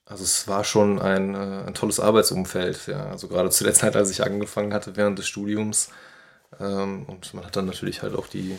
also 0.04 0.24
es 0.24 0.48
war 0.48 0.64
schon 0.64 1.00
ein, 1.00 1.34
ein 1.34 1.74
tolles 1.74 2.00
Arbeitsumfeld. 2.00 2.86
Ja. 2.86 3.06
Also 3.06 3.28
gerade 3.28 3.50
zu 3.50 3.64
der 3.64 3.74
Zeit, 3.74 3.96
als 3.96 4.10
ich 4.10 4.22
angefangen 4.24 4.72
hatte 4.72 4.96
während 4.96 5.18
des 5.18 5.26
Studiums, 5.28 5.90
und 6.58 7.34
man 7.34 7.44
hat 7.44 7.56
dann 7.56 7.66
natürlich 7.66 8.02
halt 8.02 8.14
auch 8.14 8.26
die 8.26 8.58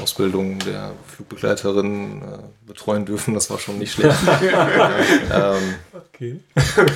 Ausbildung 0.00 0.58
der 0.58 0.92
Flugbegleiterin 1.06 2.22
äh, 2.22 2.38
betreuen 2.66 3.06
dürfen. 3.06 3.34
Das 3.34 3.48
war 3.50 3.58
schon 3.58 3.78
nicht 3.78 3.92
schlecht. 3.92 4.18
ähm, 5.32 5.74
okay. 5.94 6.40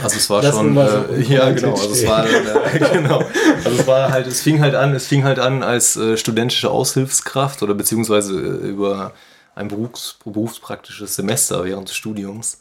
Also 0.03 0.17
es 0.17 0.29
war 0.29 0.43
Lass 0.43 0.55
schon, 0.55 0.77
äh, 0.77 1.21
ja 1.23 1.51
genau, 1.51 1.73
also 1.73 1.91
es 1.91 2.07
war, 2.07 2.27
äh, 2.27 2.79
genau, 2.93 3.25
also 3.65 3.81
es 3.81 3.87
war 3.87 4.11
halt, 4.11 4.27
es 4.27 4.43
fing 4.43 4.61
halt 4.61 4.75
an, 4.75 4.95
es 4.95 5.07
fing 5.07 5.25
halt 5.25 5.39
an 5.39 5.63
als 5.63 5.97
äh, 5.97 6.17
studentische 6.17 6.71
Aushilfskraft 6.71 7.63
oder 7.63 7.75
beziehungsweise 7.75 8.39
über 8.39 9.13
ein 9.55 9.69
Berufs, 9.69 10.19
berufspraktisches 10.23 11.17
Semester 11.17 11.65
während 11.65 11.89
des 11.89 11.97
Studiums. 11.97 12.61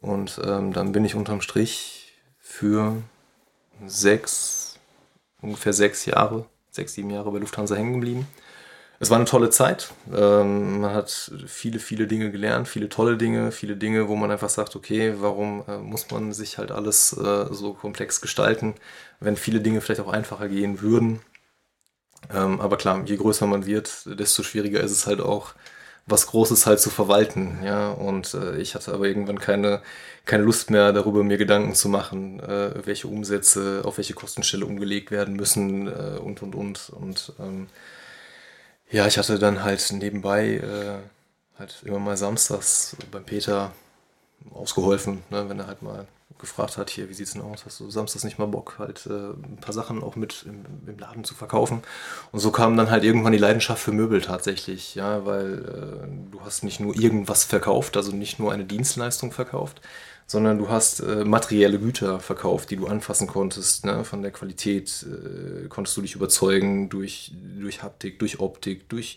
Und 0.00 0.40
ähm, 0.44 0.72
dann 0.72 0.92
bin 0.92 1.04
ich 1.04 1.14
unterm 1.14 1.40
Strich 1.40 2.14
für 2.38 2.96
sechs, 3.86 4.78
ungefähr 5.40 5.72
sechs 5.72 6.04
Jahre 6.04 6.46
sechs, 6.78 6.94
sieben 6.94 7.10
Jahre 7.10 7.30
bei 7.30 7.38
Lufthansa 7.38 7.74
hängen 7.74 7.94
geblieben. 7.94 8.26
Es 9.00 9.10
war 9.10 9.16
eine 9.16 9.26
tolle 9.26 9.50
Zeit. 9.50 9.92
Ähm, 10.12 10.80
man 10.80 10.92
hat 10.92 11.30
viele, 11.46 11.78
viele 11.78 12.06
Dinge 12.06 12.32
gelernt, 12.32 12.66
viele 12.66 12.88
tolle 12.88 13.16
Dinge, 13.16 13.52
viele 13.52 13.76
Dinge, 13.76 14.08
wo 14.08 14.16
man 14.16 14.30
einfach 14.30 14.48
sagt, 14.48 14.74
okay, 14.74 15.14
warum 15.18 15.62
äh, 15.68 15.78
muss 15.78 16.10
man 16.10 16.32
sich 16.32 16.58
halt 16.58 16.72
alles 16.72 17.12
äh, 17.12 17.46
so 17.52 17.74
komplex 17.74 18.20
gestalten, 18.20 18.74
wenn 19.20 19.36
viele 19.36 19.60
Dinge 19.60 19.80
vielleicht 19.80 20.00
auch 20.00 20.12
einfacher 20.12 20.48
gehen 20.48 20.80
würden. 20.80 21.20
Ähm, 22.32 22.60
aber 22.60 22.76
klar, 22.76 23.02
je 23.04 23.16
größer 23.16 23.46
man 23.46 23.66
wird, 23.66 24.18
desto 24.18 24.42
schwieriger 24.42 24.80
ist 24.80 24.90
es 24.92 25.06
halt 25.06 25.20
auch, 25.20 25.54
was 26.08 26.26
Großes 26.28 26.66
halt 26.66 26.80
zu 26.80 26.90
verwalten, 26.90 27.58
ja. 27.64 27.90
Und 27.90 28.34
äh, 28.34 28.56
ich 28.58 28.74
hatte 28.74 28.92
aber 28.92 29.06
irgendwann 29.06 29.38
keine, 29.38 29.82
keine 30.24 30.42
Lust 30.44 30.70
mehr 30.70 30.92
darüber, 30.92 31.22
mir 31.24 31.38
Gedanken 31.38 31.74
zu 31.74 31.88
machen, 31.88 32.40
äh, 32.40 32.86
welche 32.86 33.08
Umsätze 33.08 33.82
auf 33.84 33.98
welche 33.98 34.14
Kostenstelle 34.14 34.66
umgelegt 34.66 35.10
werden 35.10 35.36
müssen 35.36 35.88
äh, 35.88 36.18
und 36.18 36.42
und 36.42 36.54
und. 36.54 36.90
Und 36.90 37.32
ähm, 37.38 37.68
ja, 38.90 39.06
ich 39.06 39.18
hatte 39.18 39.38
dann 39.38 39.62
halt 39.64 39.92
nebenbei 39.92 40.56
äh, 40.56 41.58
halt 41.58 41.82
immer 41.84 41.98
mal 41.98 42.16
samstags 42.16 42.96
beim 43.10 43.24
Peter 43.24 43.72
ausgeholfen, 44.54 45.22
ne, 45.30 45.48
wenn 45.48 45.58
er 45.58 45.66
halt 45.66 45.82
mal 45.82 46.06
gefragt 46.38 46.76
hat, 46.76 46.90
hier, 46.90 47.08
wie 47.08 47.14
sieht's 47.14 47.32
denn 47.32 47.42
aus? 47.42 47.64
Hast 47.64 47.80
du 47.80 47.90
samstags 47.90 48.24
nicht 48.24 48.38
mal 48.38 48.46
Bock, 48.46 48.76
halt 48.78 49.06
äh, 49.06 49.10
ein 49.10 49.58
paar 49.60 49.72
Sachen 49.72 50.02
auch 50.02 50.16
mit 50.16 50.44
im, 50.46 50.64
im, 50.86 50.98
Laden 50.98 51.24
zu 51.24 51.34
verkaufen? 51.34 51.82
Und 52.32 52.40
so 52.40 52.50
kam 52.50 52.76
dann 52.76 52.90
halt 52.90 53.04
irgendwann 53.04 53.32
die 53.32 53.38
Leidenschaft 53.38 53.82
für 53.82 53.92
Möbel 53.92 54.20
tatsächlich, 54.20 54.94
ja, 54.94 55.24
weil 55.26 55.58
äh, 55.58 56.32
du 56.32 56.40
hast 56.42 56.64
nicht 56.64 56.80
nur 56.80 56.96
irgendwas 56.96 57.44
verkauft, 57.44 57.96
also 57.96 58.12
nicht 58.12 58.38
nur 58.38 58.52
eine 58.52 58.64
Dienstleistung 58.64 59.32
verkauft, 59.32 59.80
sondern 60.26 60.58
du 60.58 60.68
hast 60.68 61.00
äh, 61.00 61.24
materielle 61.24 61.78
Güter 61.78 62.20
verkauft, 62.20 62.70
die 62.70 62.76
du 62.76 62.86
anfassen 62.86 63.26
konntest. 63.26 63.86
Ne? 63.86 64.04
Von 64.04 64.22
der 64.22 64.30
Qualität 64.30 65.06
äh, 65.06 65.68
konntest 65.68 65.96
du 65.96 66.02
dich 66.02 66.14
überzeugen 66.14 66.88
durch, 66.88 67.32
durch 67.58 67.82
Haptik, 67.82 68.18
durch 68.18 68.38
Optik, 68.38 68.88
durch 68.88 69.16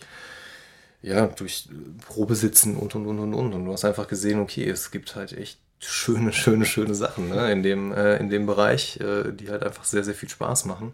ja, 1.04 1.28
durch 1.28 1.68
Probesitzen 2.08 2.78
und 2.78 2.96
und 2.96 3.08
und 3.08 3.20
und 3.20 3.34
und. 3.34 3.54
Und 3.54 3.66
du 3.66 3.74
hast 3.74 3.86
einfach 3.86 4.08
gesehen, 4.08 4.40
okay, 4.40 4.70
es 4.70 4.92
gibt 4.92 5.16
halt 5.16 5.34
echt 5.34 5.60
schöne, 5.82 6.32
schöne, 6.32 6.66
schöne 6.66 6.96
Sachen 6.96 7.30
ne? 7.30 7.52
in, 7.52 7.64
dem, 7.64 7.94
äh, 7.94 8.18
in 8.18 8.30
dem 8.30 8.46
Bereich, 8.46 9.00
äh, 9.00 9.32
die 9.32 9.50
halt 9.50 9.64
einfach 9.64 9.84
sehr, 9.84 10.04
sehr 10.04 10.14
viel 10.14 10.30
Spaß 10.30 10.66
machen. 10.66 10.94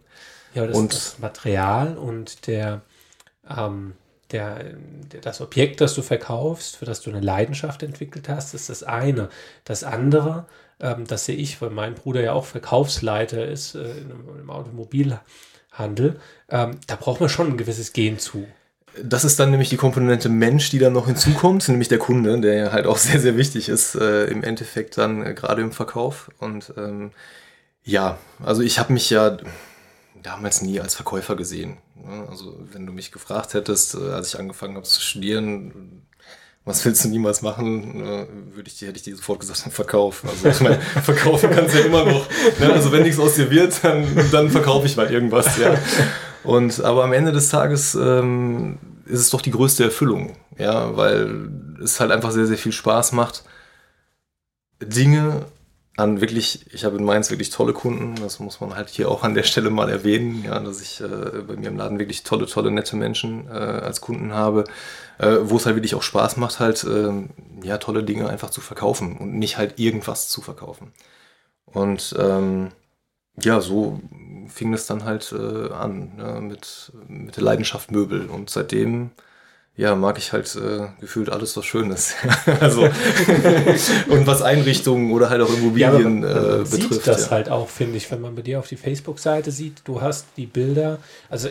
Ja, 0.53 0.65
das, 0.65 0.75
und 0.75 0.93
das 0.93 1.19
Material 1.19 1.97
und 1.97 2.47
der, 2.47 2.81
ähm, 3.49 3.93
der, 4.31 4.63
der, 5.11 5.21
das 5.21 5.41
Objekt, 5.41 5.81
das 5.81 5.93
du 5.93 6.01
verkaufst, 6.01 6.77
für 6.77 6.85
das 6.85 7.01
du 7.01 7.09
eine 7.09 7.19
Leidenschaft 7.19 7.83
entwickelt 7.83 8.29
hast, 8.29 8.53
ist 8.53 8.69
das 8.69 8.83
eine. 8.83 9.29
Das 9.65 9.83
andere, 9.83 10.45
ähm, 10.79 11.05
das 11.05 11.25
sehe 11.25 11.35
ich, 11.35 11.61
weil 11.61 11.69
mein 11.69 11.95
Bruder 11.95 12.21
ja 12.21 12.33
auch 12.33 12.45
Verkaufsleiter 12.45 13.45
ist 13.45 13.75
äh, 13.75 13.97
im 13.99 14.49
Automobilhandel, 14.49 16.19
ähm, 16.49 16.79
da 16.87 16.95
braucht 16.95 17.19
man 17.19 17.29
schon 17.29 17.47
ein 17.47 17.57
gewisses 17.57 17.93
Gen 17.93 18.19
zu 18.19 18.47
das 19.03 19.23
ist 19.23 19.39
dann 19.39 19.51
nämlich 19.51 19.69
die 19.69 19.77
Komponente 19.77 20.29
Mensch, 20.29 20.69
die 20.69 20.79
dann 20.79 20.93
noch 20.93 21.07
hinzukommt, 21.07 21.67
nämlich 21.69 21.87
der 21.87 21.99
Kunde, 21.99 22.39
der 22.39 22.53
ja 22.53 22.71
halt 22.71 22.85
auch 22.85 22.97
sehr, 22.97 23.19
sehr 23.19 23.37
wichtig 23.37 23.69
ist 23.69 23.95
äh, 23.95 24.25
im 24.25 24.43
Endeffekt 24.43 24.97
dann 24.97 25.25
äh, 25.25 25.33
gerade 25.33 25.61
im 25.61 25.71
Verkauf. 25.71 26.31
Und 26.39 26.73
ähm, 26.77 27.11
ja, 27.83 28.17
also 28.43 28.61
ich 28.61 28.79
habe 28.79 28.93
mich 28.93 29.09
ja 29.09 29.37
damals 30.21 30.61
nie 30.61 30.79
als 30.79 30.95
Verkäufer 30.95 31.35
gesehen. 31.35 31.77
Ne? 31.95 32.27
Also 32.29 32.57
wenn 32.71 32.85
du 32.85 32.93
mich 32.93 33.11
gefragt 33.11 33.53
hättest, 33.53 33.95
äh, 33.95 34.11
als 34.11 34.29
ich 34.29 34.39
angefangen 34.39 34.75
habe 34.75 34.85
zu 34.85 35.01
studieren, 35.01 36.03
was 36.65 36.83
willst 36.83 37.05
du 37.05 37.09
niemals 37.09 37.41
machen, 37.41 38.01
äh, 38.01 38.27
würde 38.55 38.67
ich 38.67 38.77
dir, 38.77 38.89
hätte 38.89 38.97
ich 38.97 39.03
dir 39.03 39.15
sofort 39.15 39.39
gesagt, 39.39 39.59
Verkauf. 39.71 40.23
Also 40.27 40.49
ich 40.49 40.59
meine, 40.59 40.81
verkaufen 41.03 41.49
kannst 41.49 41.73
du 41.73 41.79
ja 41.79 41.85
immer 41.85 42.03
noch. 42.03 42.27
Ne? 42.59 42.73
Also 42.73 42.91
wenn 42.91 43.03
nichts 43.03 43.19
aus 43.19 43.35
dir 43.35 43.49
wird, 43.49 43.83
dann, 43.83 44.05
dann 44.31 44.49
verkaufe 44.49 44.85
ich 44.85 44.97
mal 44.97 45.11
irgendwas, 45.11 45.57
ja. 45.57 45.75
Und 46.43 46.83
aber 46.83 47.03
am 47.03 47.13
Ende 47.13 47.31
des 47.31 47.49
Tages 47.49 47.95
ähm, 47.95 48.77
ist 49.05 49.19
es 49.19 49.29
doch 49.29 49.41
die 49.41 49.51
größte 49.51 49.83
Erfüllung, 49.83 50.35
ja, 50.57 50.95
weil 50.95 51.49
es 51.83 51.99
halt 51.99 52.11
einfach 52.11 52.31
sehr, 52.31 52.47
sehr 52.47 52.57
viel 52.57 52.71
Spaß 52.71 53.11
macht, 53.13 53.43
Dinge 54.81 55.45
an 55.97 56.21
wirklich, 56.21 56.71
ich 56.73 56.85
habe 56.85 56.97
in 56.97 57.03
Mainz 57.03 57.31
wirklich 57.31 57.49
tolle 57.49 57.73
Kunden, 57.73 58.15
das 58.21 58.39
muss 58.39 58.61
man 58.61 58.75
halt 58.75 58.89
hier 58.89 59.09
auch 59.09 59.23
an 59.23 59.33
der 59.33 59.43
Stelle 59.43 59.71
mal 59.71 59.89
erwähnen, 59.89 60.43
ja, 60.45 60.59
dass 60.59 60.79
ich 60.79 61.01
äh, 61.01 61.41
bei 61.41 61.55
mir 61.55 61.69
im 61.69 61.77
Laden 61.77 61.97
wirklich 61.97 62.23
tolle, 62.23 62.45
tolle, 62.45 62.69
nette 62.69 62.95
Menschen 62.95 63.47
äh, 63.47 63.53
als 63.53 63.99
Kunden 63.99 64.31
habe, 64.31 64.65
äh, 65.17 65.37
wo 65.41 65.57
es 65.57 65.65
halt 65.65 65.75
wirklich 65.75 65.95
auch 65.95 66.03
Spaß 66.03 66.37
macht, 66.37 66.59
halt 66.59 66.83
äh, 66.83 67.11
ja 67.63 67.79
tolle 67.79 68.03
Dinge 68.03 68.29
einfach 68.29 68.51
zu 68.51 68.61
verkaufen 68.61 69.17
und 69.17 69.33
nicht 69.39 69.57
halt 69.57 69.79
irgendwas 69.79 70.29
zu 70.29 70.41
verkaufen. 70.41 70.93
Und 71.65 72.15
ähm, 72.19 72.69
ja, 73.43 73.61
so 73.61 74.01
fing 74.47 74.73
es 74.73 74.87
dann 74.87 75.03
halt 75.03 75.33
äh, 75.33 75.71
an 75.71 76.15
ne, 76.17 76.41
mit, 76.41 76.91
mit 77.07 77.35
der 77.35 77.43
Leidenschaft 77.43 77.91
Möbel 77.91 78.27
und 78.27 78.49
seitdem 78.49 79.11
ja, 79.77 79.93
mag 79.93 80.17
ich 80.17 80.33
halt 80.33 80.55
äh, 80.55 80.87
gefühlt 80.99 81.29
alles, 81.29 81.55
was 81.55 81.63
schön 81.65 81.91
ist. 81.91 82.15
also, 82.59 82.81
und 84.09 84.25
was 84.25 84.41
Einrichtungen 84.41 85.11
oder 85.11 85.29
halt 85.29 85.41
auch 85.41 85.53
Immobilien 85.53 86.23
ja, 86.23 86.29
man, 86.29 86.61
äh, 86.61 86.63
betrifft. 86.63 86.93
Sieht 86.93 87.07
das 87.07 87.25
ja. 87.25 87.31
halt 87.31 87.49
auch, 87.49 87.69
finde 87.69 87.97
ich, 87.97 88.09
wenn 88.09 88.19
man 88.19 88.33
bei 88.33 88.41
dir 88.41 88.57
auf 88.57 88.67
die 88.67 88.75
Facebook-Seite 88.75 89.51
sieht, 89.51 89.81
du 89.85 90.01
hast 90.01 90.25
die 90.35 90.47
Bilder, 90.47 90.97
also 91.29 91.49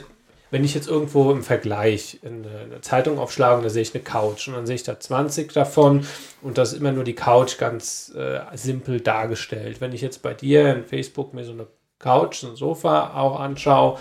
wenn 0.50 0.64
ich 0.64 0.74
jetzt 0.74 0.88
irgendwo 0.88 1.30
im 1.32 1.42
Vergleich 1.42 2.20
eine, 2.24 2.48
eine 2.64 2.80
Zeitung 2.80 3.18
aufschlage, 3.18 3.62
da 3.62 3.68
sehe 3.68 3.82
ich 3.82 3.94
eine 3.94 4.02
Couch 4.02 4.48
und 4.48 4.54
dann 4.54 4.66
sehe 4.66 4.76
ich 4.76 4.84
da 4.84 4.98
20 4.98 5.52
davon 5.52 6.06
und 6.42 6.58
das 6.58 6.72
ist 6.72 6.80
immer 6.80 6.92
nur 6.92 7.04
die 7.04 7.14
Couch 7.14 7.58
ganz 7.58 8.12
äh, 8.16 8.40
simpel 8.54 9.00
dargestellt. 9.00 9.80
Wenn 9.80 9.92
ich 9.92 10.00
jetzt 10.00 10.22
bei 10.22 10.34
dir 10.34 10.74
in 10.74 10.84
Facebook 10.84 11.34
mir 11.34 11.44
so 11.44 11.52
eine 11.52 11.66
Couch, 11.98 12.44
ein 12.44 12.56
Sofa 12.56 13.14
auch 13.14 13.40
anschaue, 13.40 13.98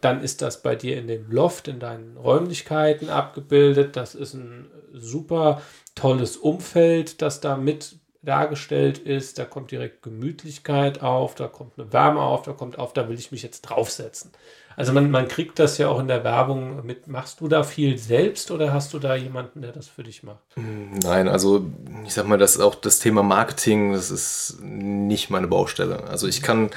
dann 0.00 0.22
ist 0.22 0.42
das 0.42 0.62
bei 0.62 0.76
dir 0.76 0.96
in 0.98 1.08
dem 1.08 1.30
Loft, 1.30 1.68
in 1.68 1.80
deinen 1.80 2.16
Räumlichkeiten 2.16 3.10
abgebildet. 3.10 3.96
Das 3.96 4.14
ist 4.14 4.34
ein 4.34 4.70
super 4.92 5.60
tolles 5.94 6.36
Umfeld, 6.36 7.20
das 7.20 7.40
da 7.40 7.56
mit 7.56 7.96
dargestellt 8.22 8.98
ist. 8.98 9.38
Da 9.38 9.44
kommt 9.44 9.70
direkt 9.70 10.02
Gemütlichkeit 10.02 11.02
auf, 11.02 11.34
da 11.34 11.46
kommt 11.48 11.78
eine 11.78 11.92
Wärme 11.92 12.20
auf, 12.20 12.42
da 12.42 12.52
kommt 12.52 12.78
auf, 12.78 12.92
da 12.92 13.08
will 13.08 13.18
ich 13.18 13.32
mich 13.32 13.42
jetzt 13.42 13.62
draufsetzen. 13.62 14.32
Also 14.76 14.92
man, 14.92 15.10
man 15.10 15.26
kriegt 15.26 15.58
das 15.58 15.76
ja 15.78 15.88
auch 15.88 15.98
in 15.98 16.06
der 16.06 16.22
Werbung 16.22 16.86
mit. 16.86 17.08
Machst 17.08 17.40
du 17.40 17.48
da 17.48 17.64
viel 17.64 17.98
selbst 17.98 18.52
oder 18.52 18.72
hast 18.72 18.92
du 18.94 19.00
da 19.00 19.16
jemanden, 19.16 19.60
der 19.60 19.72
das 19.72 19.88
für 19.88 20.04
dich 20.04 20.22
macht? 20.22 20.44
Nein, 20.54 21.26
also 21.26 21.66
ich 22.04 22.14
sag 22.14 22.28
mal, 22.28 22.38
das 22.38 22.60
auch 22.60 22.76
das 22.76 23.00
Thema 23.00 23.24
Marketing, 23.24 23.92
das 23.92 24.12
ist 24.12 24.58
nicht 24.62 25.30
meine 25.30 25.48
Baustelle. 25.48 26.04
Also 26.04 26.28
ich 26.28 26.42
kann 26.42 26.70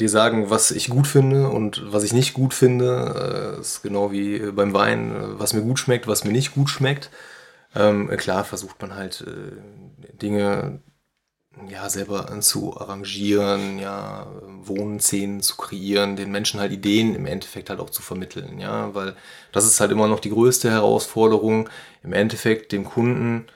dir 0.00 0.08
sagen, 0.08 0.50
was 0.50 0.70
ich 0.70 0.88
gut 0.88 1.06
finde 1.06 1.48
und 1.48 1.82
was 1.92 2.04
ich 2.04 2.12
nicht 2.12 2.34
gut 2.34 2.54
finde. 2.54 3.56
Das 3.56 3.56
äh, 3.56 3.60
ist 3.60 3.82
genau 3.82 4.12
wie 4.12 4.50
beim 4.52 4.72
Wein, 4.74 5.14
äh, 5.14 5.38
was 5.38 5.52
mir 5.52 5.62
gut 5.62 5.78
schmeckt, 5.78 6.06
was 6.06 6.24
mir 6.24 6.32
nicht 6.32 6.54
gut 6.54 6.70
schmeckt. 6.70 7.10
Ähm, 7.74 8.08
klar 8.16 8.44
versucht 8.44 8.80
man 8.82 8.94
halt 8.94 9.24
äh, 9.26 10.12
Dinge 10.16 10.80
ja 11.68 11.88
selber 11.90 12.40
zu 12.40 12.76
arrangieren, 12.76 13.78
ja 13.78 14.26
Wohnszenen 14.62 15.40
zu 15.40 15.56
kreieren, 15.56 16.16
den 16.16 16.30
Menschen 16.30 16.60
halt 16.60 16.72
Ideen 16.72 17.14
im 17.14 17.26
Endeffekt 17.26 17.70
halt 17.70 17.80
auch 17.80 17.90
zu 17.90 18.02
vermitteln, 18.02 18.58
ja, 18.60 18.94
weil 18.94 19.14
das 19.52 19.66
ist 19.66 19.80
halt 19.80 19.90
immer 19.90 20.08
noch 20.08 20.20
die 20.20 20.30
größte 20.30 20.70
Herausforderung, 20.70 21.68
im 22.02 22.12
Endeffekt 22.12 22.72
dem 22.72 22.84
Kunden 22.84 23.46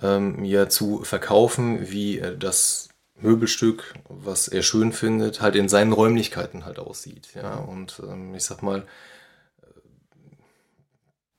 ähm, 0.00 0.44
ja 0.44 0.68
zu 0.68 1.04
verkaufen, 1.04 1.90
wie 1.90 2.22
das 2.38 2.88
Möbelstück, 3.20 3.94
was 4.08 4.48
er 4.48 4.62
schön 4.62 4.92
findet, 4.92 5.40
halt 5.40 5.56
in 5.56 5.68
seinen 5.68 5.92
Räumlichkeiten 5.92 6.64
halt 6.64 6.78
aussieht. 6.78 7.28
Ja, 7.34 7.56
und 7.56 8.02
ähm, 8.06 8.34
ich 8.34 8.44
sag 8.44 8.62
mal, 8.62 8.86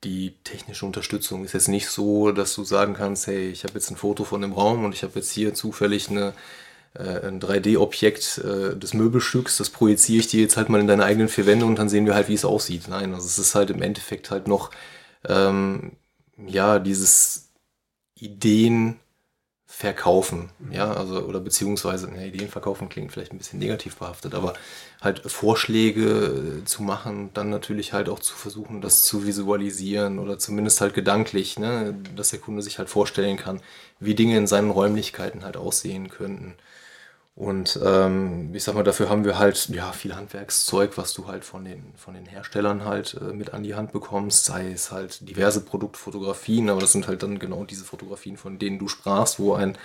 die 0.04 0.36
technische 0.44 0.86
Unterstützung 0.86 1.44
ist 1.44 1.52
jetzt 1.52 1.68
nicht 1.68 1.88
so, 1.88 2.32
dass 2.32 2.54
du 2.54 2.64
sagen 2.64 2.94
kannst, 2.94 3.26
hey, 3.26 3.48
ich 3.48 3.64
habe 3.64 3.74
jetzt 3.74 3.90
ein 3.90 3.96
Foto 3.96 4.24
von 4.24 4.40
dem 4.40 4.52
Raum 4.52 4.84
und 4.84 4.94
ich 4.94 5.02
habe 5.02 5.14
jetzt 5.16 5.30
hier 5.30 5.54
zufällig 5.54 6.08
eine, 6.10 6.32
äh, 6.94 7.26
ein 7.26 7.40
3D-Objekt 7.40 8.38
äh, 8.38 8.76
des 8.76 8.94
Möbelstücks, 8.94 9.56
das 9.56 9.70
projiziere 9.70 10.20
ich 10.20 10.28
dir 10.28 10.42
jetzt 10.42 10.56
halt 10.56 10.68
mal 10.68 10.80
in 10.80 10.86
deine 10.86 11.04
eigenen 11.04 11.28
vier 11.28 11.46
Wände 11.46 11.66
und 11.66 11.78
dann 11.78 11.88
sehen 11.88 12.06
wir 12.06 12.14
halt, 12.14 12.28
wie 12.28 12.34
es 12.34 12.44
aussieht. 12.44 12.88
Nein, 12.88 13.14
also 13.14 13.26
es 13.26 13.38
ist 13.38 13.54
halt 13.54 13.70
im 13.70 13.82
Endeffekt 13.82 14.30
halt 14.30 14.48
noch, 14.48 14.70
ähm, 15.28 15.92
ja, 16.46 16.78
dieses 16.78 17.50
Ideen 18.14 19.00
verkaufen, 19.78 20.48
ja, 20.70 20.90
also 20.90 21.20
oder 21.20 21.38
beziehungsweise, 21.38 22.10
ne, 22.10 22.28
Ideen 22.28 22.48
verkaufen 22.48 22.88
klingt 22.88 23.12
vielleicht 23.12 23.32
ein 23.32 23.36
bisschen 23.38 23.58
negativ 23.58 23.96
behaftet, 23.96 24.34
aber 24.34 24.54
halt 25.02 25.20
Vorschläge 25.30 26.62
äh, 26.62 26.64
zu 26.64 26.82
machen, 26.82 27.28
dann 27.34 27.50
natürlich 27.50 27.92
halt 27.92 28.08
auch 28.08 28.18
zu 28.18 28.34
versuchen, 28.34 28.80
das 28.80 29.04
zu 29.04 29.26
visualisieren 29.26 30.18
oder 30.18 30.38
zumindest 30.38 30.80
halt 30.80 30.94
gedanklich, 30.94 31.58
ne, 31.58 31.94
dass 32.16 32.30
der 32.30 32.38
Kunde 32.38 32.62
sich 32.62 32.78
halt 32.78 32.88
vorstellen 32.88 33.36
kann, 33.36 33.60
wie 34.00 34.14
Dinge 34.14 34.38
in 34.38 34.46
seinen 34.46 34.70
Räumlichkeiten 34.70 35.44
halt 35.44 35.58
aussehen 35.58 36.08
könnten. 36.08 36.54
Und 37.36 37.78
ähm, 37.84 38.54
ich 38.54 38.64
sag 38.64 38.74
mal, 38.74 38.82
dafür 38.82 39.10
haben 39.10 39.26
wir 39.26 39.38
halt 39.38 39.68
ja 39.68 39.92
viel 39.92 40.16
Handwerkszeug, 40.16 40.96
was 40.96 41.12
du 41.12 41.28
halt 41.28 41.44
von 41.44 41.66
den, 41.66 41.92
von 41.94 42.14
den 42.14 42.24
Herstellern 42.24 42.86
halt 42.86 43.14
äh, 43.20 43.34
mit 43.34 43.52
an 43.52 43.62
die 43.62 43.74
Hand 43.74 43.92
bekommst, 43.92 44.46
sei 44.46 44.72
es 44.72 44.90
halt 44.90 45.28
diverse 45.28 45.60
Produktfotografien, 45.60 46.70
aber 46.70 46.80
das 46.80 46.92
sind 46.92 47.06
halt 47.08 47.22
dann 47.22 47.38
genau 47.38 47.64
diese 47.64 47.84
Fotografien, 47.84 48.38
von 48.38 48.58
denen 48.58 48.78
du 48.78 48.88
sprachst, 48.88 49.38
wo 49.38 49.52
ein 49.52 49.76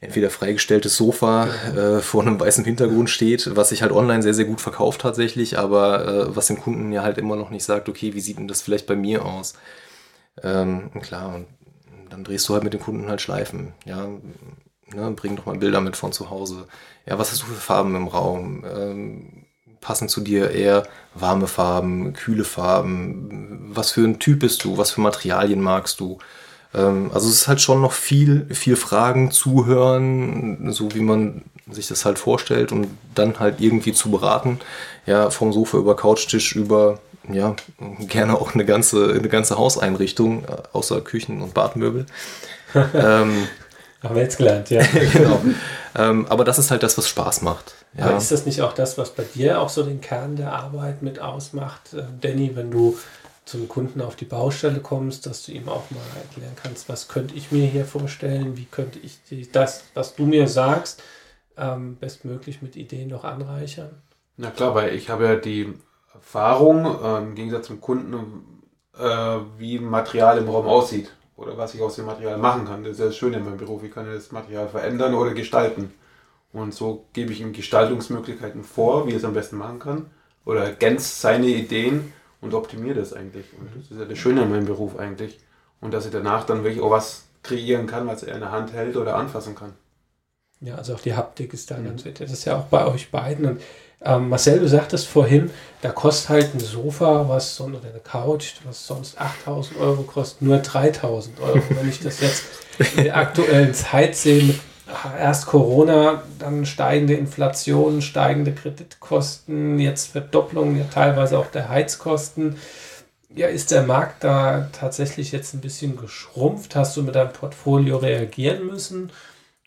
entweder 0.00 0.30
freigestelltes 0.30 0.96
Sofa 0.96 1.48
äh, 1.76 2.00
vor 2.00 2.22
einem 2.22 2.40
weißen 2.40 2.64
Hintergrund 2.64 3.10
steht, 3.10 3.54
was 3.54 3.68
sich 3.68 3.82
halt 3.82 3.92
online 3.92 4.22
sehr, 4.22 4.34
sehr 4.34 4.46
gut 4.46 4.62
verkauft 4.62 5.02
tatsächlich, 5.02 5.58
aber 5.58 6.06
äh, 6.06 6.36
was 6.36 6.46
dem 6.46 6.58
Kunden 6.58 6.90
ja 6.90 7.02
halt 7.02 7.18
immer 7.18 7.36
noch 7.36 7.50
nicht 7.50 7.64
sagt, 7.64 7.90
okay, 7.90 8.14
wie 8.14 8.20
sieht 8.20 8.38
denn 8.38 8.48
das 8.48 8.62
vielleicht 8.62 8.86
bei 8.86 8.96
mir 8.96 9.26
aus? 9.26 9.52
Ähm, 10.42 10.90
klar, 11.02 11.34
und 11.34 11.46
dann 12.08 12.24
drehst 12.24 12.48
du 12.48 12.54
halt 12.54 12.64
mit 12.64 12.72
dem 12.72 12.80
Kunden 12.80 13.08
halt 13.08 13.20
Schleifen. 13.20 13.74
Ja, 13.84 14.08
Ne, 14.94 15.10
bring 15.10 15.36
doch 15.36 15.46
mal 15.46 15.58
Bilder 15.58 15.80
mit 15.80 15.96
von 15.96 16.12
zu 16.12 16.30
Hause. 16.30 16.66
Ja, 17.06 17.18
was 17.18 17.30
hast 17.30 17.42
du 17.42 17.46
für 17.46 17.54
Farben 17.54 17.94
im 17.94 18.08
Raum? 18.08 18.64
Ähm, 18.64 19.44
passen 19.80 20.08
zu 20.08 20.20
dir 20.20 20.50
eher 20.50 20.86
warme 21.14 21.46
Farben, 21.46 22.12
kühle 22.14 22.44
Farben? 22.44 23.70
Was 23.72 23.92
für 23.92 24.04
ein 24.04 24.18
Typ 24.18 24.40
bist 24.40 24.64
du? 24.64 24.78
Was 24.78 24.90
für 24.90 25.00
Materialien 25.00 25.60
magst 25.60 26.00
du? 26.00 26.18
Ähm, 26.74 27.10
also 27.12 27.28
es 27.28 27.34
ist 27.34 27.48
halt 27.48 27.60
schon 27.60 27.80
noch 27.80 27.92
viel, 27.92 28.46
viel 28.54 28.76
Fragen, 28.76 29.30
zuhören, 29.30 30.72
so 30.72 30.94
wie 30.94 31.00
man 31.00 31.42
sich 31.70 31.86
das 31.88 32.04
halt 32.04 32.18
vorstellt 32.18 32.72
und 32.72 32.88
dann 33.14 33.38
halt 33.38 33.60
irgendwie 33.60 33.92
zu 33.92 34.10
beraten. 34.10 34.58
Ja, 35.06 35.30
vom 35.30 35.52
Sofa 35.52 35.78
über 35.78 35.96
Couchtisch 35.96 36.56
über 36.56 36.98
ja, 37.30 37.54
gerne 38.00 38.36
auch 38.40 38.54
eine 38.54 38.64
ganze, 38.64 39.12
eine 39.12 39.28
ganze 39.28 39.58
Hauseinrichtung, 39.58 40.44
äh, 40.44 40.56
außer 40.72 41.00
Küchen 41.02 41.42
und 41.42 41.52
Badmöbel. 41.54 42.06
ähm, 42.94 43.48
haben 44.02 44.14
wir 44.14 44.22
jetzt 44.22 44.38
gelernt, 44.38 44.70
ja. 44.70 44.82
genau. 45.12 45.40
Ähm, 45.96 46.26
aber 46.28 46.44
das 46.44 46.60
ist 46.60 46.70
halt 46.70 46.84
das, 46.84 46.96
was 46.96 47.08
Spaß 47.08 47.42
macht. 47.42 47.74
Ja. 47.96 48.04
Aber 48.04 48.18
ist 48.18 48.30
das 48.30 48.46
nicht 48.46 48.62
auch 48.62 48.72
das, 48.72 48.98
was 48.98 49.10
bei 49.10 49.24
dir 49.24 49.60
auch 49.60 49.68
so 49.68 49.82
den 49.82 50.00
Kern 50.00 50.36
der 50.36 50.52
Arbeit 50.52 51.02
mit 51.02 51.18
ausmacht, 51.18 51.92
äh, 51.92 52.04
Danny, 52.20 52.54
wenn 52.54 52.70
du 52.70 52.96
zum 53.46 53.66
Kunden 53.66 54.00
auf 54.00 54.14
die 54.14 54.26
Baustelle 54.26 54.78
kommst, 54.78 55.26
dass 55.26 55.44
du 55.44 55.52
ihm 55.52 55.68
auch 55.68 55.90
mal 55.90 56.00
erklären 56.22 56.54
kannst, 56.62 56.88
was 56.88 57.08
könnte 57.08 57.34
ich 57.34 57.50
mir 57.50 57.66
hier 57.66 57.84
vorstellen, 57.84 58.56
wie 58.56 58.66
könnte 58.66 59.00
ich 59.00 59.50
das, 59.50 59.84
was 59.94 60.14
du 60.14 60.26
mir 60.26 60.46
sagst, 60.46 61.02
ähm, 61.56 61.96
bestmöglich 61.96 62.62
mit 62.62 62.76
Ideen 62.76 63.08
noch 63.08 63.24
anreichern? 63.24 63.90
Na 64.36 64.50
klar, 64.50 64.74
weil 64.76 64.94
ich 64.94 65.10
habe 65.10 65.24
ja 65.24 65.34
die 65.34 65.74
Erfahrung, 66.14 66.84
äh, 66.84 67.18
im 67.18 67.34
Gegensatz 67.34 67.66
zum 67.66 67.80
Kunden, 67.80 68.62
äh, 68.96 69.38
wie 69.56 69.80
Material 69.80 70.38
im 70.38 70.48
Raum 70.48 70.66
aussieht 70.66 71.10
oder 71.38 71.56
was 71.56 71.74
ich 71.74 71.80
aus 71.80 71.94
dem 71.94 72.06
Material 72.06 72.36
machen 72.36 72.66
kann. 72.66 72.82
Das 72.82 72.94
ist 72.94 72.98
ja 72.98 73.06
das 73.06 73.16
Schöne 73.16 73.36
in 73.36 73.44
meinem 73.44 73.58
Beruf. 73.58 73.82
Ich 73.84 73.92
kann 73.92 74.06
das 74.12 74.32
Material 74.32 74.68
verändern 74.68 75.14
oder 75.14 75.32
gestalten. 75.32 75.94
Und 76.52 76.74
so 76.74 77.06
gebe 77.12 77.32
ich 77.32 77.40
ihm 77.40 77.52
Gestaltungsmöglichkeiten 77.52 78.64
vor, 78.64 79.06
wie 79.06 79.12
er 79.12 79.18
es 79.18 79.24
am 79.24 79.34
besten 79.34 79.56
machen 79.56 79.78
kann. 79.78 80.06
Oder 80.44 80.64
ergänzt 80.64 81.20
seine 81.20 81.46
Ideen 81.46 82.12
und 82.40 82.54
optimiert 82.54 82.98
das 82.98 83.12
eigentlich. 83.12 83.46
Und 83.58 83.70
das 83.76 83.90
ist 83.90 83.98
ja 83.98 84.04
das 84.04 84.18
Schöne 84.18 84.42
in 84.42 84.50
meinem 84.50 84.66
Beruf 84.66 84.98
eigentlich. 84.98 85.38
Und 85.80 85.94
dass 85.94 86.06
ich 86.06 86.10
danach 86.12 86.44
dann 86.44 86.64
wirklich 86.64 86.82
auch 86.82 86.90
was 86.90 87.24
kreieren 87.44 87.86
kann, 87.86 88.08
was 88.08 88.24
er 88.24 88.34
in 88.34 88.40
der 88.40 88.50
Hand 88.50 88.72
hält 88.72 88.96
oder 88.96 89.14
anfassen 89.14 89.54
kann. 89.54 89.74
Ja, 90.60 90.74
also 90.74 90.94
auch 90.94 91.00
die 91.00 91.14
Haptik 91.14 91.54
ist 91.54 91.70
da 91.70 91.78
mhm. 91.78 91.84
ganz 91.84 92.04
wichtig. 92.04 92.26
Das 92.28 92.36
ist 92.36 92.46
ja 92.46 92.58
auch 92.58 92.64
bei 92.64 92.84
euch 92.86 93.12
beiden. 93.12 93.46
Und 93.46 93.62
ähm, 94.00 94.28
Marcel, 94.28 94.60
du 94.60 94.68
sagtest 94.68 95.08
vorhin, 95.08 95.50
da 95.80 95.90
kostet 95.90 96.28
halt 96.28 96.54
ein 96.54 96.60
Sofa, 96.60 97.28
was 97.28 97.56
so, 97.56 97.64
oder 97.64 97.80
eine 97.88 98.00
Couch, 98.00 98.54
was 98.64 98.86
sonst 98.86 99.20
8000 99.20 99.78
Euro 99.80 100.02
kostet, 100.02 100.42
nur 100.42 100.58
3000 100.58 101.40
Euro. 101.40 101.62
Wenn 101.70 101.88
ich 101.88 102.00
das 102.00 102.20
jetzt 102.20 102.44
in 102.96 103.04
der 103.04 103.16
aktuellen 103.16 103.74
Zeit 103.74 104.16
sehe, 104.16 104.42
mit 104.44 104.60
erst 105.18 105.46
Corona, 105.46 106.22
dann 106.38 106.64
steigende 106.66 107.14
Inflation, 107.14 108.02
steigende 108.02 108.52
Kreditkosten, 108.52 109.78
jetzt 109.78 110.12
Verdopplung 110.12 110.76
ja 110.78 110.84
teilweise 110.84 111.38
auch 111.38 111.46
der 111.46 111.68
Heizkosten. 111.68 112.56
Ja, 113.34 113.48
ist 113.48 113.70
der 113.70 113.82
Markt 113.82 114.24
da 114.24 114.68
tatsächlich 114.72 115.32
jetzt 115.32 115.54
ein 115.54 115.60
bisschen 115.60 115.96
geschrumpft? 115.96 116.74
Hast 116.74 116.96
du 116.96 117.02
mit 117.02 117.14
deinem 117.14 117.32
Portfolio 117.32 117.98
reagieren 117.98 118.66
müssen? 118.66 119.12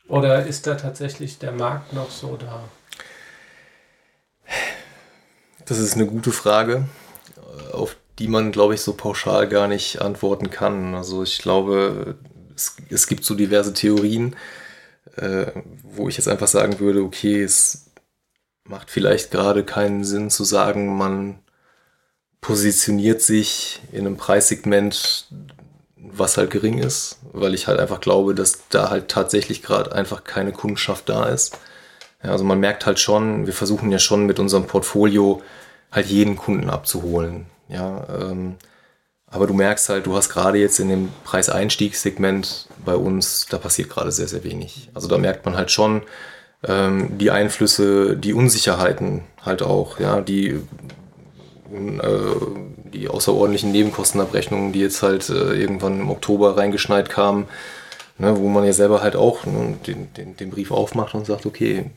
Oder 0.08 0.46
ist 0.46 0.68
da 0.68 0.76
tatsächlich 0.76 1.38
der 1.38 1.52
Markt 1.52 1.94
noch 1.94 2.10
so 2.10 2.38
da? 2.38 2.64
Das 5.66 5.80
ist 5.80 5.96
eine 5.96 6.06
gute 6.06 6.32
Frage, 6.32 6.86
auf 7.72 7.96
die 8.20 8.28
man, 8.28 8.52
glaube 8.52 8.74
ich, 8.76 8.82
so 8.82 8.94
pauschal 8.94 9.48
gar 9.48 9.68
nicht 9.68 10.02
antworten 10.02 10.50
kann. 10.50 10.96
Also 10.96 11.24
ich 11.24 11.40
glaube, 11.40 12.16
es, 12.56 12.76
es 12.90 13.08
gibt 13.08 13.24
so 13.24 13.36
diverse 13.36 13.74
Theorien. 13.74 14.36
äh, 15.18 15.48
wo 15.84 16.10
ich 16.10 16.18
jetzt 16.18 16.28
einfach 16.28 16.48
sagen 16.48 16.80
würde, 16.80 17.02
okay, 17.04 17.42
es 17.44 17.92
macht 18.64 18.90
vielleicht 18.90 19.32
gerade 19.32 19.64
keinen 19.64 20.04
Sinn 20.04 20.30
zu 20.30 20.44
sagen, 20.44 20.98
man 20.98 21.40
positioniert 22.42 23.22
sich 23.22 23.82
in 23.92 24.06
einem 24.08 24.18
Preissegment, 24.18 25.28
was 25.96 26.38
halt 26.38 26.52
gering 26.52 26.80
ist, 26.80 27.20
weil 27.34 27.54
ich 27.54 27.68
halt 27.68 27.80
einfach 27.80 28.02
glaube, 28.02 28.36
dass 28.36 28.68
da 28.70 28.90
halt 28.90 29.10
tatsächlich 29.10 29.62
gerade 29.62 29.92
einfach 29.94 30.24
keine 30.24 30.52
Kundschaft 30.52 31.10
da 31.10 31.26
ist. 31.26 31.58
Ja, 32.24 32.32
also 32.32 32.44
man 32.44 32.60
merkt 32.60 32.86
halt 32.86 33.00
schon, 33.00 33.46
wir 33.48 33.54
versuchen 33.54 33.92
ja 33.92 34.00
schon 34.00 34.26
mit 34.26 34.40
unserem 34.40 34.66
Portfolio 34.66 35.42
halt 35.92 36.08
jeden 36.08 36.36
Kunden 36.36 36.70
abzuholen. 36.70 37.46
Ja, 37.68 38.06
ähm, 38.10 38.56
aber 39.28 39.48
du 39.48 39.54
merkst 39.54 39.90
halt, 39.90 40.06
du 40.06 40.16
hast 40.16 40.30
gerade 40.30 40.58
jetzt 40.58 40.80
in 40.80 40.90
dem 40.90 41.10
Preiseinstiegssegment 41.24 42.68
bei 42.86 42.96
uns, 42.96 43.48
da 43.50 43.58
passiert 43.58 43.90
gerade 43.90 44.12
sehr, 44.12 44.28
sehr 44.28 44.44
wenig. 44.44 44.90
Also 44.94 45.08
da 45.08 45.18
merkt 45.18 45.46
man 45.46 45.56
halt 45.56 45.72
schon 45.72 46.02
ähm, 46.68 47.18
die 47.18 47.32
Einflüsse, 47.32 48.18
die 48.18 48.34
Unsicherheiten 48.34 49.24
halt 49.42 49.64
auch, 49.64 50.00
ja, 50.00 50.22
die, 50.22 50.50
äh, 50.50 50.60
die 52.94 53.08
außerordentlichen 53.08 53.72
Nebenkostenabrechnungen, 53.72 54.74
die 54.74 54.82
jetzt 54.82 55.02
halt 55.02 55.30
äh, 55.30 55.54
irgendwann 55.54 56.02
im 56.02 56.12
Oktober 56.12 56.58
reingeschneit 56.58 57.10
kamen, 57.10 57.48
ne, 58.18 58.38
wo 58.38 58.50
man 58.50 58.66
ja 58.66 58.74
selber 58.74 59.02
halt 59.02 59.16
auch 59.16 59.46
ne, 59.46 59.78
den, 59.88 60.14
den, 60.14 60.36
den 60.36 60.52
Brief 60.52 60.72
aufmacht 60.72 61.16
und 61.16 61.26
sagt, 61.26 61.46
okay, 61.46 61.90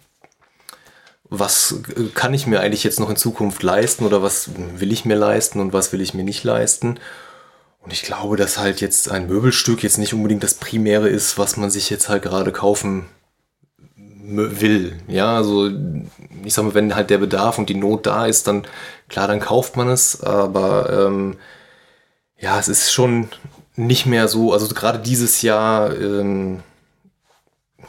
was 1.31 1.77
kann 2.15 2.35
ich 2.35 2.47
mir 2.47 2.61
eigentlich 2.61 2.85
jetzt 2.85 3.01
noch 3.01 3.11
in 3.11 3.17
Zukunft 3.17 3.63
leisten 3.63 4.05
oder 4.05 4.23
was 4.23 4.51
will 4.77 4.93
ich 4.93 5.05
mir 5.05 5.17
leisten 5.17 5.61
und 5.61 5.73
was 5.73 5.93
will 5.93 6.01
ich 6.01 6.15
mir 6.15 6.25
nicht 6.25 6.45
leisten? 6.45 6.99
Und 7.81 7.93
ich 7.93 8.03
glaube, 8.03 8.37
dass 8.37 8.59
halt 8.59 8.81
jetzt 8.81 9.11
ein 9.11 9.27
Möbelstück 9.27 9.83
jetzt 9.83 9.99
nicht 9.99 10.15
unbedingt 10.15 10.43
das 10.43 10.55
Primäre 10.55 11.09
ist, 11.09 11.39
was 11.39 11.57
man 11.57 11.71
sich 11.71 11.91
jetzt 11.91 12.09
halt 12.09 12.23
gerade 12.23 12.51
kaufen 12.51 13.07
will. 14.27 14.99
Ja, 15.07 15.37
also 15.37 15.71
ich 16.45 16.55
sag 16.55 16.65
mal, 16.65 16.75
wenn 16.75 16.95
halt 16.95 17.11
der 17.11 17.19
Bedarf 17.19 17.59
und 17.59 17.69
die 17.69 17.75
Not 17.75 18.07
da 18.07 18.27
ist, 18.27 18.47
dann 18.47 18.67
klar, 19.09 19.29
dann 19.29 19.41
kauft 19.41 19.77
man 19.77 19.89
es. 19.89 20.23
Aber 20.23 21.07
ähm, 21.07 21.37
ja, 22.39 22.59
es 22.59 22.69
ist 22.69 22.93
schon 22.93 23.29
nicht 23.77 24.07
mehr 24.07 24.29
so, 24.29 24.53
also 24.53 24.73
gerade 24.75 24.99
dieses 25.01 25.43
Jahr 25.43 25.95
ähm, 25.99 26.63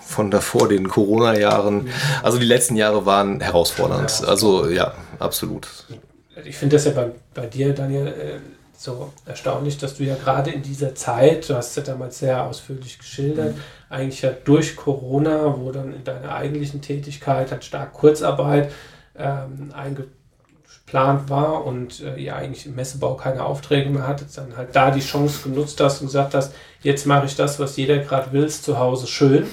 von 0.05 0.31
davor, 0.31 0.69
den 0.69 0.87
Corona-Jahren, 0.87 1.89
also 2.23 2.37
die 2.37 2.45
letzten 2.45 2.75
Jahre 2.75 3.05
waren 3.05 3.41
herausfordernd. 3.41 4.23
Also 4.25 4.69
ja, 4.69 4.93
absolut. 5.19 5.67
Ich 6.45 6.57
finde 6.57 6.75
das 6.75 6.85
ja 6.85 6.91
bei, 6.91 7.11
bei 7.33 7.47
dir, 7.47 7.73
Daniel, 7.73 8.07
äh, 8.07 8.39
so 8.77 9.11
erstaunlich, 9.25 9.77
dass 9.77 9.97
du 9.97 10.03
ja 10.03 10.15
gerade 10.15 10.51
in 10.51 10.61
dieser 10.61 10.95
Zeit, 10.95 11.49
du 11.49 11.55
hast 11.55 11.75
ja 11.75 11.83
damals 11.83 12.19
sehr 12.19 12.43
ausführlich 12.43 12.99
geschildert, 12.99 13.55
mhm. 13.55 13.61
eigentlich 13.89 14.21
ja 14.21 14.31
durch 14.31 14.75
Corona, 14.75 15.55
wo 15.57 15.71
dann 15.71 15.93
in 15.93 16.03
deiner 16.03 16.35
eigentlichen 16.35 16.81
Tätigkeit 16.81 17.51
halt 17.51 17.63
stark 17.63 17.93
Kurzarbeit 17.93 18.71
ähm, 19.17 19.71
eingeplant 19.73 21.29
war 21.29 21.65
und 21.65 22.01
äh, 22.01 22.15
ihr 22.15 22.35
eigentlich 22.35 22.65
im 22.65 22.75
Messebau 22.75 23.15
keine 23.15 23.45
Aufträge 23.45 23.89
mehr 23.89 24.07
hattet, 24.07 24.37
dann 24.37 24.55
halt 24.57 24.75
da 24.75 24.91
die 24.91 24.99
Chance 24.99 25.49
genutzt 25.49 25.79
hast 25.79 26.01
und 26.01 26.07
gesagt 26.07 26.33
hast, 26.33 26.53
jetzt 26.81 27.05
mache 27.07 27.25
ich 27.25 27.35
das, 27.35 27.59
was 27.59 27.77
jeder 27.77 27.99
gerade 27.99 28.31
will, 28.33 28.47
zu 28.49 28.77
Hause 28.77 29.07
schön. 29.07 29.47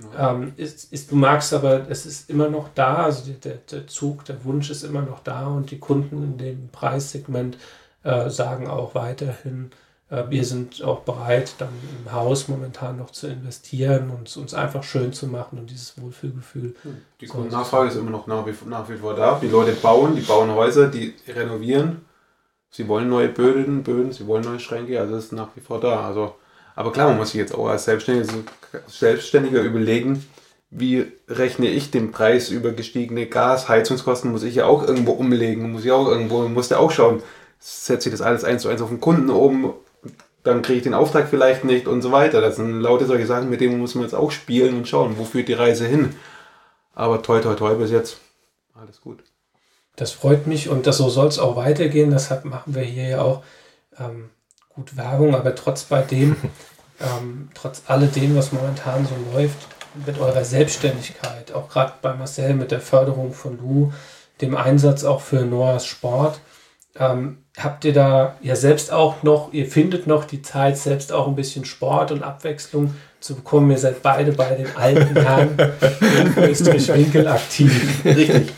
Genau. 0.00 0.30
Ähm, 0.32 0.52
ist, 0.56 0.92
ist, 0.92 1.10
du 1.10 1.16
magst 1.16 1.52
aber, 1.52 1.88
es 1.88 2.06
ist 2.06 2.30
immer 2.30 2.48
noch 2.48 2.68
da, 2.74 3.04
also 3.04 3.30
der, 3.32 3.56
der 3.56 3.86
Zug, 3.86 4.24
der 4.24 4.44
Wunsch 4.44 4.70
ist 4.70 4.82
immer 4.82 5.02
noch 5.02 5.20
da 5.20 5.46
und 5.46 5.70
die 5.70 5.78
Kunden 5.78 6.22
in 6.22 6.38
dem 6.38 6.68
Preissegment 6.70 7.58
äh, 8.02 8.30
sagen 8.30 8.68
auch 8.68 8.94
weiterhin, 8.94 9.70
äh, 10.10 10.24
wir 10.28 10.44
sind 10.44 10.82
auch 10.82 11.00
bereit, 11.00 11.54
dann 11.58 11.68
im 12.04 12.12
Haus 12.12 12.48
momentan 12.48 12.96
noch 12.96 13.10
zu 13.10 13.28
investieren 13.28 14.10
und 14.10 14.34
uns 14.36 14.54
einfach 14.54 14.82
schön 14.82 15.12
zu 15.12 15.26
machen 15.26 15.58
und 15.58 15.70
dieses 15.70 16.00
Wohlfühlgefühl. 16.00 16.74
Hm. 16.82 16.98
Die 17.20 17.26
Kundennachfrage 17.26 17.88
ist 17.88 17.96
immer 17.96 18.10
noch 18.10 18.26
nach 18.26 18.46
wie, 18.46 18.54
nach 18.66 18.88
wie 18.88 18.96
vor 18.96 19.14
da. 19.14 19.38
Die 19.40 19.48
Leute 19.48 19.72
bauen, 19.72 20.16
die 20.16 20.22
bauen 20.22 20.50
Häuser, 20.50 20.88
die 20.88 21.14
renovieren. 21.28 22.04
Sie 22.70 22.86
wollen 22.86 23.08
neue 23.08 23.28
Böden, 23.28 23.82
Böden, 23.82 24.12
sie 24.12 24.26
wollen 24.26 24.44
neue 24.44 24.60
Schränke, 24.60 25.00
also 25.00 25.16
ist 25.16 25.32
nach 25.32 25.48
wie 25.56 25.60
vor 25.60 25.80
da. 25.80 26.06
Also, 26.06 26.36
aber 26.74 26.92
klar, 26.92 27.08
man 27.08 27.18
muss 27.18 27.32
sich 27.32 27.40
jetzt 27.40 27.54
auch 27.54 27.68
als 27.68 27.84
Selbstständiger, 27.84 28.32
Selbstständiger 28.86 29.62
überlegen, 29.62 30.24
wie 30.70 31.10
rechne 31.28 31.68
ich 31.68 31.90
den 31.90 32.12
Preis 32.12 32.48
über 32.48 32.72
gestiegene 32.72 33.26
Gasheizungskosten, 33.26 34.30
muss 34.30 34.44
ich 34.44 34.54
ja 34.54 34.66
auch 34.66 34.86
irgendwo 34.86 35.12
umlegen, 35.12 35.72
muss 35.72 35.84
ich 35.84 35.90
auch 35.90 36.06
irgendwo, 36.06 36.42
muss 36.48 36.70
ja 36.70 36.78
auch 36.78 36.92
schauen, 36.92 37.22
setze 37.58 38.08
ich 38.08 38.14
das 38.14 38.22
alles 38.22 38.44
eins 38.44 38.62
zu 38.62 38.68
eins 38.68 38.80
auf 38.80 38.88
den 38.88 39.00
Kunden 39.00 39.30
um, 39.30 39.74
dann 40.42 40.62
kriege 40.62 40.78
ich 40.78 40.84
den 40.84 40.94
Auftrag 40.94 41.28
vielleicht 41.28 41.64
nicht 41.64 41.86
und 41.86 42.02
so 42.02 42.12
weiter. 42.12 42.40
Das 42.40 42.56
sind 42.56 42.80
lauter 42.80 43.06
solche 43.06 43.26
Sachen, 43.26 43.50
mit 43.50 43.60
denen 43.60 43.78
muss 43.78 43.94
man 43.94 44.04
jetzt 44.04 44.14
auch 44.14 44.30
spielen 44.30 44.76
und 44.76 44.88
schauen, 44.88 45.18
wo 45.18 45.24
führt 45.24 45.48
die 45.48 45.54
Reise 45.54 45.86
hin. 45.86 46.14
Aber 46.94 47.22
toi, 47.22 47.40
toi, 47.40 47.54
toi, 47.54 47.74
bis 47.74 47.90
jetzt 47.90 48.18
alles 48.74 49.00
gut. 49.00 49.22
Das 49.96 50.12
freut 50.12 50.46
mich 50.46 50.68
und 50.68 50.86
das, 50.86 50.96
so 50.96 51.10
soll 51.10 51.26
es 51.26 51.38
auch 51.38 51.56
weitergehen. 51.56 52.10
Deshalb 52.10 52.44
machen 52.44 52.74
wir 52.74 52.82
hier 52.82 53.08
ja 53.08 53.20
auch 53.20 53.42
ähm, 53.98 54.30
gut 54.74 54.96
Werbung, 54.96 55.34
aber 55.34 55.54
trotz 55.54 55.84
bei 55.84 56.02
dem, 56.02 56.36
ähm, 57.00 57.48
trotz 57.54 57.82
alledem, 57.86 58.36
was 58.36 58.52
momentan 58.52 59.06
so 59.06 59.14
läuft, 59.32 59.58
mit 60.06 60.18
eurer 60.18 60.44
Selbstständigkeit, 60.44 61.52
auch 61.52 61.68
gerade 61.68 61.94
bei 62.00 62.14
Marcel 62.14 62.54
mit 62.54 62.70
der 62.70 62.80
Förderung 62.80 63.32
von 63.32 63.58
Lu, 63.58 63.92
dem 64.40 64.56
Einsatz 64.56 65.04
auch 65.04 65.20
für 65.20 65.44
Noahs 65.44 65.84
Sport, 65.84 66.40
ähm, 66.98 67.38
habt 67.58 67.84
ihr 67.84 67.92
da 67.92 68.36
ja 68.40 68.56
selbst 68.56 68.92
auch 68.92 69.22
noch, 69.22 69.52
ihr 69.52 69.66
findet 69.66 70.06
noch 70.06 70.24
die 70.24 70.42
Zeit, 70.42 70.76
selbst 70.78 71.12
auch 71.12 71.26
ein 71.26 71.34
bisschen 71.34 71.64
Sport 71.64 72.12
und 72.12 72.22
Abwechslung 72.22 72.94
zu 73.20 73.34
bekommen. 73.34 73.70
Ihr 73.70 73.78
seid 73.78 74.02
beide 74.02 74.32
bei 74.32 74.54
den 74.54 74.74
alten 74.76 75.14
Herren 75.14 75.56
in 76.36 76.44
Österreich-Winkel 76.44 77.28
aktiv. 77.28 78.04
Richtig. 78.04 78.52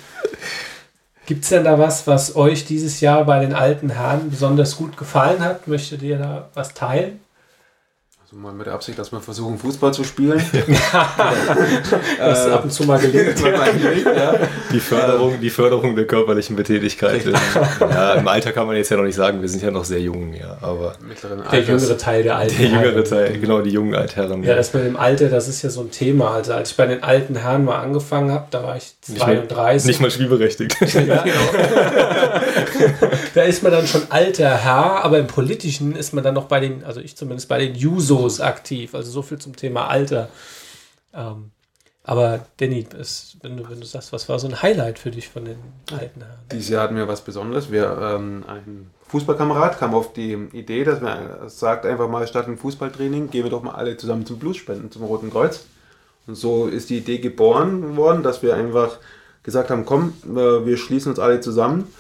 Gibt 1.27 1.45
es 1.45 1.51
denn 1.51 1.65
da 1.65 1.79
was, 1.79 2.07
was 2.07 2.35
euch 2.35 2.65
dieses 2.65 3.01
Jahr 3.01 3.25
bei 3.25 3.39
den 3.39 3.55
alten 3.55 3.91
Herren 3.91 4.31
besonders 4.31 4.77
gut 4.77 4.97
gefallen 4.97 5.41
hat? 5.41 5.69
Möchtet 5.69 6.03
ihr 6.03 6.19
da 6.19 6.49
was 6.55 6.75
teilen? 6.75 7.21
Also 8.33 8.41
mal 8.41 8.55
mit 8.55 8.67
der 8.67 8.73
Absicht, 8.73 8.99
dass 8.99 9.13
wir 9.13 9.21
versuchen, 9.21 9.59
Fußball 9.59 9.93
zu 9.93 10.05
spielen. 10.05 10.41
Was 12.19 12.47
ab 12.51 12.65
und 12.65 12.71
zu 12.73 12.85
mal 12.85 12.99
gelingt. 12.99 13.39
ja. 13.39 14.35
die, 14.73 14.81
Förderung, 14.81 15.39
die 15.39 15.51
Förderung 15.51 15.95
der 15.95 16.07
körperlichen 16.07 16.57
Betätigkeit. 16.57 17.27
ja, 17.79 18.15
Im 18.15 18.27
Alter 18.27 18.53
kann 18.53 18.67
man 18.67 18.77
jetzt 18.77 18.91
ja 18.91 18.97
noch 18.97 19.05
nicht 19.05 19.17
sagen, 19.17 19.43
wir 19.43 19.49
sind 19.51 19.63
ja 19.63 19.71
noch 19.71 19.85
sehr 19.85 20.01
jung, 20.01 20.33
ja. 20.33 20.57
Aber 20.63 20.95
der 21.53 21.61
jüngere 21.61 21.99
Teil 21.99 22.23
der 22.23 22.39
alten 22.39 22.57
Der 22.57 22.69
jüngere 22.69 23.05
Teil, 23.05 23.39
genau, 23.39 23.61
die 23.61 23.69
jungen 23.69 23.95
Altherren. 23.95 24.43
Ja, 24.45 24.55
das 24.55 24.73
mit 24.73 24.87
dem 24.87 24.97
Alter, 24.97 25.29
das 25.29 25.47
ist 25.49 25.61
ja 25.61 25.69
so 25.69 25.83
ein 25.83 25.91
Thema. 25.91 26.31
Also 26.31 26.55
als 26.55 26.71
ich 26.71 26.77
bei 26.79 26.87
den 26.87 27.03
alten 27.03 27.37
Herren 27.37 27.67
mal 27.67 27.81
angefangen 27.81 28.31
habe, 28.31 28.47
da 28.51 28.63
war 28.63 28.79
ich 28.79 28.95
32. 29.03 29.19
Nicht 29.19 29.27
mal, 29.27 29.91
nicht 29.91 30.01
mal 30.01 30.11
spielberechtigt. 30.11 30.75
ja, 30.81 31.23
genau. 31.23 31.37
da 33.35 33.43
ist 33.43 33.63
man 33.63 33.73
dann 33.73 33.87
schon 33.87 34.05
alter 34.09 34.57
Herr, 34.57 35.05
aber 35.05 35.19
im 35.19 35.27
Politischen 35.27 35.95
ist 35.95 36.15
man 36.15 36.25
dann 36.25 36.33
noch 36.33 36.47
bei 36.47 36.61
den, 36.61 36.83
also 36.85 37.01
ich 37.01 37.15
zumindest 37.15 37.51
bei 37.51 37.59
den 37.59 37.75
Jusos 37.75 38.22
Videos 38.23 38.41
aktiv. 38.41 38.95
Also 38.95 39.11
so 39.11 39.23
viel 39.23 39.39
zum 39.39 39.57
Thema 39.57 39.89
Alter. 39.89 40.29
Ähm, 41.15 41.51
aber 42.05 42.47
Danny, 42.57 42.85
ist, 42.99 43.37
wenn, 43.43 43.57
du, 43.57 43.69
wenn 43.71 43.81
du 43.81 43.87
sagst, 43.87 44.13
was 44.13 44.29
war 44.29 44.39
so 44.39 44.49
ein 44.49 44.61
Highlight 44.61 44.99
für 44.99 45.13
dich 45.13 45.29
von 45.29 45.45
den 45.45 45.59
alten 45.93 46.23
Haaren? 46.23 46.41
Dieses 46.51 46.69
Jahr 46.69 46.85
hatten 46.85 46.97
wir 46.97 47.07
was 47.07 47.21
Besonderes. 47.21 47.71
Wir, 47.71 47.97
ähm, 48.01 48.45
ein 48.49 48.91
Fußballkamerad 49.09 49.79
kam 49.79 49.95
auf 49.95 50.13
die 50.13 50.33
Idee, 50.53 50.83
dass 50.83 51.01
wir 51.01 51.45
sagt 51.49 51.87
einfach 51.87 52.09
mal 52.09 52.27
statt 52.27 52.49
ein 52.49 52.59
Fußballtraining 52.59 53.31
gehen 53.31 53.45
wir 53.45 53.51
doch 53.51 53.63
mal 53.63 53.75
alle 53.75 53.97
zusammen 53.97 54.27
zum 54.27 54.39
Blutspenden, 54.39 54.91
zum 54.91 55.05
Roten 55.05 55.31
Kreuz. 55.31 55.67
Und 56.27 56.35
so 56.35 56.67
ist 56.67 56.91
die 56.91 56.99
Idee 56.99 57.19
geboren 57.19 57.97
worden, 57.97 58.23
dass 58.23 58.43
wir 58.43 58.57
einfach 58.57 58.99
gesagt 59.45 59.71
haben, 59.71 59.85
komm, 59.85 60.15
äh, 60.25 60.67
wir 60.67 60.77
schließen 60.77 61.11
uns 61.11 61.19
alle 61.19 61.41
zusammen 61.41 61.93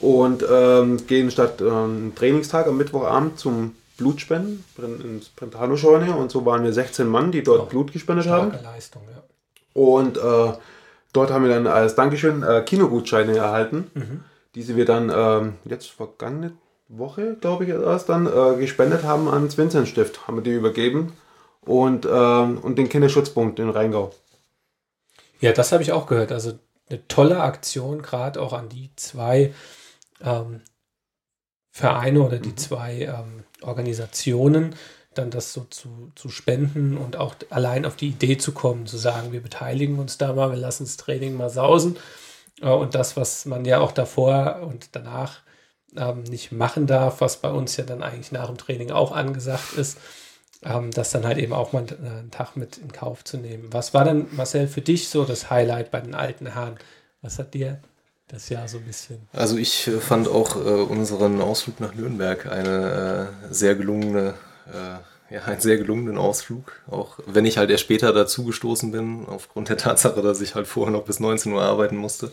und 0.00 0.44
ähm, 0.50 1.06
gehen 1.06 1.30
statt 1.30 1.60
äh, 1.60 1.70
einem 1.70 2.14
Trainingstag 2.14 2.66
am 2.66 2.76
Mittwochabend 2.76 3.38
zum 3.38 3.74
Blutspenden 3.96 4.64
ins 5.02 5.28
Brentano-Scheune 5.30 6.14
und 6.16 6.30
so 6.30 6.44
waren 6.44 6.64
wir 6.64 6.72
16 6.72 7.06
Mann, 7.06 7.32
die 7.32 7.42
dort 7.42 7.62
oh, 7.62 7.66
Blut 7.66 7.92
gespendet 7.92 8.28
haben. 8.28 8.52
Leistung, 8.62 9.02
ja. 9.10 9.22
Und 9.72 10.16
äh, 10.16 10.52
dort 11.12 11.30
haben 11.30 11.44
wir 11.44 11.54
dann 11.54 11.66
als 11.66 11.94
Dankeschön 11.94 12.42
äh, 12.42 12.62
Kinogutscheine 12.62 13.36
erhalten, 13.36 13.90
mhm. 13.94 14.24
diese 14.54 14.76
wir 14.76 14.84
dann 14.84 15.10
äh, 15.10 15.68
jetzt 15.68 15.90
vergangene 15.90 16.52
Woche, 16.88 17.36
glaube 17.40 17.64
ich, 17.64 17.70
erst 17.70 18.08
dann 18.08 18.26
äh, 18.26 18.58
gespendet 18.58 19.02
haben 19.02 19.28
ans 19.28 19.58
Vincent-Stift, 19.58 20.26
haben 20.26 20.36
wir 20.36 20.42
die 20.42 20.52
übergeben 20.52 21.12
und, 21.62 22.06
ähm, 22.10 22.58
und 22.58 22.78
den 22.78 22.88
Kinderschutzpunkt 22.88 23.58
in 23.58 23.70
Rheingau. 23.70 24.12
Ja, 25.40 25.52
das 25.52 25.72
habe 25.72 25.82
ich 25.82 25.92
auch 25.92 26.06
gehört. 26.06 26.32
Also 26.32 26.52
eine 26.88 27.06
tolle 27.08 27.40
Aktion, 27.40 28.02
gerade 28.02 28.40
auch 28.40 28.52
an 28.52 28.68
die 28.68 28.90
zwei 28.96 29.52
ähm, 30.22 30.60
Vereine 31.76 32.22
oder 32.22 32.38
die 32.38 32.48
mhm. 32.48 32.56
zwei 32.56 33.02
ähm, 33.02 33.44
Organisationen, 33.60 34.74
dann 35.12 35.30
das 35.30 35.52
so 35.52 35.64
zu, 35.68 36.10
zu 36.14 36.30
spenden 36.30 36.96
und 36.96 37.18
auch 37.18 37.34
allein 37.50 37.84
auf 37.84 37.96
die 37.96 38.08
Idee 38.08 38.38
zu 38.38 38.52
kommen, 38.52 38.86
zu 38.86 38.96
sagen, 38.96 39.30
wir 39.30 39.42
beteiligen 39.42 39.98
uns 39.98 40.16
da 40.16 40.32
mal, 40.32 40.50
wir 40.50 40.56
lassen 40.56 40.84
das 40.84 40.96
Training 40.96 41.36
mal 41.36 41.50
sausen. 41.50 41.98
Äh, 42.62 42.70
und 42.70 42.94
das, 42.94 43.18
was 43.18 43.44
man 43.44 43.66
ja 43.66 43.80
auch 43.80 43.92
davor 43.92 44.62
und 44.66 44.96
danach 44.96 45.40
ähm, 45.98 46.22
nicht 46.22 46.50
machen 46.50 46.86
darf, 46.86 47.20
was 47.20 47.42
bei 47.42 47.50
uns 47.50 47.76
ja 47.76 47.84
dann 47.84 48.02
eigentlich 48.02 48.32
nach 48.32 48.46
dem 48.46 48.56
Training 48.56 48.90
auch 48.90 49.12
angesagt 49.12 49.74
ist, 49.74 49.98
ähm, 50.62 50.90
das 50.92 51.10
dann 51.10 51.26
halt 51.26 51.36
eben 51.36 51.52
auch 51.52 51.74
mal 51.74 51.84
einen 51.90 52.30
Tag 52.30 52.56
mit 52.56 52.78
in 52.78 52.90
Kauf 52.90 53.22
zu 53.22 53.36
nehmen. 53.36 53.70
Was 53.70 53.92
war 53.92 54.04
denn, 54.04 54.28
Marcel, 54.30 54.66
für 54.66 54.80
dich 54.80 55.10
so 55.10 55.26
das 55.26 55.50
Highlight 55.50 55.90
bei 55.90 56.00
den 56.00 56.14
alten 56.14 56.46
Herren? 56.46 56.78
Was 57.20 57.38
hat 57.38 57.52
dir 57.52 57.82
das 58.28 58.48
Jahr 58.48 58.66
so 58.68 58.78
ein 58.78 58.84
bisschen? 58.84 59.28
Also 59.32 59.56
ich 59.56 59.86
äh, 59.86 60.00
fand 60.00 60.28
auch 60.28 60.56
äh, 60.56 60.58
unseren 60.58 61.40
Ausflug 61.40 61.80
nach 61.80 61.94
Nürnberg 61.94 62.46
eine 62.46 63.30
äh, 63.50 63.54
sehr 63.54 63.74
gelungene, 63.74 64.34
äh, 64.72 65.34
ja, 65.34 65.42
einen 65.44 65.60
sehr 65.60 65.76
gelungenen 65.76 66.18
Ausflug. 66.18 66.72
Auch 66.90 67.18
wenn 67.26 67.44
ich 67.44 67.58
halt 67.58 67.70
erst 67.70 67.84
später 67.84 68.12
dazugestoßen 68.12 68.90
bin, 68.90 69.26
aufgrund 69.26 69.68
der 69.68 69.76
Tatsache, 69.76 70.22
dass 70.22 70.40
ich 70.40 70.54
halt 70.54 70.66
vorher 70.66 70.92
noch 70.92 71.04
bis 71.04 71.20
19 71.20 71.52
Uhr 71.52 71.62
arbeiten 71.62 71.96
musste 71.96 72.32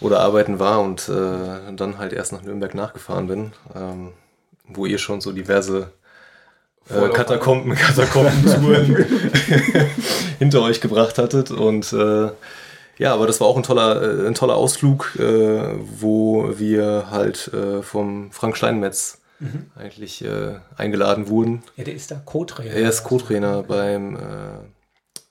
oder 0.00 0.20
arbeiten 0.20 0.58
war 0.58 0.80
und 0.80 1.08
äh, 1.08 1.72
dann 1.74 1.98
halt 1.98 2.12
erst 2.12 2.32
nach 2.32 2.42
Nürnberg 2.42 2.74
nachgefahren 2.74 3.26
bin, 3.26 3.52
ähm, 3.74 4.12
wo 4.68 4.84
ihr 4.84 4.98
schon 4.98 5.20
so 5.22 5.32
diverse 5.32 5.92
äh, 6.90 7.08
Katakomben, 7.08 7.74
Katakombentouren 7.74 8.96
hinter 10.38 10.62
euch 10.62 10.80
gebracht 10.80 11.18
hattet. 11.18 11.50
Und 11.50 11.92
äh, 11.92 12.28
ja, 12.98 13.12
aber 13.12 13.26
das 13.26 13.40
war 13.40 13.46
auch 13.46 13.56
ein 13.56 13.62
toller, 13.62 14.02
äh, 14.02 14.26
ein 14.26 14.34
toller 14.34 14.56
Ausflug, 14.56 15.16
äh, 15.18 15.74
wo 15.78 16.58
wir 16.58 17.10
halt 17.10 17.48
äh, 17.52 17.82
vom 17.82 18.30
Frank 18.32 18.56
Steinmetz 18.56 19.20
mhm. 19.38 19.70
eigentlich 19.76 20.24
eingeladen 20.76 21.28
wurden. 21.28 21.62
Ja, 21.76 21.84
der 21.84 21.94
ist 21.94 22.10
da 22.10 22.16
Co-Trainer. 22.24 22.70
Er 22.70 22.88
ist 22.88 23.04
Co-Trainer 23.04 23.62
beim 23.62 24.18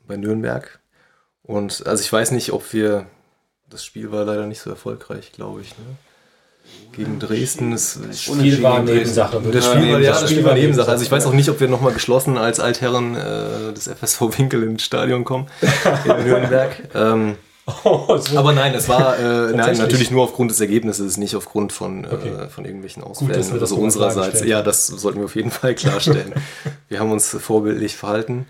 bei 0.08 0.18
Nürnberg. 0.18 0.80
Und 1.42 1.86
also 1.86 2.04
ich 2.04 2.12
weiß 2.12 2.32
nicht, 2.32 2.54
ob 2.54 2.74
wir 2.74 3.08
das 3.70 3.84
Spiel 3.84 4.12
war 4.12 4.26
leider 4.26 4.46
nicht 4.46 4.62
so 4.62 4.70
erfolgreich, 4.70 5.32
glaube 5.32 5.62
ich. 5.62 5.70
Ne? 5.78 5.98
gegen 6.92 7.20
Dresden. 7.20 7.72
Das 7.72 8.00
Spiel 8.14 8.64
war 8.64 8.82
Nebensache. 8.82 9.42
Das 9.52 9.66
Spiel 9.66 9.92
war, 9.92 10.00
ja, 10.00 10.20
das 10.20 10.30
Spiel 10.30 10.44
war 10.44 10.54
Nebensache. 10.54 10.90
Also 10.90 11.04
ich 11.04 11.12
weiß 11.12 11.26
auch 11.26 11.34
nicht, 11.34 11.50
ob 11.50 11.60
wir 11.60 11.68
nochmal 11.68 11.94
geschlossen 11.94 12.38
als 12.38 12.60
Altherren 12.60 13.16
äh, 13.16 13.74
des 13.74 13.88
FSV 13.88 14.38
Winkel 14.38 14.64
ins 14.64 14.84
Stadion 14.84 15.24
kommen 15.24 15.48
in 16.06 16.26
Nürnberg. 16.26 16.72
Ähm, 16.94 17.36
oh, 17.84 18.18
so. 18.18 18.38
Aber 18.38 18.54
nein, 18.54 18.74
es 18.74 18.88
war 18.90 19.18
äh, 19.18 19.52
nein, 19.56 19.78
natürlich 19.78 20.12
nur 20.12 20.24
aufgrund 20.24 20.52
des 20.52 20.60
Ergebnisses, 20.60 21.18
nicht 21.18 21.36
aufgrund 21.36 21.74
von, 21.74 22.04
äh, 22.04 22.08
okay. 22.08 22.30
äh, 22.30 22.50
von 22.50 22.66
irgendwelchen 22.66 23.04
Ausfällen 23.04 23.50
Gut, 23.50 23.62
also 23.62 23.76
unsererseits. 23.78 24.44
Ja, 24.44 24.62
das 24.62 24.88
sollten 24.88 25.20
wir 25.20 25.26
auf 25.26 25.36
jeden 25.36 25.52
Fall 25.52 25.76
klarstellen. 25.76 26.34
wir 26.90 27.00
haben 27.00 27.12
uns 27.12 27.30
vorbildlich 27.30 27.96
verhalten. 27.96 28.48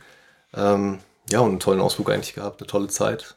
Ähm, 0.55 0.99
ja, 1.29 1.39
und 1.39 1.49
einen 1.49 1.59
tollen 1.59 1.81
Ausflug 1.81 2.11
eigentlich 2.11 2.35
gehabt, 2.35 2.61
eine 2.61 2.67
tolle 2.67 2.87
Zeit. 2.87 3.35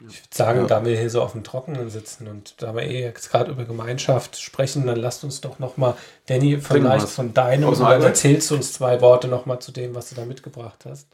Ich 0.00 0.22
würde 0.22 0.28
sagen, 0.30 0.60
ja. 0.60 0.66
da 0.66 0.84
wir 0.84 0.96
hier 0.96 1.10
so 1.10 1.20
auf 1.22 1.32
dem 1.32 1.42
Trockenen 1.42 1.90
sitzen 1.90 2.28
und 2.28 2.62
da 2.62 2.72
wir 2.74 2.84
eh 2.84 3.02
jetzt 3.02 3.32
gerade 3.32 3.50
über 3.50 3.64
Gemeinschaft 3.64 4.38
sprechen, 4.40 4.86
dann 4.86 4.96
lasst 4.96 5.24
uns 5.24 5.40
doch 5.40 5.58
nochmal, 5.58 5.94
Danny, 6.26 6.58
vielleicht 6.60 7.08
von 7.08 7.34
deinem, 7.34 7.68
und 7.68 7.80
dann 7.80 8.02
erzählst 8.02 8.50
du 8.50 8.54
uns 8.54 8.72
zwei 8.72 9.00
Worte 9.00 9.26
nochmal 9.26 9.58
zu 9.58 9.72
dem, 9.72 9.96
was 9.96 10.10
du 10.10 10.14
da 10.14 10.24
mitgebracht 10.24 10.84
hast. 10.88 11.08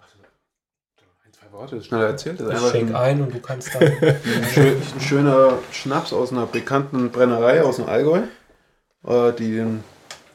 Worte, 1.55 1.77
das 1.77 1.87
schneller 1.87 2.07
erzählt. 2.07 2.41
Das 2.41 2.63
ich 2.63 2.71
schenk 2.71 2.95
ein 2.95 3.23
und 3.23 3.33
du 3.33 3.39
kannst 3.39 3.75
dann. 3.75 3.83
ein 4.03 5.01
schöner 5.01 5.59
Schnaps 5.71 6.13
aus 6.13 6.33
einer 6.33 6.47
bekannten 6.47 7.11
Brennerei 7.11 7.63
aus 7.63 7.77
dem 7.77 7.87
Allgäu, 7.87 8.23
äh, 9.07 9.33
die 9.33 9.65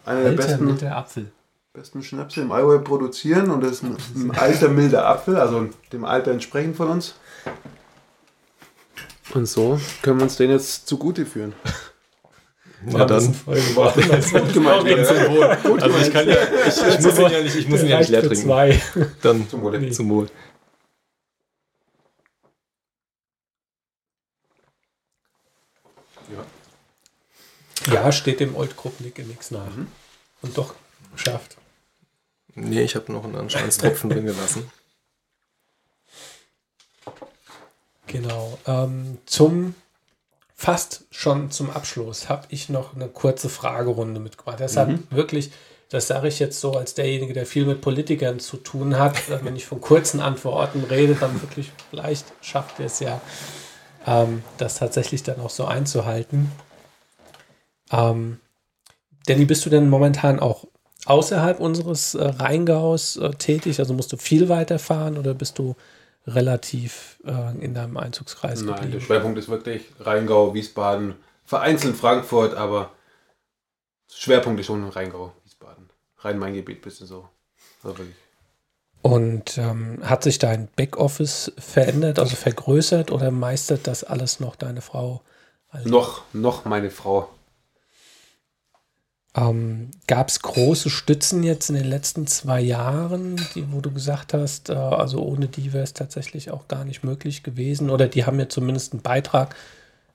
einer 0.05 0.23
der 0.23 0.31
besten, 0.31 0.77
der 0.77 0.97
Apfel. 0.97 1.31
besten 1.73 2.03
Schnäpse 2.03 2.41
im 2.41 2.51
Allgäu 2.51 2.79
produzieren 2.79 3.51
und 3.51 3.61
das 3.61 3.71
ist 3.73 3.83
ein, 3.83 3.97
ein 4.15 4.31
alter, 4.31 4.69
milder 4.69 5.07
Apfel, 5.07 5.35
also 5.35 5.67
dem 5.91 6.05
Alter 6.05 6.31
entsprechend 6.31 6.77
von 6.77 6.89
uns. 6.89 7.15
Und 9.33 9.45
so 9.45 9.79
können 10.01 10.19
wir 10.19 10.23
uns 10.23 10.37
den 10.37 10.49
jetzt 10.49 10.87
zugute 10.87 11.25
führen. 11.25 11.53
Ja, 12.87 13.05
dann. 13.05 13.35
Das 13.45 14.31
gut 14.31 14.53
gemeint. 14.53 14.87
Also 14.87 15.97
ich 16.01 16.13
kann 16.13 16.27
ja, 16.29 16.35
ich, 16.65 16.97
ich 16.97 17.01
muss 17.01 17.19
ihn 17.19 17.29
ja 17.29 17.41
nicht, 17.41 17.55
ich 17.55 17.67
muss 17.67 17.81
ihn 17.81 17.89
ja 17.89 17.99
nicht 17.99 18.09
leer 18.09 18.21
trinken. 18.21 18.37
Zwei. 18.37 18.81
Dann 19.21 19.49
zum 19.49 19.61
Wohl. 19.61 19.77
Nee. 19.79 19.91
Zum 19.91 20.09
Wohl. 20.09 20.27
Ja. 27.87 28.11
steht 28.11 28.39
dem 28.39 28.55
Old 28.55 28.75
in 29.17 29.27
nichts 29.27 29.51
nach. 29.51 29.75
Mhm. 29.75 29.87
Und 30.41 30.57
doch 30.57 30.75
geschafft. 31.13 31.57
Nee, 32.55 32.81
ich 32.81 32.95
habe 32.95 33.11
noch 33.11 33.23
einen 33.23 33.35
Anscheinstropfen 33.35 34.09
drin 34.09 34.25
gelassen. 34.25 34.69
Genau. 38.07 38.57
Ähm, 38.65 39.19
zum 39.25 39.75
fast 40.55 41.05
schon 41.09 41.51
zum 41.51 41.69
Abschluss 41.69 42.27
habe 42.27 42.47
ich 42.49 42.67
noch 42.67 42.93
eine 42.93 43.07
kurze 43.07 43.47
Fragerunde 43.47 44.19
mitgebracht. 44.19 44.59
Deshalb 44.59 44.89
mhm. 44.89 45.07
wirklich, 45.09 45.51
das 45.89 46.07
sage 46.07 46.27
ich 46.27 46.39
jetzt 46.39 46.59
so 46.59 46.73
als 46.73 46.95
derjenige, 46.95 47.33
der 47.33 47.45
viel 47.45 47.65
mit 47.65 47.79
Politikern 47.79 48.39
zu 48.39 48.57
tun 48.57 48.99
hat. 48.99 49.15
Wenn 49.43 49.55
ich 49.55 49.65
von 49.65 49.79
kurzen 49.79 50.19
Antworten 50.19 50.83
rede, 50.83 51.15
dann 51.15 51.41
wirklich 51.41 51.71
vielleicht 51.89 52.25
schafft 52.41 52.79
er 52.79 52.87
es 52.87 52.99
ja, 52.99 53.21
ähm, 54.05 54.43
das 54.57 54.75
tatsächlich 54.75 55.23
dann 55.23 55.39
auch 55.39 55.49
so 55.49 55.65
einzuhalten. 55.65 56.51
Ähm, 57.91 58.39
Danny, 59.25 59.45
bist 59.45 59.65
du 59.65 59.69
denn 59.69 59.89
momentan 59.89 60.39
auch 60.39 60.65
außerhalb 61.05 61.59
unseres 61.59 62.15
äh, 62.15 62.23
Rheingaus 62.23 63.17
äh, 63.17 63.31
tätig? 63.31 63.79
Also 63.79 63.93
musst 63.93 64.11
du 64.11 64.17
viel 64.17 64.49
weiterfahren 64.49 65.17
oder 65.17 65.33
bist 65.33 65.59
du 65.59 65.75
relativ 66.27 67.19
äh, 67.25 67.57
in 67.63 67.73
deinem 67.73 67.97
Einzugskreis 67.97 68.61
Nein, 68.61 68.75
geblieben. 68.75 68.91
der 68.93 68.99
Schwerpunkt 68.99 69.39
ist 69.39 69.49
wirklich 69.49 69.85
Rheingau, 69.99 70.53
Wiesbaden, 70.53 71.15
vereinzelt 71.45 71.95
Frankfurt, 71.95 72.55
aber 72.55 72.91
Schwerpunkt 74.11 74.59
ist 74.59 74.67
schon 74.67 74.87
Rheingau, 74.87 75.33
Wiesbaden. 75.43 75.89
Rhein-Main-Gebiet, 76.19 76.81
bisschen 76.81 77.07
so. 77.07 77.29
Also 77.83 77.95
und 79.01 79.57
ähm, 79.57 79.99
hat 80.03 80.23
sich 80.23 80.39
dein 80.39 80.67
Backoffice 80.75 81.53
verändert, 81.57 82.19
also 82.19 82.35
vergrößert 82.35 83.11
oder 83.11 83.31
meistert 83.31 83.87
das 83.87 84.03
alles 84.03 84.39
noch 84.41 84.57
deine 84.57 84.81
Frau? 84.81 85.21
Noch, 85.85 86.23
noch 86.33 86.65
meine 86.65 86.89
Frau. 86.89 87.29
Ähm, 89.35 89.91
Gab 90.07 90.29
es 90.29 90.41
große 90.41 90.89
Stützen 90.89 91.43
jetzt 91.43 91.69
in 91.69 91.75
den 91.75 91.85
letzten 91.85 92.25
zwei 92.25 92.59
Jahren, 92.61 93.35
die, 93.53 93.71
wo 93.71 93.79
du 93.79 93.91
gesagt 93.91 94.33
hast, 94.33 94.69
äh, 94.69 94.73
also 94.73 95.21
ohne 95.21 95.47
die 95.47 95.71
wäre 95.71 95.83
es 95.83 95.93
tatsächlich 95.93 96.49
auch 96.51 96.67
gar 96.67 96.83
nicht 96.83 97.03
möglich 97.03 97.43
gewesen 97.43 97.89
oder 97.91 98.07
die 98.07 98.25
haben 98.25 98.39
ja 98.39 98.49
zumindest 98.49 98.93
einen 98.93 99.03
Beitrag 99.03 99.55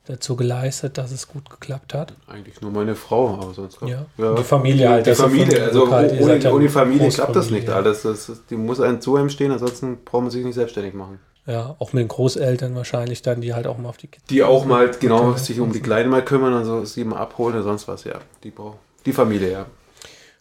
dazu 0.06 0.36
geleistet, 0.36 0.98
dass 0.98 1.12
es 1.12 1.28
gut 1.28 1.48
geklappt 1.48 1.94
hat? 1.94 2.12
Eigentlich 2.26 2.60
nur 2.60 2.72
meine 2.72 2.96
Frau, 2.96 3.38
aber 3.40 3.54
sonst 3.54 3.78
ja. 3.82 4.04
ja. 4.18 4.34
Die 4.34 4.42
Familie 4.42 4.88
halt. 4.88 5.06
Die 5.06 5.14
Familie, 5.14 5.62
also 5.62 5.86
ohne, 5.86 6.52
ohne 6.52 6.68
Familie 6.68 7.08
klappt 7.08 7.36
das 7.36 7.50
nicht 7.50 7.68
alles. 7.70 8.02
Das, 8.02 8.26
das, 8.26 8.44
die 8.46 8.56
muss 8.56 8.80
einem 8.80 9.00
zu 9.00 9.16
einem 9.16 9.30
stehen, 9.30 9.52
ansonsten 9.52 9.98
braucht 10.04 10.22
man 10.22 10.30
sich 10.30 10.44
nicht 10.44 10.56
selbstständig 10.56 10.92
machen. 10.92 11.20
Ja, 11.46 11.76
auch 11.78 11.92
mit 11.92 12.02
den 12.02 12.08
Großeltern 12.08 12.74
wahrscheinlich 12.74 13.22
dann, 13.22 13.42
die 13.42 13.54
halt 13.54 13.66
auch 13.66 13.78
mal 13.78 13.90
auf 13.90 13.98
die 13.98 14.08
Kinder 14.08 14.26
Die 14.28 14.42
auch 14.42 14.64
mal, 14.64 14.90
genau, 14.98 15.34
sich 15.34 15.60
um 15.60 15.72
die 15.72 15.80
Kleinen 15.80 16.10
mal 16.10 16.24
kümmern 16.24 16.54
und 16.54 16.64
so 16.64 16.84
sie 16.84 17.04
mal 17.04 17.18
abholen 17.18 17.54
oder 17.54 17.64
sonst 17.64 17.86
was, 17.86 18.04
ja. 18.04 18.14
Die 18.42 18.50
brauchen 18.50 18.78
die 19.06 19.12
Familie, 19.12 19.50
ja. 19.50 19.66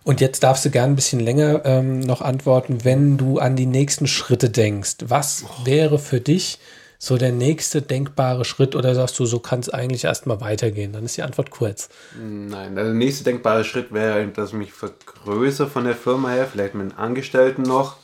Und 0.04 0.20
jetzt 0.20 0.44
darfst 0.44 0.66
du 0.66 0.70
gern 0.70 0.92
ein 0.92 0.96
bisschen 0.96 1.22
länger 1.22 1.62
ähm, 1.66 2.02
noch 2.02 2.22
antworten, 2.22 2.84
wenn 2.84 3.18
du 3.18 3.40
an 3.40 3.56
die 3.56 3.66
nächsten 3.66 4.06
Schritte 4.06 4.50
denkst. 4.50 4.98
Was 5.06 5.46
oh. 5.46 5.66
wäre 5.66 5.98
für 5.98 6.20
dich 6.20 6.60
so 7.00 7.18
der 7.18 7.32
nächste 7.32 7.82
denkbare 7.82 8.46
Schritt 8.46 8.76
oder 8.76 8.96
sagst 8.96 9.18
du, 9.20 9.26
so 9.26 9.40
kann 9.40 9.60
es 9.60 9.70
eigentlich 9.70 10.04
erstmal 10.04 10.42
weitergehen? 10.42 10.94
Dann 10.94 11.06
ist 11.06 11.16
die 11.16 11.24
Antwort 11.24 11.52
kurz. 11.52 11.90
Nein, 12.18 12.76
der 12.76 12.94
nächste 12.94 13.24
denkbare 13.24 13.64
Schritt 13.64 13.94
wäre, 13.94 14.28
dass 14.28 14.50
ich 14.50 14.56
mich 14.56 14.74
vergrößere 14.74 15.68
von 15.68 15.86
der 15.86 15.96
Firma 15.96 16.30
her, 16.32 16.48
vielleicht 16.52 16.76
mit 16.76 16.92
den 16.92 16.98
Angestellten 16.98 17.64
noch, 17.64 17.98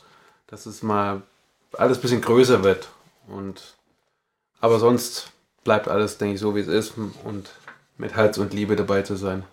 dass 0.46 0.66
es 0.66 0.82
mal 0.82 1.22
alles 1.72 1.98
ein 1.98 2.02
bisschen 2.02 2.20
größer 2.20 2.64
wird. 2.64 2.88
Und 3.26 3.74
aber 4.60 4.78
sonst 4.78 5.30
bleibt 5.64 5.88
alles, 5.88 6.18
denke 6.18 6.34
ich, 6.34 6.40
so 6.40 6.54
wie 6.54 6.60
es 6.60 6.68
ist 6.68 6.94
und 7.24 7.50
mit 7.96 8.16
Herz 8.16 8.38
und 8.38 8.52
Liebe 8.52 8.76
dabei 8.76 9.02
zu 9.02 9.16
sein. 9.16 9.44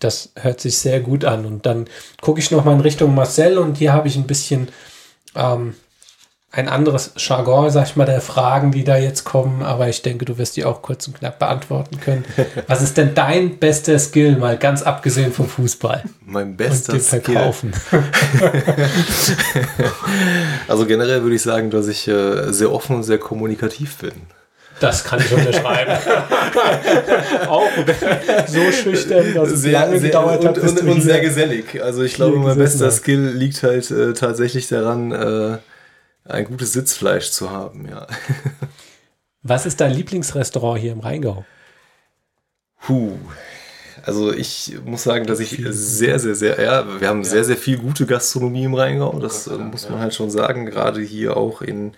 Das 0.00 0.32
hört 0.36 0.60
sich 0.60 0.78
sehr 0.78 1.00
gut 1.00 1.24
an. 1.24 1.46
Und 1.46 1.66
dann 1.66 1.86
gucke 2.20 2.40
ich 2.40 2.50
nochmal 2.50 2.74
in 2.74 2.80
Richtung 2.80 3.14
Marcel 3.14 3.58
und 3.58 3.76
hier 3.76 3.92
habe 3.92 4.08
ich 4.08 4.16
ein 4.16 4.26
bisschen 4.26 4.68
ähm, 5.36 5.74
ein 6.52 6.68
anderes 6.68 7.12
Jargon, 7.16 7.70
sag 7.70 7.86
ich 7.86 7.96
mal, 7.96 8.06
der 8.06 8.20
Fragen, 8.20 8.72
die 8.72 8.82
da 8.82 8.96
jetzt 8.96 9.24
kommen. 9.24 9.62
Aber 9.62 9.88
ich 9.88 10.02
denke, 10.02 10.24
du 10.24 10.36
wirst 10.36 10.56
die 10.56 10.64
auch 10.64 10.82
kurz 10.82 11.06
und 11.06 11.18
knapp 11.18 11.38
beantworten 11.38 12.00
können. 12.00 12.24
Was 12.66 12.82
ist 12.82 12.96
denn 12.96 13.14
dein 13.14 13.58
bester 13.58 13.98
Skill, 13.98 14.36
mal 14.36 14.58
ganz 14.58 14.82
abgesehen 14.82 15.32
vom 15.32 15.48
Fußball? 15.48 16.02
Mein 16.24 16.56
bester 16.56 16.94
und 16.94 17.02
Skill. 17.02 17.20
Verkaufen. 17.20 17.72
also 20.66 20.86
generell 20.86 21.22
würde 21.22 21.36
ich 21.36 21.42
sagen, 21.42 21.70
dass 21.70 21.86
ich 21.86 22.08
äh, 22.08 22.52
sehr 22.52 22.72
offen 22.72 22.96
und 22.96 23.04
sehr 23.04 23.18
kommunikativ 23.18 23.98
bin. 23.98 24.12
Das 24.80 25.04
kann 25.04 25.20
ich 25.20 25.32
unterschreiben. 25.32 25.92
auch 27.48 27.68
so 28.46 28.72
schüchtern, 28.72 29.34
dass 29.34 29.50
es 29.50 29.62
sehr, 29.62 29.72
lange 29.72 30.00
sehr, 30.00 30.08
gedauert 30.08 30.44
hat. 30.44 30.58
Und, 30.58 30.80
und, 30.80 30.88
und 30.88 31.00
sehr 31.02 31.20
gesellig. 31.20 31.82
Also 31.82 32.02
ich 32.02 32.14
glaube, 32.14 32.38
mein 32.38 32.58
bester 32.58 32.86
hat. 32.86 32.94
Skill 32.94 33.28
liegt 33.28 33.62
halt 33.62 33.90
äh, 33.90 34.14
tatsächlich 34.14 34.68
daran, 34.68 35.12
äh, 35.12 35.58
ein 36.24 36.44
gutes 36.46 36.72
Sitzfleisch 36.72 37.30
zu 37.30 37.50
haben, 37.50 37.88
ja. 37.88 38.06
Was 39.42 39.66
ist 39.66 39.80
dein 39.80 39.92
Lieblingsrestaurant 39.92 40.80
hier 40.80 40.92
im 40.92 41.00
Rheingau? 41.00 41.44
Puh. 42.82 43.12
Also 44.02 44.32
ich 44.32 44.78
muss 44.84 45.02
sagen, 45.02 45.26
dass 45.26 45.40
ich 45.40 45.62
sehr, 45.68 46.18
sehr, 46.18 46.34
sehr, 46.34 46.60
ja, 46.60 47.00
wir 47.00 47.08
haben 47.08 47.22
ja. 47.22 47.28
sehr, 47.28 47.44
sehr 47.44 47.56
viel 47.56 47.78
gute 47.78 48.06
Gastronomie 48.06 48.64
im 48.64 48.74
Rheingau. 48.74 49.18
Das 49.18 49.46
äh, 49.46 49.56
muss 49.58 49.84
man 49.84 49.98
ja. 49.98 50.02
halt 50.04 50.14
schon 50.14 50.30
sagen. 50.30 50.66
Gerade 50.66 51.00
hier 51.00 51.36
auch 51.36 51.60
in 51.60 51.92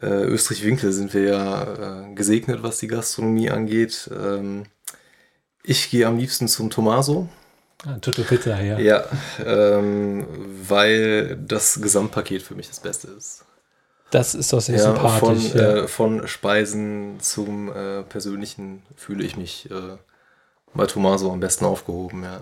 äh, 0.00 0.06
Österreich-Winkel 0.06 0.92
sind 0.92 1.14
wir 1.14 1.22
ja 1.22 2.02
äh, 2.02 2.14
gesegnet, 2.14 2.62
was 2.62 2.78
die 2.78 2.88
Gastronomie 2.88 3.50
angeht. 3.50 4.10
Ähm, 4.12 4.64
ich 5.62 5.90
gehe 5.90 6.06
am 6.06 6.18
liebsten 6.18 6.48
zum 6.48 6.70
Tomaso. 6.70 7.28
Ah, 7.86 7.98
Tutto 8.00 8.22
Pizza, 8.22 8.60
ja. 8.60 8.78
Ja, 8.78 9.04
ähm, 9.44 10.26
weil 10.66 11.36
das 11.36 11.80
Gesamtpaket 11.80 12.42
für 12.42 12.54
mich 12.54 12.68
das 12.68 12.80
Beste 12.80 13.08
ist. 13.08 13.44
Das 14.10 14.34
ist 14.34 14.52
doch 14.52 14.60
sehr 14.60 14.76
ja, 14.76 14.82
sympathisch. 14.84 15.50
Von, 15.50 15.58
ja. 15.58 15.76
äh, 15.76 15.88
von 15.88 16.28
Speisen 16.28 17.18
zum 17.20 17.70
äh, 17.70 18.02
Persönlichen 18.02 18.82
fühle 18.96 19.24
ich 19.24 19.36
mich 19.36 19.70
äh, 19.70 19.96
bei 20.72 20.86
Tomaso 20.86 21.32
am 21.32 21.40
besten 21.40 21.64
aufgehoben, 21.64 22.22
ja. 22.22 22.40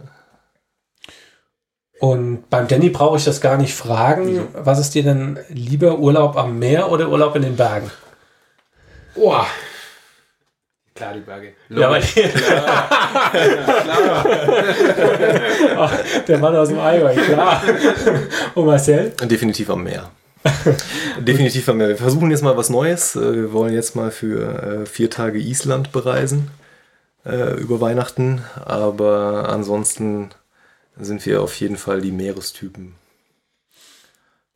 Und 2.03 2.51
beim 2.51 2.67
Danny 2.67 2.89
brauche 2.89 3.17
ich 3.17 3.25
das 3.25 3.41
gar 3.41 3.57
nicht 3.57 3.75
fragen. 3.75 4.35
Mhm. 4.35 4.49
Was 4.55 4.81
ist 4.81 4.93
dir 4.97 5.05
denn 5.05 5.39
lieber, 5.51 6.01
Urlaub 6.01 6.37
am 6.37 6.59
Meer 6.59 6.91
oder 6.91 7.09
Urlaub 7.09 7.37
in 7.37 7.43
den 7.43 7.55
Bergen? 7.55 7.93
Boah. 9.15 9.47
Klar, 10.97 11.15
die 11.15 11.21
Berge. 11.21 11.53
Ja, 11.69 11.87
aber 11.87 12.01
klar. 12.01 12.91
klar. 15.75 15.91
der 16.27 16.39
Mann 16.39 16.57
aus 16.57 16.71
dem 16.71 16.81
Allgäu, 16.81 17.15
klar. 17.15 17.63
Und 18.57 18.67
Marcel? 18.67 19.13
Definitiv 19.23 19.71
am 19.71 19.85
Meer. 19.85 20.11
Definitiv 21.21 21.69
am 21.69 21.77
Meer. 21.77 21.91
Wir 21.91 21.97
versuchen 21.97 22.33
jetzt 22.33 22.43
mal 22.43 22.57
was 22.57 22.69
Neues. 22.69 23.15
Äh, 23.15 23.33
wir 23.33 23.53
wollen 23.53 23.75
jetzt 23.75 23.95
mal 23.95 24.11
für 24.11 24.83
äh, 24.83 24.87
vier 24.87 25.09
Tage 25.09 25.39
Island 25.39 25.93
bereisen 25.93 26.51
äh, 27.25 27.55
über 27.61 27.81
Weihnachten. 27.81 28.43
Aber 28.65 29.49
ansonsten 29.49 30.31
sind 30.97 31.25
wir 31.27 31.43
auf 31.43 31.59
jeden 31.61 31.77
Fall 31.77 32.01
die 32.01 32.13
Meerestypen. 32.13 32.95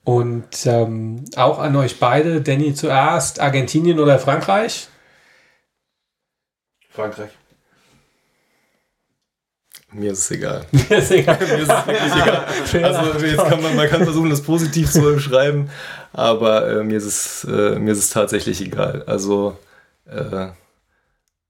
Und 0.04 0.66
ähm, 0.66 1.24
auch 1.34 1.58
an 1.58 1.74
euch 1.74 1.98
beide, 1.98 2.40
Danny 2.40 2.74
zuerst, 2.74 3.40
Argentinien 3.40 3.98
oder 3.98 4.18
Frankreich? 4.18 4.88
Frankreich. 6.90 7.30
Mir 9.92 10.12
ist 10.12 10.20
es 10.20 10.30
egal. 10.30 10.64
Mir 10.70 10.98
ist 10.98 11.10
egal. 11.10 11.38
Mir 11.38 11.58
ist 11.58 11.70
es 11.70 11.86
wirklich 11.86 12.12
egal. 12.12 12.84
Also 12.84 13.26
jetzt 13.26 13.44
kann 13.44 13.62
man, 13.62 13.74
man 13.74 13.88
kann 13.88 14.04
versuchen, 14.04 14.30
das 14.30 14.42
positiv 14.42 14.90
zu 14.90 15.00
beschreiben, 15.00 15.70
aber 16.12 16.68
äh, 16.70 16.84
mir, 16.84 16.98
ist 16.98 17.04
es, 17.04 17.44
äh, 17.44 17.78
mir 17.78 17.92
ist 17.92 17.98
es 17.98 18.10
tatsächlich 18.10 18.60
egal. 18.60 19.04
Also 19.06 19.58
äh, 20.06 20.48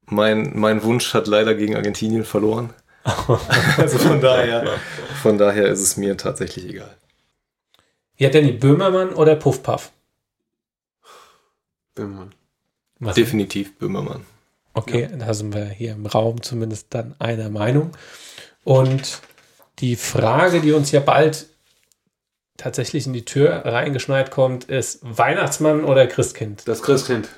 mein, 0.06 0.52
mein 0.54 0.82
Wunsch 0.82 1.12
hat 1.12 1.26
leider 1.26 1.54
gegen 1.54 1.76
Argentinien 1.76 2.24
verloren. 2.24 2.72
also 3.76 3.98
von 3.98 4.20
daher, 4.20 4.78
von 5.22 5.38
daher 5.38 5.66
ist 5.66 5.80
es 5.80 5.96
mir 5.96 6.16
tatsächlich 6.16 6.68
egal. 6.68 6.96
Ja, 8.16 8.30
Danny, 8.30 8.52
Böhmermann 8.52 9.10
oder 9.10 9.36
Puffpuff? 9.36 9.92
Böhmermann. 11.94 12.34
Was 12.98 13.14
Definitiv 13.14 13.78
Böhmermann. 13.78 14.24
Okay, 14.72 15.08
ja. 15.10 15.16
da 15.16 15.34
sind 15.34 15.54
wir 15.54 15.66
hier 15.66 15.92
im 15.92 16.06
Raum 16.06 16.42
zumindest 16.42 16.88
dann 16.90 17.14
einer 17.18 17.50
Meinung. 17.50 17.92
Und 18.64 19.20
die 19.78 19.96
Frage, 19.96 20.60
die 20.60 20.72
uns 20.72 20.90
ja 20.90 21.00
bald 21.00 21.46
tatsächlich 22.56 23.06
in 23.06 23.12
die 23.12 23.24
Tür 23.24 23.64
reingeschneit 23.64 24.30
kommt, 24.30 24.64
ist 24.64 25.00
Weihnachtsmann 25.02 25.84
oder 25.84 26.06
Christkind? 26.06 26.66
Das 26.66 26.82
Christkind. 26.82 27.28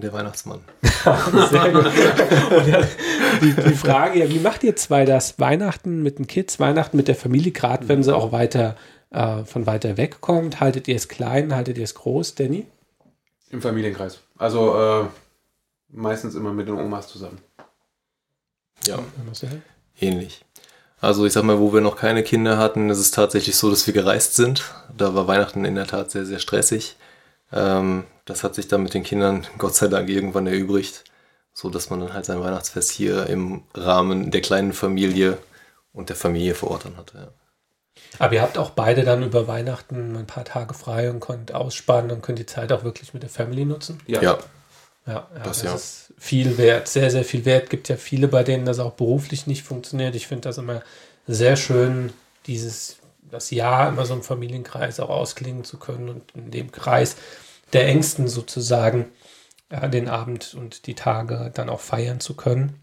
Der 0.00 0.12
Weihnachtsmann. 0.12 0.60
Sehr 0.82 1.72
gut. 1.72 1.86
die, 3.42 3.52
die, 3.52 3.74
Frage, 3.74 4.20
ja, 4.20 4.28
wie 4.28 4.38
macht 4.38 4.62
ihr 4.62 4.76
zwei 4.76 5.04
das? 5.04 5.38
Weihnachten 5.38 6.02
mit 6.02 6.18
den 6.18 6.26
Kids, 6.26 6.60
Weihnachten 6.60 6.96
mit 6.96 7.08
der 7.08 7.14
Familie, 7.14 7.52
gerade 7.52 7.88
wenn 7.88 8.02
sie 8.02 8.14
auch 8.14 8.32
weiter 8.32 8.76
äh, 9.10 9.44
von 9.44 9.66
weiter 9.66 9.96
weg 9.96 10.20
kommt? 10.20 10.60
Haltet 10.60 10.88
ihr 10.88 10.96
es 10.96 11.08
klein, 11.08 11.54
haltet 11.54 11.78
ihr 11.78 11.84
es 11.84 11.94
groß, 11.94 12.34
Danny? 12.34 12.66
Im 13.50 13.62
Familienkreis. 13.62 14.20
Also 14.36 14.78
äh, 14.78 15.06
meistens 15.88 16.34
immer 16.34 16.52
mit 16.52 16.68
den 16.68 16.74
Omas 16.74 17.08
zusammen. 17.08 17.38
Ja, 18.86 18.98
ähnlich. 20.00 20.44
Also 21.00 21.26
ich 21.26 21.32
sag 21.32 21.44
mal, 21.44 21.58
wo 21.58 21.72
wir 21.72 21.80
noch 21.80 21.96
keine 21.96 22.22
Kinder 22.22 22.58
hatten, 22.58 22.90
ist 22.90 22.98
es 22.98 23.10
tatsächlich 23.10 23.56
so, 23.56 23.70
dass 23.70 23.86
wir 23.86 23.94
gereist 23.94 24.34
sind. 24.34 24.64
Da 24.96 25.14
war 25.14 25.26
Weihnachten 25.26 25.64
in 25.64 25.76
der 25.76 25.86
Tat 25.86 26.10
sehr, 26.10 26.26
sehr 26.26 26.40
stressig. 26.40 26.96
Ähm, 27.52 28.04
das 28.28 28.44
hat 28.44 28.54
sich 28.54 28.68
dann 28.68 28.82
mit 28.82 28.94
den 28.94 29.02
Kindern 29.02 29.46
Gott 29.58 29.74
sei 29.74 29.88
Dank 29.88 30.08
irgendwann 30.08 30.46
erübrigt, 30.46 31.04
so 31.52 31.70
dass 31.70 31.90
man 31.90 32.00
dann 32.00 32.12
halt 32.12 32.26
sein 32.26 32.40
Weihnachtsfest 32.40 32.90
hier 32.90 33.26
im 33.26 33.62
Rahmen 33.74 34.30
der 34.30 34.40
kleinen 34.40 34.72
Familie 34.72 35.38
und 35.92 36.08
der 36.08 36.16
Familie 36.16 36.54
vor 36.54 36.70
Ort 36.70 36.84
dann 36.84 36.96
hatte. 36.96 37.18
Ja. 37.18 37.28
Aber 38.18 38.34
ihr 38.34 38.42
habt 38.42 38.58
auch 38.58 38.70
beide 38.70 39.04
dann 39.04 39.22
über 39.22 39.48
Weihnachten 39.48 40.16
ein 40.16 40.26
paar 40.26 40.44
Tage 40.44 40.74
frei 40.74 41.10
und 41.10 41.20
könnt 41.20 41.52
ausspannen 41.52 42.10
und 42.10 42.22
könnt 42.22 42.38
die 42.38 42.46
Zeit 42.46 42.72
auch 42.72 42.84
wirklich 42.84 43.12
mit 43.12 43.22
der 43.22 43.30
Family 43.30 43.64
nutzen? 43.64 44.00
Ja. 44.06 44.22
Ja, 44.22 44.38
ja, 45.06 45.12
ja 45.12 45.28
das, 45.42 45.62
das 45.62 45.62
ja. 45.62 45.74
ist 45.74 46.14
viel 46.16 46.58
wert, 46.58 46.88
sehr, 46.88 47.10
sehr 47.10 47.24
viel 47.24 47.44
wert. 47.44 47.70
Gibt 47.70 47.88
ja 47.88 47.96
viele, 47.96 48.28
bei 48.28 48.44
denen 48.44 48.64
das 48.64 48.78
auch 48.78 48.92
beruflich 48.92 49.46
nicht 49.46 49.62
funktioniert. 49.64 50.14
Ich 50.14 50.26
finde 50.26 50.48
das 50.48 50.58
immer 50.58 50.82
sehr 51.26 51.56
schön, 51.56 52.12
dieses 52.46 52.96
das 53.30 53.50
Jahr 53.50 53.88
immer 53.88 54.06
so 54.06 54.14
im 54.14 54.22
Familienkreis 54.22 55.00
auch 55.00 55.10
ausklingen 55.10 55.64
zu 55.64 55.78
können 55.78 56.08
und 56.08 56.22
in 56.34 56.50
dem 56.50 56.72
Kreis 56.72 57.16
der 57.72 57.86
Ängsten 57.86 58.28
sozusagen 58.28 59.06
ja, 59.70 59.88
den 59.88 60.08
Abend 60.08 60.54
und 60.54 60.86
die 60.86 60.94
Tage 60.94 61.50
dann 61.54 61.68
auch 61.68 61.80
feiern 61.80 62.20
zu 62.20 62.34
können. 62.34 62.80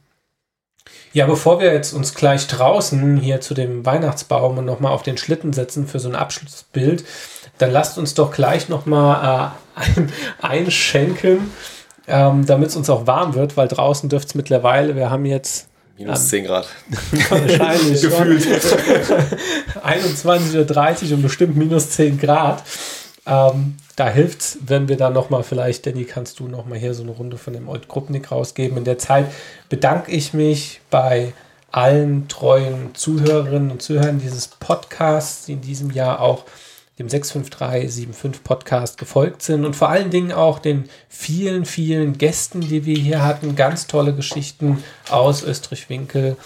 Ja, 1.14 1.26
bevor 1.26 1.60
wir 1.60 1.74
jetzt 1.74 1.94
uns 1.94 2.14
gleich 2.14 2.46
draußen 2.48 3.18
hier 3.18 3.42
zu 3.42 3.54
dem 3.56 3.86
Weihnachtsbaum 3.86 4.60
und 4.60 4.66
nochmal 4.66 4.92
auf 4.92 5.02
den 5.02 5.18
Schlitten 5.18 5.52
setzen 5.52 5.88
für 5.88 6.00
so 6.00 6.10
ein 6.10 6.16
Abschlussbild, 6.16 7.04
dann 7.58 7.72
lasst 7.72 7.98
uns 7.98 8.14
doch 8.14 8.32
gleich 8.32 8.70
nochmal 8.70 9.54
äh, 9.76 9.80
ein, 9.80 10.12
einschenken, 10.42 11.52
ähm, 12.08 12.46
damit 12.46 12.70
es 12.70 12.76
uns 12.76 12.90
auch 12.90 13.08
warm 13.08 13.34
wird, 13.34 13.58
weil 13.58 13.68
draußen 13.68 14.10
dürfte 14.10 14.30
es 14.30 14.36
mittlerweile, 14.36 14.96
wir 14.96 15.10
haben 15.10 15.26
jetzt 15.26 15.70
Minus 15.98 16.20
ähm, 16.20 16.26
10 16.26 16.46
Grad. 16.46 16.68
Wahrscheinlich. 17.30 18.02
Gefühlt. 18.02 18.44
21.30 19.82 21.06
Uhr 21.06 21.14
und 21.14 21.22
bestimmt 21.22 21.56
minus 21.56 21.92
10 21.92 22.20
Grad. 22.20 22.64
Ähm, 23.26 23.78
da 23.96 24.10
hilft 24.10 24.42
es, 24.42 24.58
wenn 24.66 24.88
wir 24.90 24.98
dann 24.98 25.14
nochmal 25.14 25.44
vielleicht, 25.44 25.86
Danny, 25.86 26.06
kannst 26.06 26.40
du 26.40 26.48
nochmal 26.48 26.78
hier 26.78 26.94
so 26.94 27.04
eine 27.04 27.12
Runde 27.12 27.38
von 27.38 27.54
dem 27.54 27.70
Old 27.70 27.88
Krupnik 27.88 28.32
rausgeben. 28.32 28.78
In 28.78 28.84
der 28.84 28.98
Zeit 28.98 29.28
bedanke 29.70 30.12
ich 30.12 30.34
mich 30.34 30.82
bei 30.90 31.34
allen 31.72 32.28
treuen 32.28 32.94
Zuhörerinnen 32.94 33.72
und 33.72 33.82
Zuhörern 33.82 34.20
dieses 34.20 34.48
Podcasts, 34.48 35.46
die 35.46 35.54
in 35.54 35.62
diesem 35.62 35.92
Jahr 35.92 36.22
auch 36.22 36.46
dem 37.00 37.10
65375 37.10 38.44
Podcast 38.44 38.98
gefolgt 38.98 39.42
sind 39.42 39.66
und 39.66 39.76
vor 39.76 39.90
allen 39.90 40.10
Dingen 40.10 40.32
auch 40.32 40.60
den 40.60 40.90
vielen, 41.10 41.66
vielen 41.66 42.18
Gästen, 42.18 42.62
die 42.62 42.86
wir 42.86 42.98
hier 42.98 43.22
hatten. 43.24 43.56
Ganz 43.56 43.88
tolle 43.88 44.14
Geschichten 44.14 44.82
aus 45.10 45.44
Österreich-Winkel. 45.44 46.38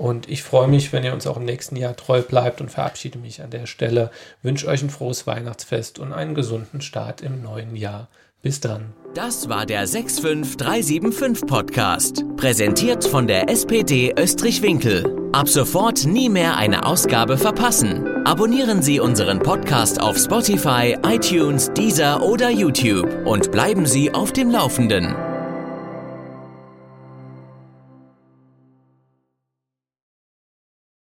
Und 0.00 0.30
ich 0.30 0.42
freue 0.42 0.66
mich, 0.66 0.94
wenn 0.94 1.04
ihr 1.04 1.12
uns 1.12 1.26
auch 1.26 1.36
im 1.36 1.44
nächsten 1.44 1.76
Jahr 1.76 1.94
treu 1.94 2.22
bleibt 2.22 2.62
und 2.62 2.70
verabschiede 2.70 3.18
mich 3.18 3.42
an 3.42 3.50
der 3.50 3.66
Stelle. 3.66 4.10
Wünsche 4.42 4.66
euch 4.66 4.82
ein 4.82 4.88
frohes 4.88 5.26
Weihnachtsfest 5.26 5.98
und 5.98 6.14
einen 6.14 6.34
gesunden 6.34 6.80
Start 6.80 7.20
im 7.20 7.42
neuen 7.42 7.76
Jahr. 7.76 8.08
Bis 8.40 8.60
dann. 8.60 8.94
Das 9.14 9.50
war 9.50 9.66
der 9.66 9.86
65375 9.86 11.46
Podcast, 11.46 12.24
präsentiert 12.38 13.04
von 13.04 13.26
der 13.26 13.50
SPD 13.50 14.14
Österreich-Winkel. 14.18 15.30
Ab 15.32 15.50
sofort 15.50 16.06
nie 16.06 16.30
mehr 16.30 16.56
eine 16.56 16.86
Ausgabe 16.86 17.36
verpassen. 17.36 18.24
Abonnieren 18.24 18.80
Sie 18.80 19.00
unseren 19.00 19.38
Podcast 19.40 20.00
auf 20.00 20.16
Spotify, 20.16 20.96
iTunes, 21.04 21.70
Deezer 21.74 22.22
oder 22.22 22.48
YouTube 22.48 23.26
und 23.26 23.52
bleiben 23.52 23.84
Sie 23.84 24.14
auf 24.14 24.32
dem 24.32 24.50
Laufenden. 24.50 25.14